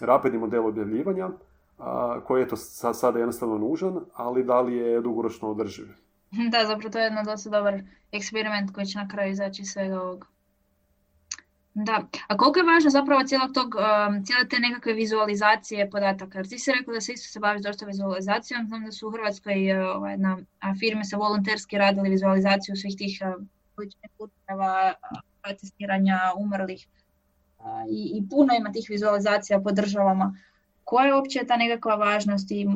rapidni 0.00 0.38
model 0.38 0.66
objavljivanja 0.66 1.28
a, 1.78 2.20
koji 2.24 2.40
je 2.40 2.48
to 2.48 2.56
sada 2.56 3.18
jednostavno 3.18 3.58
nužan, 3.58 4.00
ali 4.14 4.44
da 4.44 4.60
li 4.60 4.76
je 4.76 5.00
dugoročno 5.00 5.50
održiv. 5.50 5.86
Da, 6.50 6.64
zapravo 6.66 6.90
to 6.90 6.98
je 6.98 7.04
jedan 7.04 7.24
dosta 7.24 7.50
dobar 7.50 7.80
eksperiment 8.12 8.74
koji 8.74 8.86
će 8.86 8.98
na 8.98 9.08
kraju 9.08 9.30
izaći 9.30 9.64
svega 9.64 10.02
ovoga. 10.02 10.26
Da, 11.74 12.02
a 12.28 12.36
koliko 12.36 12.58
je 12.58 12.64
važno 12.64 12.90
zapravo 12.90 13.24
cijelog 13.24 13.52
tog, 13.54 13.74
um, 13.74 14.24
cijele 14.24 14.48
te 14.48 14.58
nekakve 14.58 14.92
vizualizacije 14.92 15.90
podataka? 15.90 16.38
Jer 16.38 16.48
ti 16.48 16.58
si 16.58 16.72
rekao 16.72 16.94
da 16.94 17.00
se 17.00 17.12
isto 17.12 17.28
se 17.28 17.40
baviš 17.40 17.62
dosta 17.62 17.86
vizualizacijom, 17.86 18.66
znam 18.66 18.84
da 18.84 18.92
su 18.92 19.08
u 19.08 19.10
Hrvatskoj 19.10 19.72
uh, 19.72 19.96
ovaj, 19.96 20.16
na 20.16 20.38
firme 20.80 21.04
sa 21.04 21.16
volonterski 21.16 21.78
radili 21.78 22.10
vizualizaciju 22.10 22.76
svih 22.76 22.96
tih 22.98 23.20
uh, 23.22 23.46
političnih 23.76 24.10
puteva, 24.18 24.94
testiranja 25.60 26.18
umrlih 26.36 26.86
i, 27.90 28.12
i 28.18 28.28
puno 28.30 28.54
ima 28.58 28.72
tih 28.72 28.86
vizualizacija 28.90 29.60
po 29.60 29.72
državama. 29.72 30.34
Koja 30.84 31.06
je 31.06 31.14
uopće 31.14 31.46
ta 31.48 31.56
nekakva 31.56 31.94
važnost 31.94 32.50
i 32.50 32.66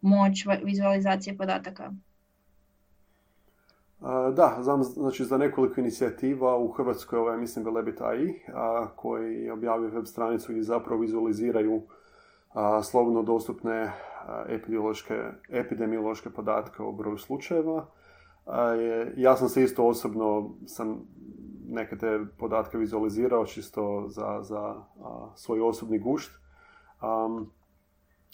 moć 0.00 0.44
vizualizacije 0.62 1.36
podataka? 1.36 1.92
Da, 4.32 4.58
znam 4.60 4.82
znači, 4.82 5.24
za 5.24 5.38
nekoliko 5.38 5.80
inicijativa 5.80 6.56
u 6.56 6.68
Hrvatskoj, 6.68 7.18
ovaj, 7.18 7.36
mislim 7.36 7.64
Velebit 7.64 8.00
AI, 8.00 8.34
koji 8.96 9.50
objavio 9.50 9.88
web 9.88 10.04
stranicu 10.06 10.52
gdje 10.52 10.62
zapravo 10.62 11.00
vizualiziraju 11.00 11.82
a, 12.52 12.82
slobodno 12.82 13.22
dostupne 13.22 13.92
epidemiološke, 15.50 16.30
podatke 16.30 16.82
o 16.82 16.92
broju 16.92 17.18
slučajeva. 17.18 17.86
ja 19.16 19.36
sam 19.36 19.48
se 19.48 19.62
isto 19.62 19.86
osobno 19.86 20.50
sam 20.66 21.00
neke 21.68 21.98
te 21.98 22.20
podatke 22.38 22.78
vizualizirao 22.78 23.46
čisto 23.46 24.04
za, 24.08 24.42
za 24.42 24.74
svoj 25.34 25.60
osobni 25.60 25.98
gušt. 25.98 26.32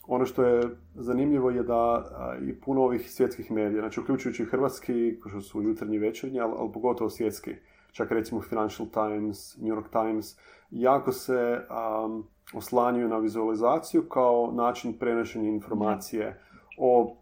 Ono 0.09 0.27
što 0.27 0.45
je 0.45 0.63
zanimljivo 0.95 1.51
je 1.51 1.63
da 1.63 2.05
i 2.43 2.61
puno 2.61 2.83
ovih 2.83 3.11
svjetskih 3.11 3.51
medija, 3.51 3.81
znači 3.81 4.01
uključujući 4.01 4.45
hrvatski, 4.45 5.21
kao 5.23 5.31
što 5.31 5.41
su 5.41 5.63
jutarnji 5.63 5.99
večernji, 5.99 6.41
ali, 6.41 6.55
ali 6.59 6.73
pogotovo 6.73 7.11
svjetski, 7.11 7.55
čak 7.93 8.11
recimo 8.11 8.41
Financial 8.41 8.89
Times, 8.89 9.57
New 9.57 9.77
York 9.77 9.89
Times, 9.93 10.37
jako 10.71 11.13
se 11.13 11.61
um, 12.05 12.27
oslanjuju 12.55 13.09
na 13.09 13.19
vizualizaciju 13.19 14.09
kao 14.09 14.53
način 14.53 14.99
prenošenja 14.99 15.49
informacije 15.49 16.41
o 16.79 17.17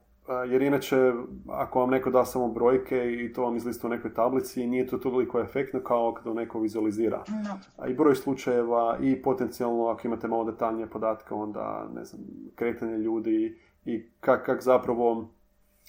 jer 0.49 0.63
inače, 0.63 1.13
ako 1.49 1.81
vam 1.81 1.91
neko 1.91 2.11
da 2.11 2.25
samo 2.25 2.49
brojke 2.49 3.13
i 3.13 3.33
to 3.33 3.43
vam 3.43 3.57
izlista 3.57 3.87
u 3.87 3.91
nekoj 3.91 4.15
tablici, 4.15 4.67
nije 4.67 4.87
to 4.87 4.99
toliko 4.99 5.41
efektno 5.41 5.81
kao 5.81 6.15
kada 6.15 6.35
neko 6.35 6.61
vizualizira. 6.61 7.25
No. 7.29 7.87
I 7.87 7.95
broj 7.95 8.15
slučajeva 8.15 8.99
i 9.01 9.23
potencijalno, 9.23 9.87
ako 9.87 10.07
imate 10.07 10.29
malo 10.29 10.45
detaljnije 10.45 10.87
podatke, 10.87 11.35
onda, 11.35 11.89
ne 11.95 12.05
znam, 12.05 12.21
kretanje 12.55 12.99
ljudi 12.99 13.59
i 13.85 14.05
kak, 14.21 14.47
kak 14.47 14.63
zapravo 14.63 15.29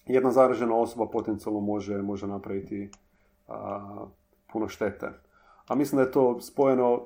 jedna 0.05 0.31
zaražena 0.31 0.75
osoba 0.75 1.07
potencijalno 1.11 1.59
može, 1.59 2.01
može 2.01 2.27
napraviti 2.27 2.89
puno 4.53 4.67
štete. 4.67 5.09
A 5.67 5.75
mislim 5.75 5.97
da 5.97 6.03
je 6.03 6.11
to 6.11 6.41
spojeno, 6.41 7.01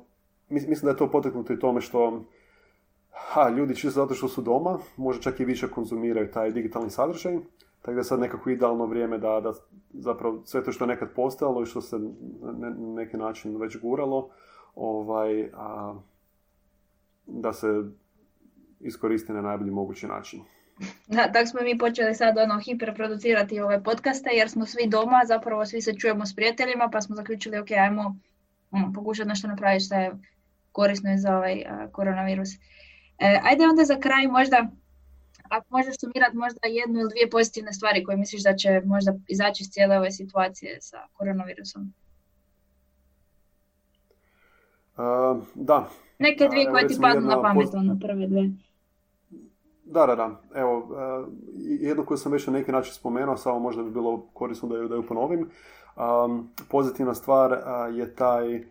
mislim 0.49 0.81
da 0.81 0.89
je 0.89 0.97
to 0.97 1.11
poteknuto 1.11 1.53
i 1.53 1.59
tome 1.59 1.81
što 1.81 2.23
ha, 3.11 3.49
ljudi 3.49 3.75
čisto 3.75 4.01
zato 4.01 4.13
što 4.13 4.27
su 4.27 4.41
doma, 4.41 4.79
možda 4.97 5.21
čak 5.21 5.39
i 5.39 5.45
više 5.45 5.67
konzumiraju 5.67 6.31
taj 6.31 6.51
digitalni 6.51 6.89
sadržaj, 6.89 7.37
tako 7.81 7.93
da 7.93 7.99
je 7.99 8.03
sad 8.03 8.19
nekako 8.19 8.49
idealno 8.49 8.85
vrijeme 8.85 9.17
da, 9.17 9.39
da 9.41 9.53
zapravo 9.93 10.41
sve 10.45 10.63
to 10.63 10.71
što 10.71 10.83
je 10.83 10.87
nekad 10.87 11.13
postojalo 11.15 11.63
i 11.63 11.65
što 11.65 11.81
se 11.81 11.99
na 12.41 12.69
neki 12.77 13.17
način 13.17 13.57
već 13.57 13.81
guralo, 13.81 14.29
ovaj, 14.75 15.49
a, 15.53 15.93
da 17.25 17.53
se 17.53 17.67
iskoristi 18.79 19.33
na 19.33 19.41
najbolji 19.41 19.71
mogući 19.71 20.07
način. 20.07 20.41
Da, 21.07 21.31
tako 21.31 21.45
smo 21.47 21.61
mi 21.61 21.77
počeli 21.77 22.15
sad 22.15 22.37
ono 22.37 22.59
hiperproducirati 22.59 23.59
ove 23.59 23.83
podcaste 23.83 24.29
jer 24.33 24.49
smo 24.49 24.65
svi 24.65 24.87
doma, 24.87 25.21
zapravo 25.27 25.65
svi 25.65 25.81
se 25.81 25.93
čujemo 25.93 26.25
s 26.25 26.35
prijateljima 26.35 26.89
pa 26.91 27.01
smo 27.01 27.15
zaključili 27.15 27.59
ok, 27.59 27.71
ajmo 27.71 28.15
um, 28.71 28.93
pokušati 28.93 29.29
nešto 29.29 29.47
napraviti 29.47 29.85
što 29.85 29.95
je 29.95 30.11
korisno 30.71 31.09
za 31.17 31.37
ovaj 31.37 31.63
koronavirus. 31.91 32.49
E, 33.21 33.39
ajde 33.43 33.63
onda 33.63 33.83
za 33.83 33.99
kraj 33.99 34.27
možda 34.27 34.67
ako 35.49 35.65
možeš 35.69 35.95
sumirati 35.99 36.37
možda 36.37 36.59
jednu 36.67 36.99
ili 36.99 37.09
dvije 37.09 37.29
pozitivne 37.29 37.73
stvari 37.73 38.03
koje 38.03 38.17
misliš 38.17 38.43
da 38.43 38.55
će 38.55 38.81
možda 38.85 39.13
izaći 39.27 39.63
iz 39.63 39.69
cijele 39.69 39.97
ove 39.97 40.11
situacije 40.11 40.77
sa 40.81 40.97
koronavirusom. 41.13 41.93
da. 45.55 45.89
Neke 46.19 46.47
dvije 46.47 46.71
koje 46.71 46.87
ti 46.87 46.97
padnu 47.01 47.27
na 47.27 47.41
pamet, 47.41 47.73
ono 47.73 47.99
prve 48.01 48.27
dvije. 48.27 48.51
Da, 49.85 50.05
da, 50.05 50.15
da. 50.15 50.41
Evo, 50.55 50.77
uh, 50.77 51.27
jednu 51.79 52.05
koju 52.05 52.17
sam 52.17 52.31
već 52.31 52.47
na 52.47 52.53
neki 52.53 52.71
način 52.71 52.93
spomenuo, 52.93 53.37
samo 53.37 53.59
možda 53.59 53.83
bi 53.83 53.91
bilo 53.91 54.25
korisno 54.33 54.69
da 54.69 54.77
ju, 54.77 54.87
da 54.87 54.95
ju 54.95 55.07
ponovim. 55.07 55.49
Um, 55.95 56.49
pozitivna 56.69 57.13
stvar 57.13 57.59
je 57.93 58.15
taj 58.15 58.63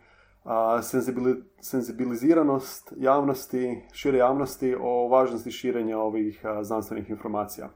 senzibiliziranost 1.61 2.93
javnosti, 2.97 3.83
šire 3.93 4.19
javnosti 4.19 4.77
o 4.81 5.09
važnosti 5.09 5.51
širenja 5.51 5.99
ovih 5.99 6.45
znanstvenih 6.63 7.11
informacija. 7.11 7.69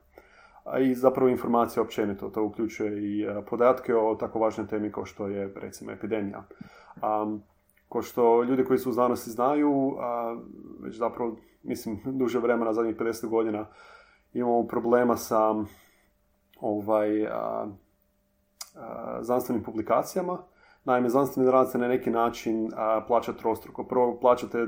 I 0.80 0.94
zapravo 0.94 1.28
informacija 1.28 1.82
općenito, 1.82 2.30
to 2.30 2.44
uključuje 2.44 3.02
i 3.02 3.26
podatke 3.50 3.94
o 3.94 4.14
tako 4.14 4.38
važnoj 4.38 4.66
temi 4.66 4.92
kao 4.92 5.04
što 5.04 5.26
je 5.26 5.52
recimo 5.56 5.92
epidemija. 5.92 6.44
Um, 7.02 7.42
ko 7.88 8.02
što 8.02 8.42
ljudi 8.42 8.64
koji 8.64 8.78
su 8.78 8.90
u 8.90 8.92
znanosti 8.92 9.30
znaju, 9.30 9.96
a, 10.00 10.36
već 10.80 10.96
zapravo, 10.96 11.36
mislim, 11.62 12.00
duže 12.04 12.38
vremena, 12.38 12.72
zadnjih 12.72 12.96
50 12.96 13.28
godina, 13.28 13.66
imamo 14.32 14.66
problema 14.66 15.16
sa 15.16 15.54
ovaj, 16.60 17.26
a, 17.26 17.66
znanstvenim 19.20 19.62
publikacijama. 19.62 20.38
Naime, 20.85 21.09
znanstveni 21.09 21.51
rad 21.51 21.70
se 21.70 21.78
na 21.78 21.89
neki 21.89 22.11
način 22.11 22.70
a, 22.76 23.01
plaća 23.09 23.32
trostruko. 23.32 23.85
Prvo 23.85 24.18
plaćate, 24.20 24.66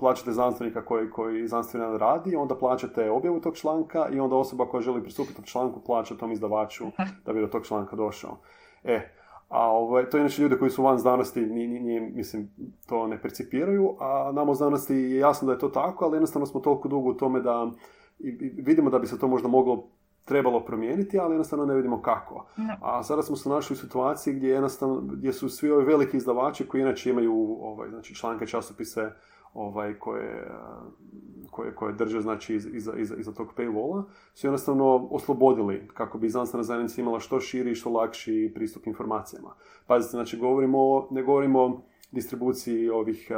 plaćate 0.00 0.32
znanstvenika 0.32 0.84
koji, 0.84 1.10
koji 1.10 1.48
znanstveni 1.48 1.98
radi, 1.98 2.36
onda 2.36 2.56
plaćate 2.56 3.10
objavu 3.10 3.40
tog 3.40 3.56
članka 3.56 4.08
i 4.12 4.20
onda 4.20 4.36
osoba 4.36 4.66
koja 4.66 4.80
želi 4.80 5.02
pristupiti 5.02 5.36
tom 5.36 5.44
članku 5.44 5.80
plaća 5.80 6.14
tom 6.14 6.32
izdavaču 6.32 6.84
da 7.26 7.32
bi 7.32 7.40
do 7.40 7.46
tog 7.46 7.66
članka 7.66 7.96
došao. 7.96 8.36
E, 8.84 9.10
a 9.48 9.70
ovaj, 9.70 10.10
to 10.10 10.16
je 10.16 10.20
inače 10.20 10.42
ljudi 10.42 10.58
koji 10.58 10.70
su 10.70 10.82
van 10.82 10.98
znanosti, 10.98 11.40
ni, 11.40 11.66
ni, 11.66 12.00
mislim, 12.00 12.50
to 12.86 13.06
ne 13.06 13.22
percipiraju, 13.22 13.96
a 14.00 14.32
nama 14.32 14.52
u 14.52 14.54
znanosti 14.54 14.94
je 14.94 15.16
jasno 15.16 15.46
da 15.46 15.52
je 15.52 15.58
to 15.58 15.68
tako, 15.68 16.04
ali 16.04 16.16
jednostavno 16.16 16.46
smo 16.46 16.60
toliko 16.60 16.88
dugo 16.88 17.10
u 17.10 17.14
tome 17.14 17.40
da 17.40 17.70
i, 18.18 18.30
vidimo 18.56 18.90
da 18.90 18.98
bi 18.98 19.06
se 19.06 19.18
to 19.18 19.28
možda 19.28 19.48
moglo 19.48 19.88
trebalo 20.30 20.60
promijeniti, 20.64 21.18
ali 21.18 21.34
jednostavno 21.34 21.66
ne 21.66 21.74
vidimo 21.74 22.02
kako. 22.02 22.46
A 22.80 23.02
sada 23.02 23.22
smo 23.22 23.36
se 23.36 23.48
našli 23.48 23.74
u 23.74 23.76
situaciji 23.76 24.34
gdje, 24.34 24.48
jednostavno, 24.48 25.00
gdje 25.00 25.32
su 25.32 25.48
svi 25.48 25.70
ovi 25.70 25.84
veliki 25.84 26.16
izdavači 26.16 26.66
koji 26.66 26.80
inače 26.80 27.10
imaju 27.10 27.34
ovaj, 27.60 27.88
znači, 27.88 28.14
članke, 28.14 28.46
časopise 28.46 29.10
ovaj, 29.54 29.94
koje, 29.98 30.50
koje, 31.50 31.74
koje 31.74 31.94
drže 31.94 32.20
znači, 32.20 32.54
iz, 32.54 32.66
iza, 32.72 32.92
iza, 32.96 33.16
iza 33.16 33.32
tog 33.32 33.52
paywalla, 33.56 34.04
su 34.34 34.46
jednostavno 34.46 35.08
oslobodili 35.10 35.88
kako 35.94 36.18
bi 36.18 36.28
znanstvena 36.28 36.62
zajednica 36.62 37.00
imala 37.00 37.20
što 37.20 37.40
širi 37.40 37.70
i 37.70 37.74
što 37.74 37.90
lakši 37.90 38.52
pristup 38.54 38.86
informacijama. 38.86 39.54
Pazite, 39.86 40.10
znači 40.10 40.38
govorimo, 40.38 41.08
ne 41.10 41.22
govorimo 41.22 41.60
o 41.60 41.80
distribuciji 42.10 42.88
ovih, 42.88 43.32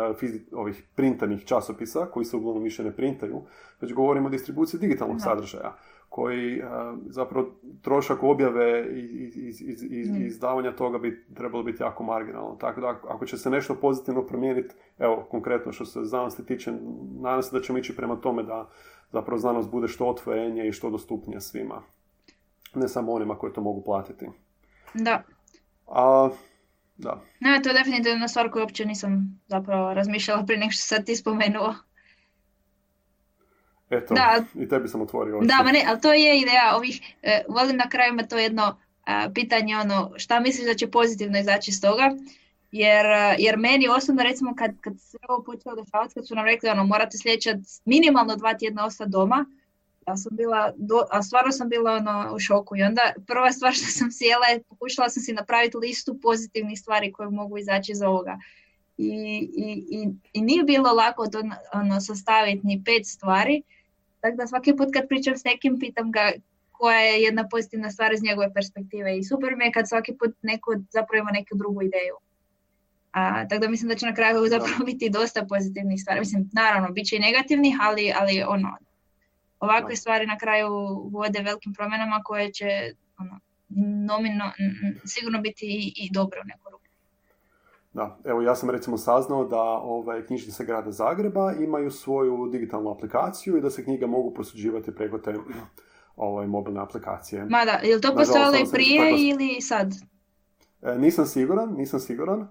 ovih 0.52 0.82
printanih 0.94 1.44
časopisa, 1.44 2.06
koji 2.06 2.24
se 2.24 2.36
uglavnom 2.36 2.62
više 2.62 2.84
ne 2.84 2.92
printaju, 2.92 3.42
već 3.80 3.92
govorimo 3.92 4.26
o 4.26 4.30
distribuciji 4.30 4.80
digitalnog 4.80 5.20
sadržaja 5.20 5.76
koji 6.14 6.62
zapravo 7.06 7.46
trošak 7.82 8.22
objave 8.22 8.86
i 8.94 9.30
iz, 9.34 9.60
iz, 9.60 9.82
iz, 9.82 10.10
mm. 10.10 10.26
izdavanja 10.26 10.76
toga 10.76 10.98
bi 10.98 11.26
trebalo 11.34 11.62
biti 11.62 11.82
jako 11.82 12.04
marginalno. 12.04 12.56
Tako 12.60 12.80
da 12.80 12.88
ako 12.88 13.26
će 13.26 13.36
se 13.36 13.50
nešto 13.50 13.74
pozitivno 13.74 14.26
promijeniti, 14.26 14.74
evo 14.98 15.26
konkretno 15.30 15.72
što 15.72 15.84
se 15.84 16.04
znanosti 16.04 16.46
tiče, 16.46 16.72
nadam 17.20 17.42
se 17.42 17.56
da 17.56 17.62
ćemo 17.62 17.78
ići 17.78 17.96
prema 17.96 18.16
tome 18.16 18.42
da 18.42 18.68
zapravo 19.12 19.38
znanost 19.38 19.70
bude 19.70 19.88
što 19.88 20.06
otvorenije 20.06 20.68
i 20.68 20.72
što 20.72 20.90
dostupnije 20.90 21.40
svima. 21.40 21.82
Ne 22.74 22.88
samo 22.88 23.12
onima 23.12 23.38
koji 23.38 23.52
to 23.52 23.60
mogu 23.60 23.84
platiti. 23.84 24.26
Da. 24.94 25.22
A, 25.86 26.28
da. 26.96 27.22
Ne, 27.40 27.60
to 27.62 27.68
je 27.68 27.74
definitivno 27.74 28.28
stvar 28.28 28.50
koju 28.50 28.62
uopće 28.62 28.84
nisam 28.84 29.40
zapravo 29.46 29.94
razmišljala 29.94 30.44
prije 30.44 30.60
nego 30.60 30.72
što 30.72 30.82
sad 30.82 31.06
ti 31.06 31.16
spomenuo. 31.16 31.74
Eto, 33.92 34.14
da, 34.14 34.44
i 34.54 34.68
tebi 34.68 34.88
sam 34.88 35.02
otvorio 35.02 35.40
Da, 35.40 35.62
ma 35.64 35.72
ne, 35.72 35.84
ali 35.88 36.00
to 36.00 36.12
je 36.12 36.40
ideja 36.40 36.76
ovih, 36.76 37.00
e, 37.22 37.42
volim 37.48 37.76
na 37.76 37.88
kraju 37.88 38.12
ima 38.12 38.22
to 38.22 38.38
jedno 38.38 38.76
pitanje, 39.34 39.76
ono, 39.76 40.12
šta 40.16 40.40
misliš 40.40 40.66
da 40.66 40.74
će 40.74 40.90
pozitivno 40.90 41.38
izaći 41.38 41.70
iz 41.70 41.80
toga? 41.80 42.10
Jer, 42.72 43.06
e, 43.06 43.36
jer 43.38 43.58
meni 43.58 43.88
osobno, 43.88 44.22
recimo, 44.22 44.54
kad, 44.54 44.80
kad 44.80 45.00
se 45.00 45.18
ovo 45.28 45.44
počelo 45.44 45.74
dešavati, 45.74 46.14
kad 46.14 46.28
su 46.28 46.34
nam 46.34 46.44
rekli, 46.44 46.68
ono, 46.68 46.84
morate 46.84 47.18
sljedeća 47.18 47.58
minimalno 47.84 48.36
dva 48.36 48.54
tjedna 48.54 48.86
ostati 48.86 49.10
doma, 49.10 49.46
ja 50.06 50.16
sam 50.16 50.36
bila, 50.36 50.72
do, 50.76 51.02
a 51.10 51.22
stvarno 51.22 51.52
sam 51.52 51.68
bila 51.68 51.92
ono, 51.92 52.34
u 52.34 52.38
šoku 52.38 52.76
i 52.76 52.82
onda 52.82 53.12
prva 53.26 53.52
stvar 53.52 53.72
što 53.72 53.86
sam 53.86 54.12
sjela 54.12 54.46
je 54.46 54.62
pokušala 54.62 55.08
sam 55.08 55.22
si 55.22 55.32
napraviti 55.32 55.76
listu 55.76 56.18
pozitivnih 56.22 56.80
stvari 56.80 57.12
koje 57.12 57.30
mogu 57.30 57.58
izaći 57.58 57.92
iz 57.92 58.02
ovoga. 58.02 58.38
I, 58.98 59.08
i, 59.56 59.84
i, 59.90 60.08
i 60.32 60.42
nije 60.42 60.62
bilo 60.62 60.92
lako 60.92 61.26
to 61.26 61.42
ono, 61.72 62.00
sastaviti 62.00 62.66
ni 62.66 62.82
pet 62.84 63.06
stvari, 63.06 63.62
tako 64.22 64.36
da 64.36 64.46
svaki 64.46 64.76
put 64.76 64.88
kad 64.92 65.08
pričam 65.08 65.36
s 65.36 65.44
nekim, 65.44 65.78
pitam 65.78 66.12
ga 66.12 66.32
koja 66.72 67.00
je 67.00 67.22
jedna 67.22 67.48
pozitivna 67.48 67.90
stvar 67.90 68.12
iz 68.12 68.22
njegove 68.22 68.54
perspektive. 68.54 69.18
I 69.18 69.24
super 69.24 69.56
mi 69.56 69.64
je 69.64 69.72
kad 69.72 69.88
svaki 69.88 70.16
put 70.18 70.34
neko 70.42 70.74
zapravo 70.90 71.20
ima 71.22 71.30
neku 71.30 71.56
drugu 71.56 71.82
ideju. 71.82 72.16
A, 73.12 73.48
tako 73.48 73.60
da 73.60 73.68
mislim 73.68 73.88
da 73.88 73.94
će 73.94 74.06
na 74.06 74.14
kraju 74.14 74.48
zapravo 74.48 74.84
biti 74.84 75.10
dosta 75.10 75.46
pozitivnih 75.48 76.00
stvari. 76.02 76.20
Mislim, 76.20 76.50
naravno, 76.52 76.88
bit 76.90 77.06
će 77.06 77.16
i 77.16 77.26
negativnih, 77.28 77.74
ali, 77.80 78.12
ali 78.20 78.42
ono, 78.48 78.76
ovakve 79.60 79.96
stvari 79.96 80.26
na 80.26 80.38
kraju 80.38 80.70
vode 81.12 81.42
velikim 81.42 81.74
promjenama 81.74 82.20
koje 82.24 82.52
će 82.52 82.68
ono, 83.18 83.40
nomino, 84.08 84.52
sigurno 85.04 85.40
biti 85.40 85.66
i, 85.66 85.92
i 85.96 86.10
dobro 86.12 86.40
u 86.44 86.48
neku 86.48 86.81
da, 87.92 88.18
evo 88.24 88.42
ja 88.42 88.54
sam 88.54 88.70
recimo 88.70 88.98
saznao 88.98 89.44
da 89.44 89.62
ovaj, 89.62 90.26
knjižnice 90.26 90.64
grada 90.64 90.90
Zagreba 90.90 91.52
imaju 91.52 91.90
svoju 91.90 92.48
digitalnu 92.52 92.90
aplikaciju 92.90 93.56
i 93.56 93.60
da 93.60 93.70
se 93.70 93.84
knjige 93.84 94.06
mogu 94.06 94.34
posuđivati 94.34 94.94
preko 94.94 95.18
te 95.18 95.34
ovaj, 96.16 96.46
mobilne 96.46 96.80
aplikacije. 96.80 97.44
Ma 97.44 97.64
da, 97.64 97.72
je 97.72 97.94
li 97.94 98.02
to 98.02 98.14
postojalo 98.14 98.56
i 98.56 98.72
prije 98.72 99.14
ili 99.18 99.60
sad? 99.60 99.92
E, 100.82 100.98
nisam 100.98 101.26
siguran, 101.26 101.74
nisam 101.76 102.00
siguran, 102.00 102.48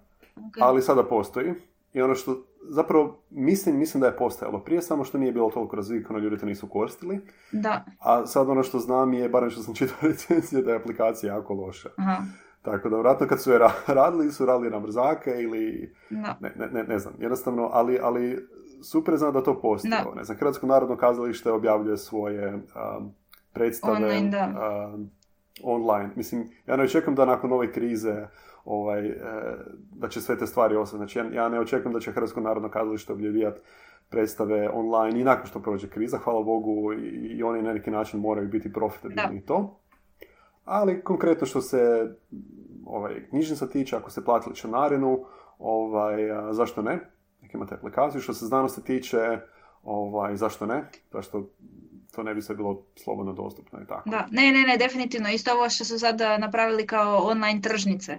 ali 0.59 0.81
sada 0.81 1.03
postoji. 1.03 1.53
I 1.93 2.01
ono 2.01 2.15
što 2.15 2.43
zapravo 2.69 3.23
mislim, 3.29 3.77
mislim 3.77 4.01
da 4.01 4.07
je 4.07 4.17
postojalo 4.17 4.59
prije, 4.59 4.81
samo 4.81 5.03
što 5.03 5.17
nije 5.17 5.31
bilo 5.31 5.49
toliko 5.49 5.75
razvikano, 5.75 6.19
ljudi 6.19 6.37
to 6.37 6.45
nisu 6.45 6.67
koristili. 6.67 7.19
Da. 7.51 7.85
A 7.99 8.25
sad 8.25 8.49
ono 8.49 8.63
što 8.63 8.79
znam 8.79 9.13
je, 9.13 9.29
barem 9.29 9.49
što 9.49 9.61
sam 9.61 9.75
čitao 9.79 9.97
recenzije, 10.01 10.61
da 10.61 10.71
je 10.71 10.77
aplikacija 10.77 11.35
jako 11.35 11.53
loša. 11.53 11.89
Aha. 11.97 12.23
Tako 12.62 12.89
da, 12.89 12.97
vratno 12.97 13.28
kad 13.28 13.41
su 13.41 13.51
je 13.51 13.59
radili, 13.88 14.32
su 14.32 14.45
radili 14.45 14.70
na 14.70 14.80
brzake 14.80 15.32
ili... 15.32 15.95
Ne, 16.09 16.70
ne, 16.72 16.84
ne, 16.84 16.99
znam, 16.99 17.14
jednostavno, 17.20 17.70
ali, 17.74 17.99
ali 18.01 18.47
super 18.84 19.18
znam 19.18 19.34
da 19.34 19.43
to 19.43 19.62
postoji. 19.62 19.93
Ne 20.16 20.24
znam, 20.24 20.38
Hrvatsko 20.38 20.68
narodno 20.68 20.97
kazalište 20.97 21.51
objavljuje 21.51 21.97
svoje 21.97 22.53
um, 22.55 23.14
predstave 23.53 23.95
online, 23.95 24.38
um, 24.38 25.09
online. 25.64 26.09
Mislim, 26.16 26.49
ja 26.68 26.76
ne 26.76 26.84
očekujem 26.84 27.16
da 27.16 27.26
nakon 27.26 27.53
ove 27.53 27.72
krize 27.72 28.28
ovaj, 28.66 29.07
e, 29.07 29.16
da 29.91 30.09
će 30.09 30.22
sve 30.22 30.38
te 30.38 30.47
stvari 30.47 30.76
ostati. 30.76 30.97
Znači, 30.97 31.20
ja, 31.20 31.26
ja 31.34 31.49
ne 31.49 31.59
očekujem 31.59 31.93
da 31.93 31.99
će 31.99 32.12
Hrvatsko 32.12 32.41
narodno 32.41 32.70
kazalište 32.70 33.14
objavljivati 33.14 33.59
predstave 34.09 34.70
online 34.74 35.22
i 35.22 35.24
nakon 35.24 35.45
što 35.45 35.59
prođe 35.59 35.89
kriza, 35.89 36.18
hvala 36.18 36.43
Bogu, 36.43 36.93
i, 36.93 36.97
i 37.38 37.43
oni 37.43 37.62
na 37.62 37.74
neki 37.74 37.91
način 37.91 38.20
moraju 38.20 38.47
biti 38.47 38.74
profitabilni 38.74 39.38
i 39.38 39.45
to. 39.45 39.80
Ali 40.72 41.03
konkretno 41.03 41.47
što 41.47 41.61
se 41.61 42.11
ovaj, 42.86 43.28
knjižnica 43.30 43.67
tiče, 43.69 43.95
ako 43.95 44.11
ste 44.11 44.24
platili 44.24 44.55
članarinu, 44.55 45.26
ovaj, 45.59 46.17
zašto 46.51 46.82
ne? 46.82 46.99
Nek 47.41 47.53
imate 47.53 47.76
aplikaciju. 47.76 48.22
Što 48.22 48.34
se 48.34 48.45
znanosti 48.45 48.84
tiče, 48.84 49.39
ovaj, 49.84 50.36
zašto 50.36 50.65
ne? 50.65 50.89
Zašto 51.11 51.49
to 52.11 52.24
ne 52.24 52.34
bi 52.34 52.41
se 52.41 52.55
bilo 52.55 52.86
slobodno 52.95 53.34
dostupno 53.34 53.82
i 53.82 53.88
tako. 53.88 54.09
Da, 54.09 54.28
ne, 54.32 54.51
ne, 54.51 54.63
ne, 54.63 54.78
definitivno. 54.78 55.30
Isto 55.30 55.51
ovo 55.53 55.69
što 55.69 55.86
su 55.86 55.99
sad 55.99 56.22
napravili 56.39 56.88
kao 56.88 57.17
online 57.17 57.61
tržnice. 57.61 58.17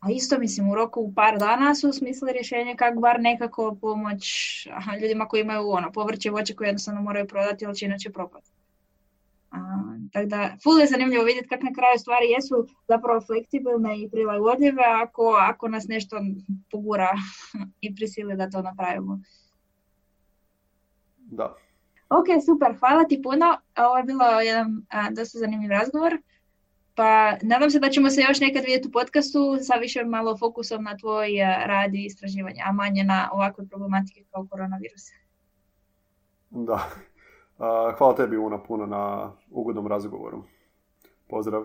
A 0.00 0.10
isto, 0.10 0.38
mislim, 0.38 0.70
u 0.70 0.74
roku 0.74 1.00
u 1.00 1.14
par 1.14 1.38
dana 1.38 1.74
su 1.74 1.92
smislili 1.92 2.32
rješenje 2.32 2.74
kako 2.78 3.00
bar 3.00 3.20
nekako 3.20 3.76
pomoć 3.80 4.26
ljudima 5.02 5.28
koji 5.28 5.40
imaju 5.40 5.70
ono, 5.70 5.92
povrće 5.92 6.28
i 6.28 6.32
voće 6.32 6.54
koje 6.54 6.68
jednostavno 6.68 7.02
moraju 7.02 7.26
prodati, 7.26 7.66
ali 7.66 7.76
će 7.76 7.86
inače 7.86 8.10
propasti. 8.10 8.55
Tako 10.12 10.26
da, 10.26 10.56
ful 10.62 10.80
je 10.80 10.86
zanimljivo 10.86 11.24
vidjeti 11.24 11.48
kako 11.48 11.64
na 11.64 11.72
kraju 11.72 11.98
stvari 11.98 12.26
jesu 12.36 12.54
zapravo 12.88 13.20
fleksibilne 13.20 14.02
i 14.02 14.10
prilagodljive 14.10 14.82
ako, 15.02 15.36
ako 15.40 15.68
nas 15.68 15.84
nešto 15.88 16.16
pogura 16.70 17.10
i 17.80 17.94
prisili 17.94 18.36
da 18.36 18.50
to 18.50 18.62
napravimo. 18.62 19.20
Da. 21.16 21.56
Ok, 22.08 22.26
super, 22.46 22.78
hvala 22.78 23.04
ti 23.04 23.22
puno. 23.22 23.56
Ovo 23.76 23.96
je 23.96 24.04
bilo 24.04 24.40
jedan 24.40 24.82
a, 24.88 25.10
dosta 25.10 25.38
zanimljiv 25.38 25.70
razgovor. 25.70 26.18
Pa 26.94 27.36
nadam 27.42 27.70
se 27.70 27.78
da 27.78 27.88
ćemo 27.88 28.10
se 28.10 28.20
još 28.20 28.40
nekad 28.40 28.64
vidjeti 28.64 28.88
u 28.88 28.90
podcastu 28.90 29.58
sa 29.62 29.74
više 29.74 30.04
malo 30.04 30.36
fokusom 30.36 30.84
na 30.84 30.96
tvoj 30.96 31.28
rad 31.66 31.94
i 31.94 32.04
istraživanje, 32.04 32.62
a 32.64 32.72
manje 32.72 33.04
na 33.04 33.28
ovakve 33.32 33.68
problematike 33.68 34.24
kao 34.30 34.46
koronavirus. 34.50 35.02
Da, 36.50 36.90
hvala 37.98 38.14
tebi 38.16 38.36
Una 38.36 38.58
puno 38.58 38.86
na 38.86 39.32
ugodnom 39.50 39.86
razgovoru. 39.86 40.42
Pozdrav! 41.28 41.64